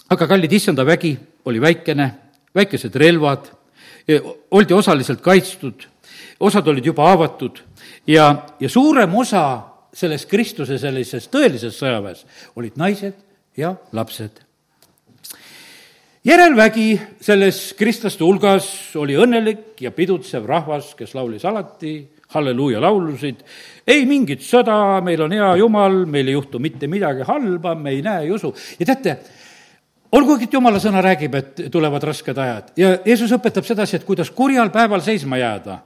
aga 0.10 0.28
kallid, 0.28 0.52
issanda 0.52 0.86
vägi 0.86 1.16
oli 1.48 1.62
väikene, 1.64 2.10
väikesed 2.56 2.96
relvad, 2.96 3.48
oldi 4.52 4.76
osaliselt 4.76 5.22
kaitstud, 5.24 5.88
osad 6.40 6.68
olid 6.68 6.86
juba 6.86 7.08
haavatud 7.08 7.64
ja, 8.08 8.28
ja 8.60 8.70
suurem 8.70 9.16
osa 9.16 9.46
selles 9.98 10.28
Kristuse 10.30 10.78
sellises 10.78 11.30
tõelises 11.32 11.80
sõjaväes 11.80 12.26
olid 12.60 12.76
naised 12.78 13.27
ja 13.58 13.76
lapsed. 13.92 14.44
järelvägi 16.24 17.00
selles 17.22 17.74
kristlaste 17.78 18.24
hulgas 18.24 18.68
oli 18.96 19.16
õnnelik 19.18 19.82
ja 19.82 19.92
pidutsev 19.92 20.46
rahvas, 20.46 20.94
kes 20.96 21.16
laulis 21.16 21.46
alati 21.46 21.96
halleluuja 22.36 22.82
laulusid, 22.84 23.44
ei 23.88 24.06
mingit 24.06 24.44
sõda, 24.44 25.00
meil 25.04 25.22
on 25.24 25.32
hea 25.32 25.52
jumal, 25.62 26.02
meil 26.06 26.28
ei 26.28 26.36
juhtu 26.36 26.60
mitte 26.60 26.90
midagi 26.92 27.24
halba, 27.28 27.76
me 27.76 27.94
ei 27.96 28.02
näe 28.04 28.26
ei 28.26 28.32
usu. 28.36 28.54
ja 28.80 28.86
teate, 28.86 29.18
olgugi, 30.12 30.50
et 30.50 30.54
jumala 30.54 30.82
sõna 30.84 31.02
räägib, 31.04 31.36
et 31.40 31.64
tulevad 31.72 32.04
rasked 32.04 32.38
ajad 32.38 32.74
ja 32.78 32.98
Jeesus 33.06 33.32
õpetab 33.38 33.66
sedasi, 33.68 33.96
et 33.96 34.08
kuidas 34.08 34.32
kurjal 34.32 34.70
päeval 34.76 35.02
seisma 35.02 35.40
jääda, 35.40 35.80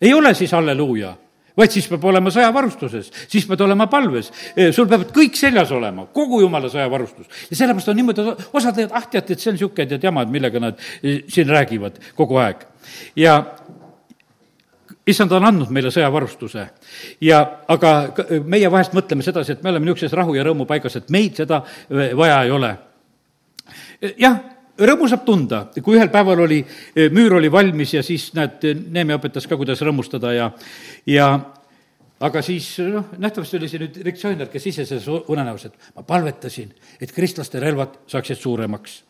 ei 0.00 0.14
ole 0.14 0.34
siis 0.38 0.54
halleluuja 0.54 1.16
vaid 1.58 1.74
siis 1.74 1.88
peab 1.90 2.04
olema 2.08 2.32
sõjavarustuses, 2.34 3.10
siis 3.30 3.46
pead 3.48 3.64
olema 3.66 3.86
palves. 3.92 4.30
sul 4.72 4.88
peavad 4.88 5.12
kõik 5.14 5.36
seljas 5.38 5.72
olema, 5.72 6.06
kogu 6.14 6.40
jumala 6.42 6.70
sõjavarustus. 6.72 7.26
ja 7.50 7.56
sellepärast 7.56 7.88
on 7.88 7.96
niimoodi, 7.96 8.26
osad 8.52 8.76
leiavad, 8.76 8.96
ah 8.96 9.08
tead, 9.10 9.30
et 9.30 9.40
see 9.40 9.50
on 9.50 9.58
niisugune 9.58 9.88
tead 9.88 10.04
jama, 10.04 10.22
et 10.22 10.32
millega 10.32 10.60
nad 10.60 10.80
siin 11.02 11.48
räägivad 11.48 12.00
kogu 12.16 12.40
aeg. 12.42 12.66
ja 13.16 13.42
issand 15.06 15.32
on 15.32 15.44
andnud 15.44 15.70
meile 15.74 15.90
sõjavarustuse 15.90 16.66
ja 17.24 17.42
aga 17.68 17.92
meie 18.44 18.70
vahest 18.70 18.94
mõtleme 18.96 19.24
sedasi, 19.26 19.56
et 19.56 19.62
me 19.62 19.72
oleme 19.72 19.88
niisuguses 19.88 20.14
rahu 20.16 20.36
ja 20.36 20.46
rõõmu 20.46 20.66
paigas, 20.68 20.96
et 20.96 21.10
meid 21.10 21.42
seda 21.42 21.62
vaja 21.90 22.42
ei 22.44 22.50
ole. 22.50 22.76
jah, 24.18 24.38
rõõmu 24.78 25.08
saab 25.10 25.24
tunda, 25.26 25.64
kui 25.82 25.96
ühel 25.98 26.10
päeval 26.12 26.44
oli, 26.46 26.62
müür 27.12 27.38
oli 27.38 27.50
valmis 27.52 27.94
ja 27.94 28.02
siis 28.06 28.30
näed, 28.36 28.64
Neeme 28.92 29.18
õpetas 29.18 29.46
ka, 29.48 29.58
kuidas 29.60 29.82
rõõmustada 29.84 30.32
ja, 30.36 30.48
ja 31.06 31.28
aga 32.22 32.42
siis 32.44 32.74
noh, 32.86 33.12
nähtavasti 33.20 33.58
oli 33.58 33.70
see 33.70 33.82
nüüd 33.82 34.02
Rick 34.06 34.22
Joyner, 34.22 34.50
kes 34.52 34.68
ise 34.72 34.86
selles 34.88 35.08
unenäos, 35.10 35.66
et 35.68 35.96
ma 35.96 36.04
palvetasin, 36.06 36.72
et 37.00 37.12
kristlaste 37.12 37.60
relvad 37.62 38.02
saaksid 38.10 38.40
suuremaks 38.40 39.00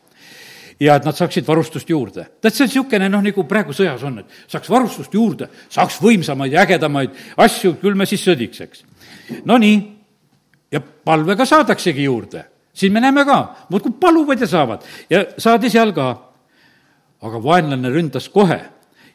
ja 0.81 0.97
et 0.97 1.05
nad 1.05 1.15
saaksid 1.15 1.47
varustust 1.47 1.89
juurde. 1.89 2.25
tead, 2.41 2.53
see 2.53 2.65
on 2.65 2.71
niisugune 2.71 3.09
noh, 3.09 3.23
nagu 3.23 3.47
praegu 3.47 3.75
sõjas 3.77 4.03
on, 4.07 4.19
et 4.23 4.39
saaks 4.51 4.71
varustust 4.73 5.13
juurde, 5.13 5.49
saaks 5.69 5.99
võimsamaid 6.03 6.55
ja 6.55 6.63
ägedamaid 6.65 7.13
asju, 7.45 7.77
küll 7.81 7.95
me 7.95 8.09
siis 8.09 8.25
sõdiks, 8.25 8.63
eks. 8.65 8.83
Nonii, 9.45 9.77
ja 10.73 10.81
palvega 10.81 11.45
saadaksegi 11.45 12.03
juurde 12.09 12.47
siin 12.73 12.93
me 12.93 12.99
näeme 12.99 13.25
ka, 13.25 13.55
muudkui 13.69 13.91
paluvad 13.99 14.41
ja 14.41 14.47
saavad 14.47 14.81
ja 15.09 15.25
saadi 15.37 15.69
seal 15.69 15.93
ka. 15.93 16.29
aga 17.23 17.39
vaenlane 17.43 17.89
ründas 17.89 18.29
kohe 18.29 18.59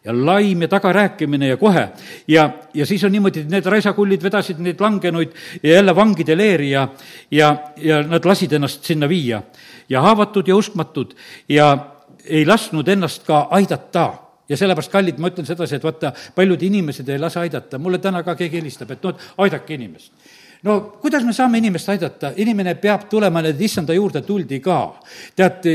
ja 0.04 0.12
laim 0.26 0.62
ja 0.62 0.68
tagarääkimine 0.68 1.48
ja 1.48 1.56
kohe. 1.56 1.88
ja, 2.28 2.50
ja 2.74 2.86
siis 2.86 3.04
on 3.04 3.12
niimoodi, 3.12 3.40
et 3.40 3.50
need 3.50 3.66
raisakullid 3.66 4.22
vedasid 4.22 4.62
neid 4.64 4.80
langenuid 4.80 5.34
ja 5.62 5.74
jälle 5.74 5.96
vangide 5.96 6.36
leeri 6.36 6.70
ja, 6.70 6.88
ja, 7.30 7.56
ja 7.76 8.02
nad 8.02 8.24
lasid 8.24 8.52
ennast 8.52 8.84
sinna 8.84 9.08
viia. 9.08 9.42
ja 9.88 10.00
haavatud 10.00 10.48
ja 10.48 10.56
uskmatud 10.56 11.14
ja 11.48 11.76
ei 12.24 12.46
lasknud 12.46 12.88
ennast 12.88 13.26
ka 13.26 13.48
aidata 13.50 14.14
ja 14.48 14.56
sellepärast, 14.56 14.92
kallid, 14.92 15.18
ma 15.18 15.28
ütlen 15.28 15.46
sedasi, 15.46 15.76
et 15.76 15.84
vaata, 15.84 16.12
paljud 16.34 16.62
inimesed 16.62 17.08
ei 17.08 17.18
lase 17.18 17.40
aidata, 17.40 17.78
mulle 17.78 17.98
täna 17.98 18.22
ka 18.24 18.34
keegi 18.34 18.62
helistab, 18.62 18.90
et 18.90 19.02
noh, 19.04 19.28
aidake 19.44 19.74
inimest 19.74 20.12
no 20.62 20.80
kuidas 21.02 21.24
me 21.24 21.32
saame 21.32 21.58
inimest 21.58 21.88
aidata, 21.88 22.32
inimene 22.36 22.74
peab 22.80 23.08
tulema 23.10 23.42
nüüd 23.44 23.60
issanda 23.60 23.94
juurde, 23.94 24.22
tuldi 24.26 24.60
ka. 24.60 24.78
tead, 25.36 25.66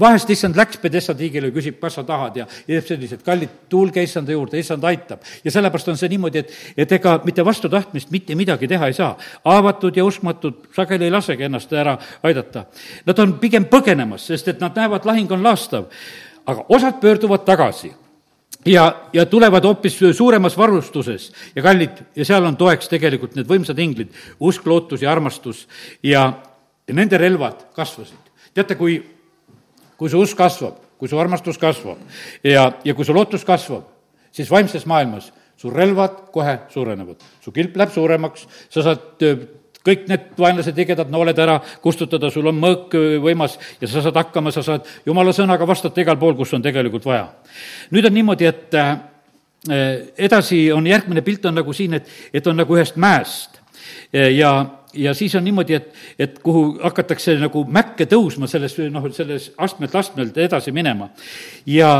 vahest 0.00 0.30
issand 0.30 0.56
läks 0.56 0.78
Pedessa 0.80 1.14
tiigile 1.14 1.50
ja 1.50 1.54
küsib, 1.54 1.78
kas 1.80 1.98
sa 1.98 2.04
tahad 2.06 2.36
ja, 2.40 2.46
ja 2.66 2.80
teeb 2.80 2.88
sellised, 2.88 3.22
kallid, 3.26 3.52
tulge 3.68 4.02
issanda 4.02 4.32
juurde, 4.32 4.58
issand 4.58 4.84
aitab. 4.88 5.20
ja 5.44 5.50
sellepärast 5.50 5.92
on 5.92 6.00
see 6.00 6.10
niimoodi, 6.12 6.42
et, 6.42 6.52
et 6.76 6.92
ega 6.98 7.18
mitte 7.24 7.44
vastu 7.44 7.68
tahtmist 7.72 8.10
mitte 8.10 8.36
midagi 8.38 8.68
teha 8.68 8.88
ei 8.88 8.96
saa. 8.96 9.16
haavatud 9.44 9.96
ja 9.96 10.04
uskmatud 10.04 10.68
sageli 10.76 11.08
ei 11.08 11.14
lasegi 11.14 11.48
ennast 11.48 11.72
ära 11.72 11.98
aidata. 12.22 12.66
Nad 13.06 13.18
on 13.18 13.38
pigem 13.40 13.68
põgenemas, 13.70 14.26
sest 14.32 14.48
et 14.48 14.60
nad 14.60 14.76
näevad, 14.76 15.06
lahing 15.08 15.32
on 15.32 15.42
laastav. 15.42 15.90
aga 16.46 16.64
osad 16.68 17.00
pöörduvad 17.00 17.44
tagasi 17.44 17.92
ja, 18.66 18.84
ja 19.12 19.26
tulevad 19.26 19.64
hoopis 19.64 19.98
suuremas 20.16 20.56
varustuses. 20.58 21.32
Ja 21.56 21.62
kallid, 21.62 22.02
ja 22.16 22.24
seal 22.24 22.44
on 22.44 22.56
toeks 22.56 22.88
tegelikult 22.88 23.36
need 23.36 23.48
võimsad 23.50 23.78
inglid, 23.82 24.12
usk, 24.40 24.66
lootus 24.66 25.02
ja 25.02 25.12
armastus. 25.12 25.66
Ja, 26.02 26.28
ja 26.88 26.94
nende 26.94 27.18
relvad 27.18 27.68
kasvasid. 27.76 28.30
teate, 28.54 28.76
kui, 28.76 28.98
kui 29.96 30.10
su 30.10 30.20
usk 30.20 30.36
kasvab, 30.36 30.80
kui 30.98 31.08
su 31.08 31.18
armastus 31.18 31.58
kasvab 31.58 31.98
ja, 32.44 32.72
ja 32.84 32.94
kui 32.94 33.04
su 33.04 33.14
lootus 33.14 33.44
kasvab, 33.48 33.86
siis 34.32 34.50
vaimses 34.50 34.86
maailmas 34.86 35.32
su 35.56 35.70
relvad 35.70 36.28
kohe 36.34 36.58
suurenevad, 36.72 37.22
su 37.40 37.52
kilp 37.54 37.76
läheb 37.76 37.92
suuremaks, 37.94 38.46
sa 38.70 38.82
saad 38.82 39.22
kõik 39.86 40.04
need 40.10 40.26
vaenlase 40.38 40.74
tigedad 40.76 41.10
nooled 41.10 41.38
ära 41.38 41.58
kustutada, 41.82 42.30
sul 42.30 42.46
on 42.50 42.58
mõõk 42.60 42.94
võimas 43.22 43.58
ja 43.80 43.88
sa 43.88 44.02
saad 44.04 44.18
hakkama, 44.20 44.52
sa 44.54 44.64
saad 44.66 44.88
jumala 45.06 45.34
sõnaga 45.36 45.66
vastata 45.68 46.02
igal 46.02 46.18
pool, 46.20 46.36
kus 46.38 46.54
on 46.54 46.62
tegelikult 46.62 47.06
vaja. 47.06 47.28
nüüd 47.90 48.06
on 48.06 48.14
niimoodi, 48.14 48.46
et 48.46 48.78
äh, 48.78 48.94
edasi 50.18 50.64
on 50.72 50.86
järgmine 50.86 51.22
pilt 51.22 51.44
on 51.46 51.54
nagu 51.60 51.72
siin, 51.72 51.94
et, 51.94 52.08
et 52.34 52.46
on 52.46 52.56
nagu 52.56 52.76
ühest 52.76 52.96
mäest 52.96 53.60
ja, 54.12 54.52
ja 54.94 55.14
siis 55.14 55.34
on 55.34 55.44
niimoodi, 55.44 55.74
et, 55.74 55.94
et 56.18 56.38
kuhu 56.42 56.78
hakatakse 56.82 57.36
nagu 57.40 57.64
mäkke 57.68 58.06
tõusma 58.10 58.50
selles, 58.50 58.76
noh, 58.90 59.06
selles 59.14 59.52
astmelt 59.58 59.94
astmelt 59.94 60.38
edasi 60.38 60.72
minema. 60.72 61.10
ja, 61.66 61.92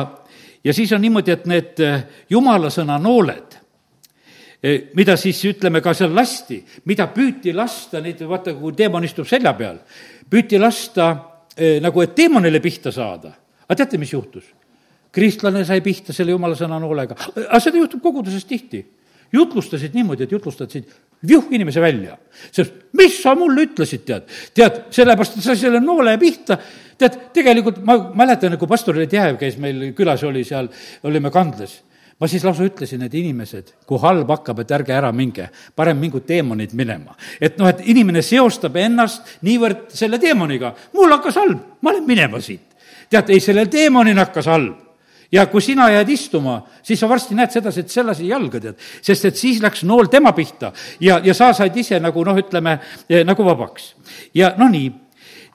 ja 0.65 0.75
siis 0.75 0.93
on 0.93 1.01
niimoodi, 1.01 1.33
et 1.33 1.47
need 1.47 1.83
jumala 2.31 2.71
sõna 2.71 2.99
nooled 3.03 3.62
mida 4.95 5.17
siis 5.19 5.41
ütleme 5.51 5.83
ka 5.83 5.95
seal 5.97 6.15
lasti, 6.15 6.61
mida 6.87 7.09
püüti 7.11 7.55
lasta, 7.55 8.01
neid 8.03 8.21
vaata, 8.29 8.55
kui 8.55 8.75
teemon 8.79 9.05
istub 9.05 9.27
selja 9.29 9.55
peal, 9.59 9.81
püüti 10.31 10.61
lasta 10.61 11.09
eh, 11.57 11.81
nagu, 11.83 12.03
et 12.05 12.15
teemonile 12.15 12.63
pihta 12.63 12.93
saada. 12.95 13.35
aga 13.67 13.79
teate, 13.83 13.99
mis 13.99 14.13
juhtus? 14.13 14.45
kristlane 15.13 15.65
sai 15.69 15.83
pihta 15.85 16.15
selle 16.17 16.33
jumala 16.33 16.57
sõna 16.57 16.79
noolega, 16.81 17.17
aga 17.43 17.61
seda 17.61 17.77
juhtub 17.77 18.01
koguduses 18.03 18.45
tihti. 18.45 18.85
jutlustasid 19.33 19.95
niimoodi, 19.97 20.25
et 20.25 20.33
jutlustasid, 20.33 20.89
viuh 21.27 21.51
inimese 21.51 21.81
välja. 21.81 22.17
sest 22.53 22.73
mis 22.93 23.23
sa 23.23 23.35
mulle 23.35 23.67
ütlesid, 23.67 24.07
tead, 24.07 24.31
tead, 24.55 24.83
sellepärast, 24.91 25.39
et 25.39 25.43
sa 25.43 25.57
selle 25.57 25.81
noole 25.81 26.15
pihta, 26.19 26.59
tead, 26.99 27.19
tegelikult 27.35 27.83
ma 27.83 27.99
mäletan, 28.15 28.55
kui 28.59 28.69
pastor 28.69 28.95
Ledjajev 28.95 29.41
käis 29.41 29.59
meil 29.59 29.91
külas, 29.93 30.23
oli 30.23 30.45
seal, 30.45 30.71
olime 31.03 31.35
kandles 31.35 31.83
ma 32.23 32.29
siis 32.31 32.45
lausa 32.47 32.63
ütlesin, 32.63 33.03
et 33.03 33.15
inimesed, 33.19 33.73
kui 33.87 33.99
halb 33.99 34.29
hakkab, 34.31 34.61
et 34.63 34.71
ärge 34.77 34.95
ära 34.95 35.09
minge, 35.11 35.49
parem 35.75 35.99
mingu 35.99 36.21
teemonid 36.23 36.71
minema. 36.79 37.17
et 37.41 37.59
noh, 37.59 37.67
et 37.67 37.83
inimene 37.91 38.23
seostab 38.23 38.79
ennast 38.79 39.41
niivõrd 39.43 39.91
selle 39.91 40.21
teemoniga, 40.23 40.71
mul 40.95 41.11
hakkas 41.17 41.41
halb, 41.43 41.59
ma 41.83 41.91
lähen 41.91 42.07
minema 42.07 42.41
siit. 42.41 42.63
tead, 43.11 43.35
ei, 43.35 43.43
sellel 43.43 43.67
teemonil 43.67 44.23
hakkas 44.23 44.47
halb 44.47 44.79
ja 45.33 45.49
kui 45.51 45.65
sina 45.67 45.91
jääd 45.91 46.15
istuma, 46.15 46.61
siis 46.83 47.01
sa 47.03 47.11
varsti 47.11 47.35
näed 47.35 47.51
sedasi, 47.51 47.83
et 47.83 47.91
see 47.91 48.07
lasi 48.07 48.31
jalga, 48.31 48.61
tead. 48.61 48.79
sest 49.03 49.25
et 49.33 49.37
siis 49.43 49.59
läks 49.59 49.83
nool 49.83 50.07
tema 50.07 50.31
pihta 50.33 50.71
ja, 51.01 51.19
ja 51.25 51.35
sa 51.35 51.51
said 51.53 51.77
ise 51.77 51.99
nagu 51.99 52.23
noh, 52.25 52.39
ütleme 52.39 52.79
eh, 53.09 53.27
nagu 53.27 53.45
vabaks. 53.51 53.97
ja 54.35 54.55
no 54.63 54.71
nii, 54.71 54.93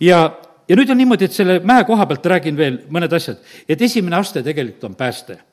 ja, 0.04 0.26
ja 0.68 0.76
nüüd 0.76 0.92
on 0.92 1.00
niimoodi, 1.00 1.32
et 1.32 1.44
selle 1.44 1.62
mäe 1.64 1.88
koha 1.88 2.12
pealt 2.12 2.34
räägin 2.36 2.60
veel 2.60 2.82
mõned 2.92 3.14
asjad, 3.16 3.40
et 3.70 3.82
esimene 3.82 4.20
aste 4.20 4.44
tegelikult 4.44 4.92
on 4.92 5.00
pääste 5.00 5.46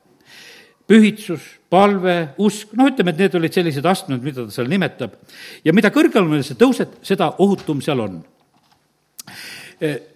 pühitsus, 0.89 1.43
palve, 1.71 2.15
usk, 2.41 2.73
noh, 2.77 2.89
ütleme, 2.91 3.13
et 3.13 3.23
need 3.23 3.35
olid 3.39 3.57
sellised 3.57 3.85
astmed, 3.89 4.21
mida 4.23 4.45
ta 4.45 4.53
seal 4.53 4.69
nimetab. 4.69 5.17
ja 5.65 5.73
mida 5.73 5.91
kõrgemale 5.93 6.43
sa 6.45 6.57
tõused, 6.57 6.99
seda 7.05 7.31
ohutum 7.41 7.81
seal 7.81 8.03
on. 8.05 8.19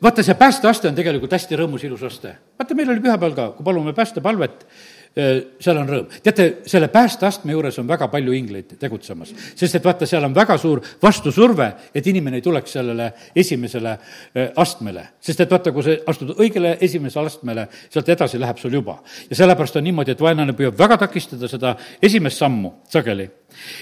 vaata, 0.02 0.24
see 0.24 0.38
päästeaste 0.40 0.88
on 0.88 0.96
tegelikult 0.96 1.34
hästi 1.36 1.58
rõõmus, 1.60 1.84
ilus 1.84 2.06
aste. 2.08 2.36
vaata, 2.60 2.78
meil 2.78 2.94
oli 2.94 3.04
pühapäeval 3.04 3.36
ka, 3.36 3.50
kui 3.58 3.66
palume 3.66 3.94
päästepalvet, 3.98 4.66
seal 5.60 5.78
on 5.82 5.90
rõõm. 5.90 6.08
teate, 6.24 6.46
selle 6.70 6.88
päästeastme 6.94 7.52
juures 7.52 7.80
on 7.82 7.88
väga 7.88 8.08
palju 8.12 8.34
ingleid 8.36 8.76
tegutsemas, 8.80 9.32
sest 9.56 9.80
et 9.80 9.86
vaata, 9.86 10.08
seal 10.10 10.24
on 10.24 10.36
väga 10.36 10.58
suur 10.62 10.82
vastusurve, 11.02 11.70
et 11.96 12.08
inimene 12.08 12.40
ei 12.40 12.46
tuleks 12.46 12.78
sellele 12.78 13.12
esimesele 13.36 13.96
astmele. 14.56 15.08
sest 15.22 15.42
et 15.42 15.52
vaata, 15.52 15.72
kui 15.72 15.84
sa 15.84 15.96
astud 16.08 16.36
õigele 16.38 16.78
esimesele 16.82 17.26
astmele, 17.26 17.68
sealt 17.90 18.10
edasi 18.10 18.40
läheb 18.40 18.58
sul 18.58 18.74
juba. 18.74 19.00
ja 19.30 19.36
sellepärast 19.36 19.76
on 19.76 19.84
niimoodi, 19.84 20.12
et 20.12 20.22
vaenlane 20.22 20.54
püüab 20.54 20.78
väga 20.78 20.98
takistada 20.98 21.48
seda 21.48 21.76
esimest 22.02 22.38
sammu 22.38 22.74
sageli. 22.90 23.30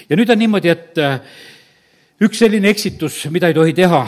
ja 0.08 0.16
nüüd 0.16 0.30
on 0.30 0.38
niimoodi, 0.38 0.68
et 0.68 0.98
üks 2.20 2.38
selline 2.38 2.68
eksitus, 2.68 3.26
mida 3.30 3.48
ei 3.48 3.54
tohi 3.54 3.74
teha, 3.74 4.02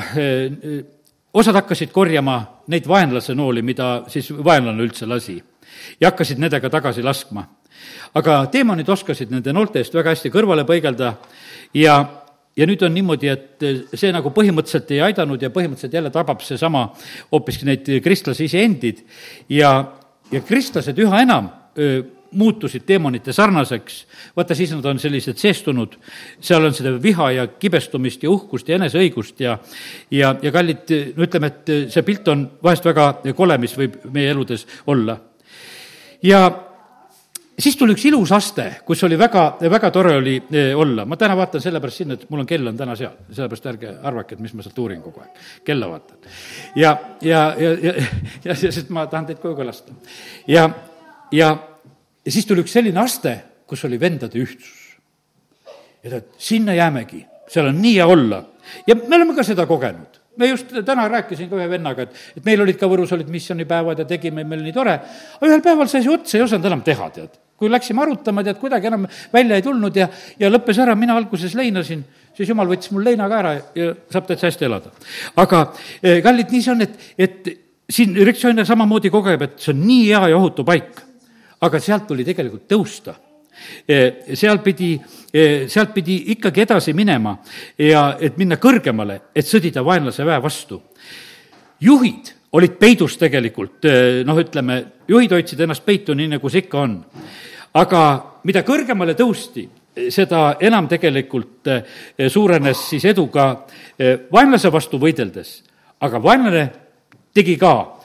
osad 1.35 1.55
hakkasid 1.55 1.93
korjama 1.93 2.41
neid 2.67 2.89
vaenlase 2.89 3.35
nooli, 3.35 3.63
mida 3.63 4.03
siis 4.09 4.33
vaenlane 4.33 4.83
üldse 4.83 5.07
lasi 5.07 5.41
ja 6.01 6.11
hakkasid 6.11 6.39
nendega 6.39 6.71
tagasi 6.71 7.03
laskma. 7.03 7.47
aga 8.15 8.47
teemonid 8.53 8.89
oskasid 8.89 9.31
nende 9.31 9.53
noolte 9.53 9.81
eest 9.81 9.95
väga 9.95 10.11
hästi 10.15 10.31
kõrvale 10.31 10.67
põigelda 10.69 11.15
ja 11.75 12.05
ja 12.57 12.67
nüüd 12.67 12.83
on 12.83 12.95
niimoodi, 12.95 13.29
et 13.31 13.65
see 13.95 14.11
nagu 14.13 14.33
põhimõtteliselt 14.35 14.91
ei 14.93 15.01
aidanud 15.07 15.43
ja 15.43 15.53
põhimõtteliselt 15.55 15.95
jälle 15.97 16.11
tabab 16.11 16.43
seesama 16.45 16.89
hoopiski 17.31 17.69
neid 17.69 17.91
kristlasi 18.05 18.49
iseendid 18.51 19.05
ja, 19.49 19.71
ja 20.33 20.43
kristlased 20.47 20.99
üha 20.99 21.23
enam 21.23 21.49
öö, 21.79 22.03
muutusid 22.31 22.85
teemonite 22.87 23.33
sarnaseks, 23.35 24.05
vaata, 24.37 24.55
siis 24.55 24.71
nad 24.75 24.85
on 24.87 25.01
sellised 25.03 25.39
seestunud, 25.41 25.97
seal 26.43 26.65
on 26.67 26.75
seda 26.77 26.93
viha 27.03 27.31
ja 27.35 27.47
kibestumist 27.51 28.23
ja 28.23 28.31
uhkust 28.31 28.69
ja 28.71 28.79
eneseõigust 28.79 29.41
ja 29.43 29.57
ja, 30.11 30.35
ja 30.43 30.53
kallid, 30.55 30.95
no 31.17 31.27
ütleme, 31.27 31.51
et 31.51 31.75
see 31.91 32.07
pilt 32.07 32.29
on 32.31 32.47
vahest 32.63 32.87
väga 32.87 33.11
kole, 33.37 33.59
mis 33.59 33.75
võib 33.79 33.99
meie 34.15 34.31
eludes 34.31 34.67
olla 34.87 35.19
ja 36.23 36.41
siis 37.61 37.77
tuli 37.77 37.95
üks 37.95 38.05
ilus 38.09 38.33
aste, 38.33 38.67
kus 38.87 39.03
oli 39.07 39.19
väga, 39.19 39.45
väga 39.71 39.91
tore 39.95 40.15
oli 40.19 40.37
eh, 40.53 40.73
olla. 40.77 41.05
ma 41.07 41.17
täna 41.17 41.37
vaatan 41.37 41.63
sellepärast 41.63 42.03
sinna, 42.03 42.17
et 42.17 42.29
mul 42.31 42.43
on 42.43 42.49
kell 42.49 42.67
on 42.67 42.77
täna 42.77 42.97
seal, 42.97 43.17
sellepärast 43.31 43.67
ärge 43.73 43.95
arvake, 44.11 44.37
et 44.37 44.45
mis 44.45 44.55
ma 44.57 44.65
sealt 44.65 44.79
uurin 44.79 45.03
kogu 45.03 45.23
aeg. 45.25 45.41
kella 45.65 45.89
vaatan. 45.91 46.31
ja, 46.77 46.97
ja, 47.23 47.43
ja, 47.59 47.73
ja, 47.83 47.95
ja, 48.45 48.57
sest 48.57 48.91
ma 48.91 49.07
tahan 49.07 49.31
teid 49.31 49.43
koju 49.43 49.57
ka 49.59 49.67
lasta. 49.67 49.97
ja, 50.49 50.69
ja, 51.33 51.51
ja 52.25 52.33
siis 52.33 52.49
tuli 52.49 52.65
üks 52.65 52.77
selline 52.77 53.01
aste, 53.01 53.37
kus 53.67 53.85
oli 53.89 54.01
vendade 54.01 54.41
ühtsus. 54.41 54.97
ja 56.03 56.17
tead, 56.17 56.33
sinna 56.39 56.75
jäämegi, 56.75 57.25
seal 57.49 57.73
on 57.73 57.83
nii 57.83 57.99
hea 57.99 58.07
olla. 58.07 58.45
ja 58.87 58.97
me 58.97 59.17
oleme 59.17 59.37
ka 59.37 59.47
seda 59.47 59.67
kogenud 59.67 60.20
me 60.41 60.49
just 60.51 60.73
täna 60.87 61.07
rääkisin 61.11 61.51
ka 61.51 61.59
ühe 61.59 61.69
vennaga, 61.71 62.07
et, 62.07 62.17
et 62.39 62.47
meil 62.47 62.65
olid 62.65 62.79
ka 62.81 62.89
Võrus 62.91 63.13
olid 63.17 63.29
missioonipäevad 63.33 64.03
ja 64.03 64.09
tegime, 64.09 64.45
meil 64.49 64.65
oli 64.65 64.75
tore, 64.75 64.97
aga 65.37 65.51
ühel 65.51 65.63
päeval 65.65 65.91
sai 65.91 66.03
see 66.05 66.13
otsa, 66.13 66.39
ei 66.39 66.45
osanud 66.47 66.71
enam 66.71 66.85
teha, 66.87 67.11
tead. 67.15 67.39
kui 67.61 67.69
läksime 67.69 68.01
arutama, 68.01 68.45
tead, 68.45 68.57
kuidagi 68.61 68.89
enam 68.89 69.07
välja 69.33 69.61
ei 69.61 69.65
tulnud 69.65 69.97
ja, 69.97 70.09
ja 70.41 70.49
lõppes 70.49 70.81
ära, 70.81 70.97
mina 70.97 71.17
alguses 71.21 71.55
leinasin, 71.59 72.05
siis 72.37 72.49
jumal 72.49 72.71
võttis 72.71 72.93
mul 72.95 73.05
leina 73.05 73.29
ka 73.29 73.41
ära 73.43 73.57
ja 73.77 73.91
saab 74.13 74.29
täitsa 74.31 74.49
hästi 74.49 74.69
elada. 74.69 74.93
aga 75.45 75.65
eh, 76.03 76.23
kallid, 76.25 76.53
nii 76.53 76.65
see 76.65 76.75
on, 76.75 76.87
et, 76.87 77.01
et 77.21 77.51
siin 77.91 78.17
Rick 78.17 78.41
Joyner 78.43 78.67
samamoodi 78.67 79.13
kogeb, 79.13 79.45
et 79.45 79.59
see 79.61 79.75
on 79.75 79.83
nii 79.85 80.07
hea 80.09 80.31
ja 80.33 80.39
ohutu 80.41 80.65
paik. 80.65 81.03
aga 81.61 81.81
sealt 81.85 82.07
tuli 82.09 82.25
tegelikult 82.25 82.65
tõusta 82.71 83.19
seal 84.35 84.61
pidi, 84.65 84.95
eh, 85.33 85.67
sealt 85.69 85.95
pidi 85.95 86.17
ikkagi 86.35 86.65
edasi 86.65 86.95
minema 86.97 87.37
ja 87.79 88.17
et 88.21 88.39
minna 88.39 88.57
kõrgemale, 88.61 89.21
et 89.35 89.47
sõdida 89.47 89.85
vaenlase 89.85 90.25
väe 90.27 90.43
vastu. 90.43 90.83
juhid 91.81 92.33
olid 92.53 92.73
peidus 92.79 93.17
tegelikult, 93.17 93.85
eh, 93.85 94.25
noh, 94.25 94.37
ütleme, 94.37 94.85
juhid 95.09 95.33
hoidsid 95.33 95.61
ennast 95.61 95.85
peitu, 95.85 96.15
nii 96.15 96.29
nagu 96.29 96.49
see 96.49 96.67
ikka 96.67 96.79
on. 96.79 97.05
aga 97.75 98.25
mida 98.45 98.63
kõrgemale 98.63 99.15
tõusti, 99.15 99.69
seda 100.11 100.57
enam 100.61 100.89
tegelikult 100.89 101.67
suurenes 102.29 102.89
siis 102.89 103.05
edu 103.05 103.27
ka 103.27 103.67
vaenlase 104.33 104.73
vastu 104.73 104.99
võideldes. 104.99 105.63
aga 106.01 106.19
vaenlane 106.19 106.71
tegi 107.35 107.57
ka 107.57 108.01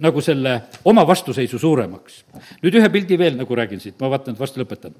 nagu 0.00 0.20
selle 0.20 0.56
oma 0.84 1.06
vastuseisu 1.08 1.58
suuremaks. 1.58 2.24
nüüd 2.62 2.80
ühe 2.80 2.88
pildi 2.92 3.18
veel 3.18 3.36
nagu 3.38 3.56
räägin 3.56 3.80
siit, 3.80 4.00
ma 4.00 4.10
vaatan, 4.12 4.34
et 4.34 4.40
varsti 4.40 4.60
lõpetan. 4.60 4.96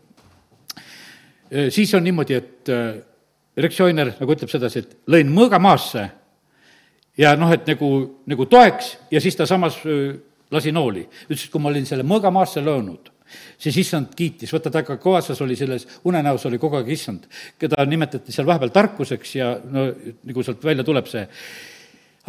siis 1.71 1.95
on 1.95 2.05
niimoodi, 2.05 2.35
et 2.35 2.71
Rex 3.57 3.81
Joiner 3.81 4.13
nagu 4.21 4.33
ütleb 4.33 4.51
sedasi, 4.53 4.79
et 4.79 4.97
lõin 5.09 5.29
mõõga 5.33 5.61
maasse 5.63 6.09
ja 7.19 7.35
noh, 7.37 7.53
et 7.53 7.67
nagu, 7.69 7.91
nagu 8.27 8.47
toeks 8.47 8.97
ja 9.11 9.21
siis 9.21 9.37
ta 9.37 9.47
samas 9.47 9.79
lasi 10.51 10.73
nooli. 10.73 11.07
ütles, 11.29 11.45
et 11.45 11.53
kui 11.53 11.61
ma 11.61 11.71
olin 11.71 11.87
selle 11.87 12.05
mõõga 12.07 12.33
maasse 12.33 12.63
löönud, 12.65 13.11
siis 13.59 13.77
issand 13.83 14.15
kiitis, 14.17 14.53
vaata 14.53 14.71
ta 14.71 14.83
ka 14.87 14.99
kaasas 15.03 15.41
oli 15.43 15.57
selles 15.57 15.87
unenäos 16.05 16.47
oli 16.47 16.59
kogu 16.63 16.79
aeg 16.81 16.93
issand, 16.95 17.27
keda 17.59 17.85
nimetati 17.87 18.33
seal 18.33 18.47
vahepeal 18.47 18.75
tarkuseks 18.75 19.35
ja 19.37 19.55
no 19.65 19.89
nagu 20.25 20.45
sealt 20.47 20.65
välja 20.65 20.85
tuleb 20.87 21.11
see 21.11 21.27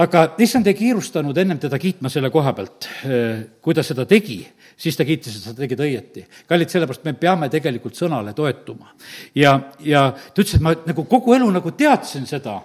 aga 0.04 0.24
issand 0.44 0.68
ei 0.70 0.78
kiirustanud 0.78 1.38
ennem 1.42 1.60
teda 1.62 1.80
kiitma 1.82 2.10
selle 2.14 2.30
koha 2.34 2.54
pealt, 2.58 2.88
eh, 3.06 3.42
kui 3.62 3.74
ta 3.74 3.84
seda 3.86 4.06
tegi, 4.10 4.40
siis 4.78 4.98
ta 4.98 5.06
kiitis, 5.06 5.40
et 5.40 5.48
sa 5.48 5.54
tegid 5.58 5.82
õieti. 5.82 6.26
kallid, 6.48 6.70
sellepärast 6.70 7.06
me 7.06 7.14
peame 7.14 7.50
tegelikult 7.50 7.98
sõnale 7.98 8.34
toetuma. 8.34 8.94
ja, 9.36 9.60
ja 9.80 10.12
ta 10.12 10.42
ütles, 10.42 10.56
et 10.56 10.62
ma 10.62 10.76
nagu 10.86 11.04
kogu 11.06 11.34
elu 11.34 11.50
nagu 11.52 11.72
teadsin 11.72 12.26
seda, 12.26 12.62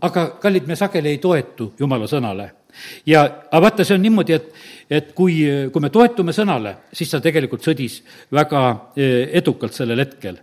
aga 0.00 0.26
kallid, 0.42 0.66
me 0.66 0.76
sageli 0.76 1.14
ei 1.14 1.18
toetu 1.18 1.72
jumala 1.78 2.06
sõnale. 2.06 2.50
ja, 3.06 3.22
aga 3.22 3.60
vaata, 3.60 3.84
see 3.84 3.94
on 3.94 4.02
niimoodi, 4.02 4.32
et, 4.32 4.54
et 4.90 5.12
kui, 5.14 5.44
kui 5.70 5.80
me 5.82 5.90
toetume 5.90 6.32
sõnale, 6.32 6.76
siis 6.92 7.10
ta 7.10 7.20
tegelikult 7.20 7.62
sõdis 7.62 8.02
väga 8.32 8.90
eh, 8.96 9.30
edukalt 9.38 9.72
sellel 9.72 10.02
hetkel 10.02 10.42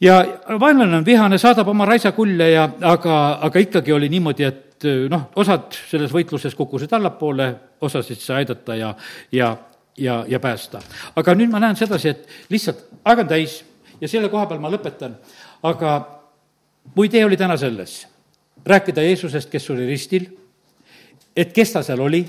ja 0.00 0.24
vaenlane 0.60 0.96
on 0.96 1.04
vihane, 1.04 1.38
saadab 1.38 1.68
oma 1.68 1.84
raisakulje 1.84 2.50
ja 2.50 2.68
aga, 2.80 3.38
aga 3.42 3.60
ikkagi 3.60 3.92
oli 3.92 4.08
niimoodi, 4.12 4.44
et 4.44 4.65
et 4.76 5.10
noh, 5.10 5.28
osad 5.36 5.72
selles 5.88 6.12
võitluses 6.12 6.54
kukkusid 6.54 6.92
allapoole, 6.92 7.48
osasid 7.80 8.20
sai 8.20 8.42
aidata 8.42 8.76
ja, 8.76 8.92
ja, 9.32 9.56
ja, 9.98 10.24
ja 10.28 10.40
päästa. 10.40 10.80
aga 11.16 11.34
nüüd 11.34 11.50
ma 11.52 11.60
näen 11.62 11.76
sedasi, 11.76 12.12
et 12.12 12.52
lihtsalt 12.52 12.84
aeg 13.04 13.24
on 13.24 13.30
täis 13.30 13.62
ja 14.00 14.08
selle 14.08 14.28
koha 14.28 14.46
peal 14.46 14.60
ma 14.60 14.70
lõpetan, 14.72 15.16
aga 15.62 15.96
mu 16.94 17.06
idee 17.06 17.24
oli 17.24 17.36
täna 17.36 17.56
selles, 17.56 18.06
rääkida 18.66 19.02
Jeesusest, 19.02 19.50
kes 19.50 19.70
oli 19.70 19.86
ristil, 19.88 20.28
et 21.36 21.52
kes 21.52 21.72
ta 21.72 21.82
seal 21.86 22.00
oli 22.00 22.24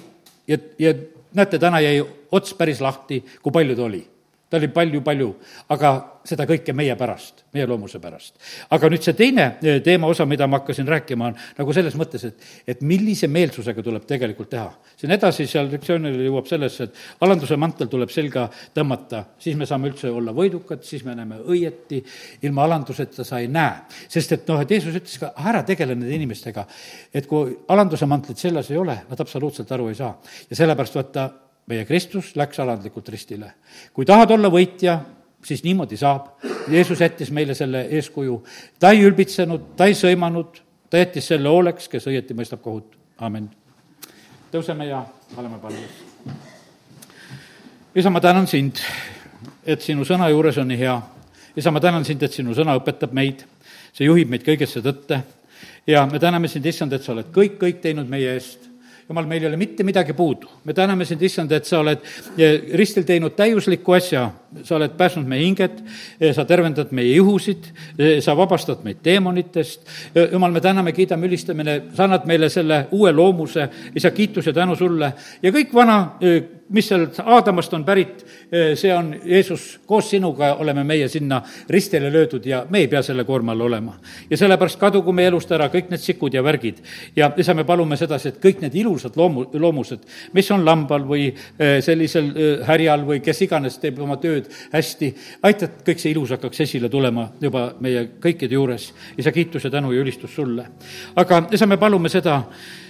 ja, 0.47 0.57
ja 0.79 0.93
näete, 1.33 1.59
täna 1.59 1.81
jäi 1.83 1.99
ots 2.31 2.53
päris 2.57 2.81
lahti, 2.81 3.23
kui 3.41 3.51
palju 3.51 3.75
ta 3.75 3.83
oli 3.87 4.05
ta 4.49 4.57
oli 4.57 4.69
palju-palju, 4.71 5.27
aga 5.75 5.91
seda 6.27 6.45
kõike 6.47 6.73
meie 6.75 6.95
pärast, 6.99 7.43
meie 7.55 7.67
loomuse 7.67 7.99
pärast. 8.03 8.35
aga 8.71 8.89
nüüd 8.91 9.03
see 9.03 9.15
teine 9.15 9.45
eh, 9.61 9.79
teema 9.83 10.07
osa, 10.11 10.25
mida 10.27 10.47
ma 10.47 10.59
hakkasin 10.59 10.87
rääkima, 10.87 11.29
on 11.31 11.37
nagu 11.57 11.75
selles 11.75 11.95
mõttes, 11.99 12.23
et, 12.27 12.47
et 12.67 12.81
millise 12.81 13.27
meelsusega 13.31 13.83
tuleb 13.83 14.05
tegelikult 14.07 14.49
teha. 14.51 14.69
siin 14.97 15.11
edasi 15.15 15.47
seal 15.47 15.71
lektsioonil 15.71 16.19
jõuab 16.27 16.47
sellesse, 16.47 16.87
et 16.87 17.23
alanduse 17.27 17.57
mantel 17.59 17.91
tuleb 17.91 18.11
selga 18.13 18.47
tõmmata, 18.75 19.23
siis 19.39 19.57
me 19.59 19.67
saame 19.69 19.91
üldse 19.91 20.11
olla 20.11 20.35
võidukad, 20.35 20.83
siis 20.87 21.03
me 21.07 21.15
näeme 21.15 21.41
õieti, 21.43 22.03
ilma 22.47 22.67
alanduseta 22.67 23.27
sa 23.27 23.41
ei 23.43 23.51
näe. 23.51 23.83
sest 24.07 24.31
et 24.37 24.47
noh, 24.47 24.61
et 24.63 24.71
Jeesus 24.71 24.95
ütles 24.95 25.19
ka, 25.19 25.33
ära 25.43 25.63
tegele 25.67 25.95
nende 25.95 26.15
inimestega, 26.15 26.67
et 27.13 27.27
kui 27.27 27.55
alanduse 27.67 28.07
mantlit 28.07 28.39
seljas 28.39 28.71
ei 28.71 28.79
ole, 28.79 29.01
nad 29.09 29.19
absoluutselt 29.19 29.71
aru 29.71 29.91
ei 29.91 29.99
saa. 29.99 30.15
ja 30.49 30.55
sellepärast 30.55 30.95
vaata, 30.99 31.29
meie 31.67 31.85
Kristus 31.85 32.35
läks 32.35 32.59
alandlikult 32.59 33.09
ristile. 33.09 33.51
kui 33.93 34.05
tahad 34.05 34.31
olla 34.31 34.49
võitja, 34.49 34.99
siis 35.43 35.63
niimoodi 35.63 35.97
saab. 35.97 36.27
Jeesus 36.71 37.01
jättis 37.01 37.31
meile 37.31 37.55
selle 37.55 37.85
eeskuju. 37.91 38.43
ta 38.79 38.91
ei 38.91 39.03
ülbitsenud, 39.03 39.75
ta 39.75 39.85
ei 39.85 39.95
sõimanud, 39.95 40.61
ta 40.89 40.97
jättis 40.97 41.27
selle 41.27 41.49
hooleks, 41.49 41.87
kes 41.87 42.07
õieti 42.07 42.33
mõistab 42.33 42.61
kohut. 42.61 42.97
amin. 43.17 43.49
tõuseme 44.51 44.87
ja 44.87 45.05
oleme 45.37 45.59
palves. 45.59 46.03
isa, 47.95 48.09
ma 48.09 48.21
tänan 48.21 48.47
sind, 48.47 48.79
et 49.65 49.81
sinu 49.81 50.05
sõna 50.05 50.29
juures 50.29 50.57
on 50.57 50.67
nii 50.67 50.77
hea. 50.77 51.01
isa, 51.55 51.71
ma 51.71 51.79
tänan 51.79 52.05
sind, 52.05 52.23
et 52.23 52.31
sinu 52.31 52.53
sõna 52.53 52.77
õpetab 52.79 53.11
meid, 53.11 53.43
see 53.93 54.05
juhib 54.05 54.29
meid 54.29 54.43
kõigesse 54.43 54.81
tõtte 54.81 55.23
ja 55.87 56.05
me 56.05 56.19
täname 56.19 56.47
sind, 56.47 56.65
issand, 56.65 56.93
et 56.93 57.03
sa 57.03 57.11
oled 57.11 57.27
kõik, 57.33 57.59
kõik 57.59 57.81
teinud 57.81 58.07
meie 58.07 58.33
eest 58.33 58.66
jumal, 59.07 59.27
meil 59.27 59.43
ei 59.43 59.47
ole 59.47 59.57
mitte 59.57 59.83
midagi 59.87 60.13
puudu. 60.13 60.49
me 60.63 60.73
täname 60.73 61.05
sind, 61.05 61.21
issand, 61.21 61.51
et 61.51 61.65
sa 61.65 61.79
oled 61.79 62.03
eh, 62.37 62.73
ristil 62.75 63.05
teinud 63.07 63.35
täiusliku 63.35 63.95
asja, 63.95 64.27
sa 64.63 64.75
oled 64.77 64.93
päästnud 64.97 65.27
meie 65.27 65.45
hinged, 65.45 65.81
sa 66.33 66.45
tervendad 66.47 66.91
meie 66.95 67.15
ihusid, 67.17 67.69
sa 68.23 68.35
vabastad 68.37 68.83
meid 68.85 69.01
teemonitest. 69.03 69.87
jumal, 70.31 70.51
me 70.51 70.61
täname, 70.61 70.91
kiidame, 70.91 71.27
ülistame, 71.27 71.81
sa 71.95 72.07
annad 72.07 72.27
meile 72.29 72.49
selle 72.49 72.85
uue 72.91 73.11
loomuse, 73.11 73.69
isa, 73.95 74.11
kiitus 74.11 74.47
ja 74.47 74.53
tänu 74.53 74.75
sulle 74.75 75.13
ja 75.43 75.51
kõik 75.51 75.73
vana 75.73 75.99
mis 76.69 76.87
sealt 76.87 77.19
Aadamast 77.23 77.73
on 77.73 77.83
pärit, 77.85 78.23
see 78.75 78.91
on 78.93 79.13
Jeesus, 79.25 79.79
koos 79.85 80.09
sinuga 80.11 80.53
oleme 80.59 80.83
meie 80.83 81.07
sinna 81.07 81.41
ristile 81.69 82.11
löödud 82.11 82.45
ja 82.45 82.65
me 82.69 82.81
ei 82.83 82.87
pea 82.87 83.01
selle 83.03 83.23
koorma 83.23 83.51
all 83.51 83.61
olema. 83.61 83.93
ja 84.29 84.37
sellepärast 84.37 84.79
kadugu 84.79 85.11
meie 85.11 85.27
elust 85.31 85.51
ära 85.51 85.69
kõik 85.71 85.89
need 85.89 86.03
sikud 86.03 86.33
ja 86.33 86.43
värgid. 86.43 86.81
ja 87.15 87.31
isa, 87.37 87.53
me 87.53 87.63
palume 87.63 87.97
sedasi, 87.97 88.27
et 88.29 88.41
kõik 88.43 88.61
need 88.61 88.75
ilusad 88.75 89.15
loomu, 89.15 89.45
loomused, 89.53 90.03
mis 90.33 90.51
on 90.51 90.65
lambal 90.65 91.07
või 91.07 91.27
eh, 91.31 91.79
sellisel 91.81 92.31
eh, 92.35 92.65
härjal 92.67 93.05
või 93.07 93.21
kes 93.23 93.41
iganes 93.41 93.79
teeb 93.79 93.99
oma 93.99 94.17
tööd 94.37 94.49
hästi, 94.73 95.11
aita, 95.47 95.67
et 95.67 95.85
kõik 95.87 96.01
see 96.01 96.13
ilus 96.13 96.33
hakkaks 96.35 96.65
esile 96.67 96.89
tulema 96.89 97.27
juba 97.41 97.69
meie 97.83 98.07
kõikide 98.23 98.57
juures. 98.57 98.91
isa, 99.17 99.31
kiitus 99.31 99.67
ja 99.67 99.71
tänu 99.73 99.91
ja 99.93 100.01
ülistus 100.01 100.35
sulle. 100.35 100.67
aga 101.15 101.47
isa, 101.51 101.65
me 101.65 101.77
palume 101.77 102.09
seda, 102.09 102.43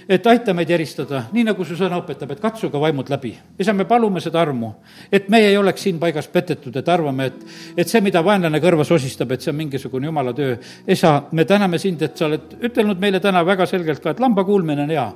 et 0.08 0.26
aita 0.26 0.54
meid 0.56 0.70
eristada, 0.72 1.26
nii 1.32 1.44
nagu 1.50 1.64
su 1.68 1.76
sõna 1.76 1.98
õpetab, 2.00 2.30
et 2.32 2.40
katsuge 2.40 2.80
vaimud 2.80 3.10
läbi. 3.12 3.34
isa, 3.58 3.72
me 3.72 3.84
palume 3.84 4.20
seda 4.20 4.40
armu, 4.40 4.72
et 5.12 5.28
meie 5.28 5.50
ei 5.50 5.56
oleks 5.56 5.82
siin 5.82 5.98
paigas 5.98 6.28
petetud, 6.28 6.76
et 6.76 6.88
arvame, 6.88 7.26
et, 7.26 7.44
et 7.76 7.88
see, 7.88 8.00
mida 8.00 8.22
vaenlane 8.24 8.60
kõrvas 8.60 8.90
osistab, 8.94 9.32
et 9.32 9.44
see 9.44 9.52
on 9.52 9.58
mingisugune 9.58 10.08
jumala 10.08 10.32
töö. 10.32 10.56
isa, 10.86 11.28
me 11.32 11.44
täname 11.44 11.78
sind, 11.78 12.02
et 12.02 12.16
sa 12.16 12.26
oled 12.26 12.56
ütelnud 12.70 13.00
meile 13.00 13.20
täna 13.20 13.44
väga 13.44 13.66
selgelt 13.66 14.02
ka, 14.02 14.10
et 14.10 14.20
lamba 14.20 14.44
kuulmine 14.44 14.82
on 14.82 14.90
hea. 14.90 15.06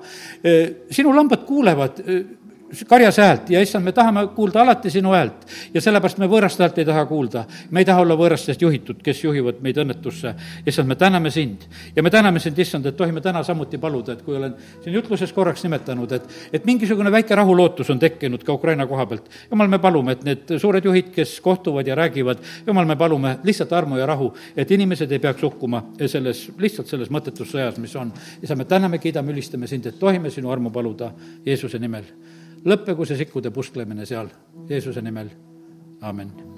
sinu 0.90 1.14
lambad 1.16 1.46
kuulevad 1.46 2.02
karjase 2.88 3.22
häält 3.22 3.50
ja 3.50 3.60
issand, 3.60 3.84
me 3.84 3.92
tahame 3.92 4.26
kuulda 4.36 4.62
alati 4.62 4.90
sinu 4.90 5.12
häält 5.12 5.46
ja 5.74 5.80
sellepärast 5.80 6.20
me 6.22 6.28
võõrast 6.30 6.60
häält 6.62 6.78
ei 6.80 6.86
taha 6.88 7.04
kuulda. 7.06 7.44
me 7.70 7.80
ei 7.80 7.84
taha 7.84 8.00
olla 8.00 8.16
võõrastest 8.16 8.62
juhitud, 8.62 9.02
kes 9.04 9.24
juhivad 9.24 9.60
meid 9.60 9.76
õnnetusse. 9.76 10.34
issand, 10.66 10.88
me 10.88 10.96
täname 10.96 11.30
sind 11.30 11.66
ja 11.96 12.02
me 12.02 12.10
täname 12.10 12.40
sind, 12.40 12.58
issand, 12.58 12.86
et 12.86 12.96
tohime 12.96 13.20
täna 13.20 13.42
samuti 13.42 13.78
paluda, 13.78 14.12
et 14.12 14.22
kui 14.22 14.36
olen 14.36 14.54
siin 14.84 14.94
jutluses 14.94 15.32
korraks 15.32 15.64
nimetanud, 15.64 16.12
et, 16.12 16.28
et 16.52 16.64
mingisugune 16.64 17.12
väike 17.12 17.34
rahulootus 17.34 17.90
on 17.90 17.98
tekkinud 17.98 18.44
ka 18.44 18.52
Ukraina 18.52 18.86
koha 18.86 19.06
pealt. 19.06 19.30
jumal, 19.50 19.68
me 19.68 19.78
palume, 19.78 20.12
et 20.12 20.24
need 20.24 20.56
suured 20.58 20.84
juhid, 20.84 21.12
kes 21.12 21.40
kohtuvad 21.40 21.86
ja 21.86 21.94
räägivad, 21.94 22.40
jumal, 22.66 22.86
me 22.86 22.96
palume 22.96 23.38
lihtsalt 23.44 23.72
armu 23.72 23.96
ja 24.00 24.06
rahu, 24.06 24.32
et 24.56 24.70
inimesed 24.70 25.12
ei 25.12 25.18
peaks 25.18 25.42
hukkuma 25.42 25.84
selles, 26.06 26.48
lihtsalt 26.58 26.88
selles 26.88 27.10
mõttetus 27.10 27.52
sõjas, 27.52 27.78
mis 27.78 27.96
on. 27.96 28.12
issand, 28.42 28.58
me 28.58 28.64
täname, 28.64 28.98
kiidame, 28.98 29.32
ülistame 29.32 29.66
sind, 29.66 29.86
et 29.86 29.98
tohime 29.98 30.30
sinu 30.30 30.50
armu 30.50 30.70
paluda 30.70 31.12
Jeesuse 31.46 31.78
nimel 31.78 32.08
lõppegu 32.64 33.06
see 33.08 33.20
sikkude 33.24 33.50
pusklemine 33.54 34.06
seal 34.06 34.30
Jeesuse 34.68 35.02
nimel, 35.02 35.30
amin 36.00 36.51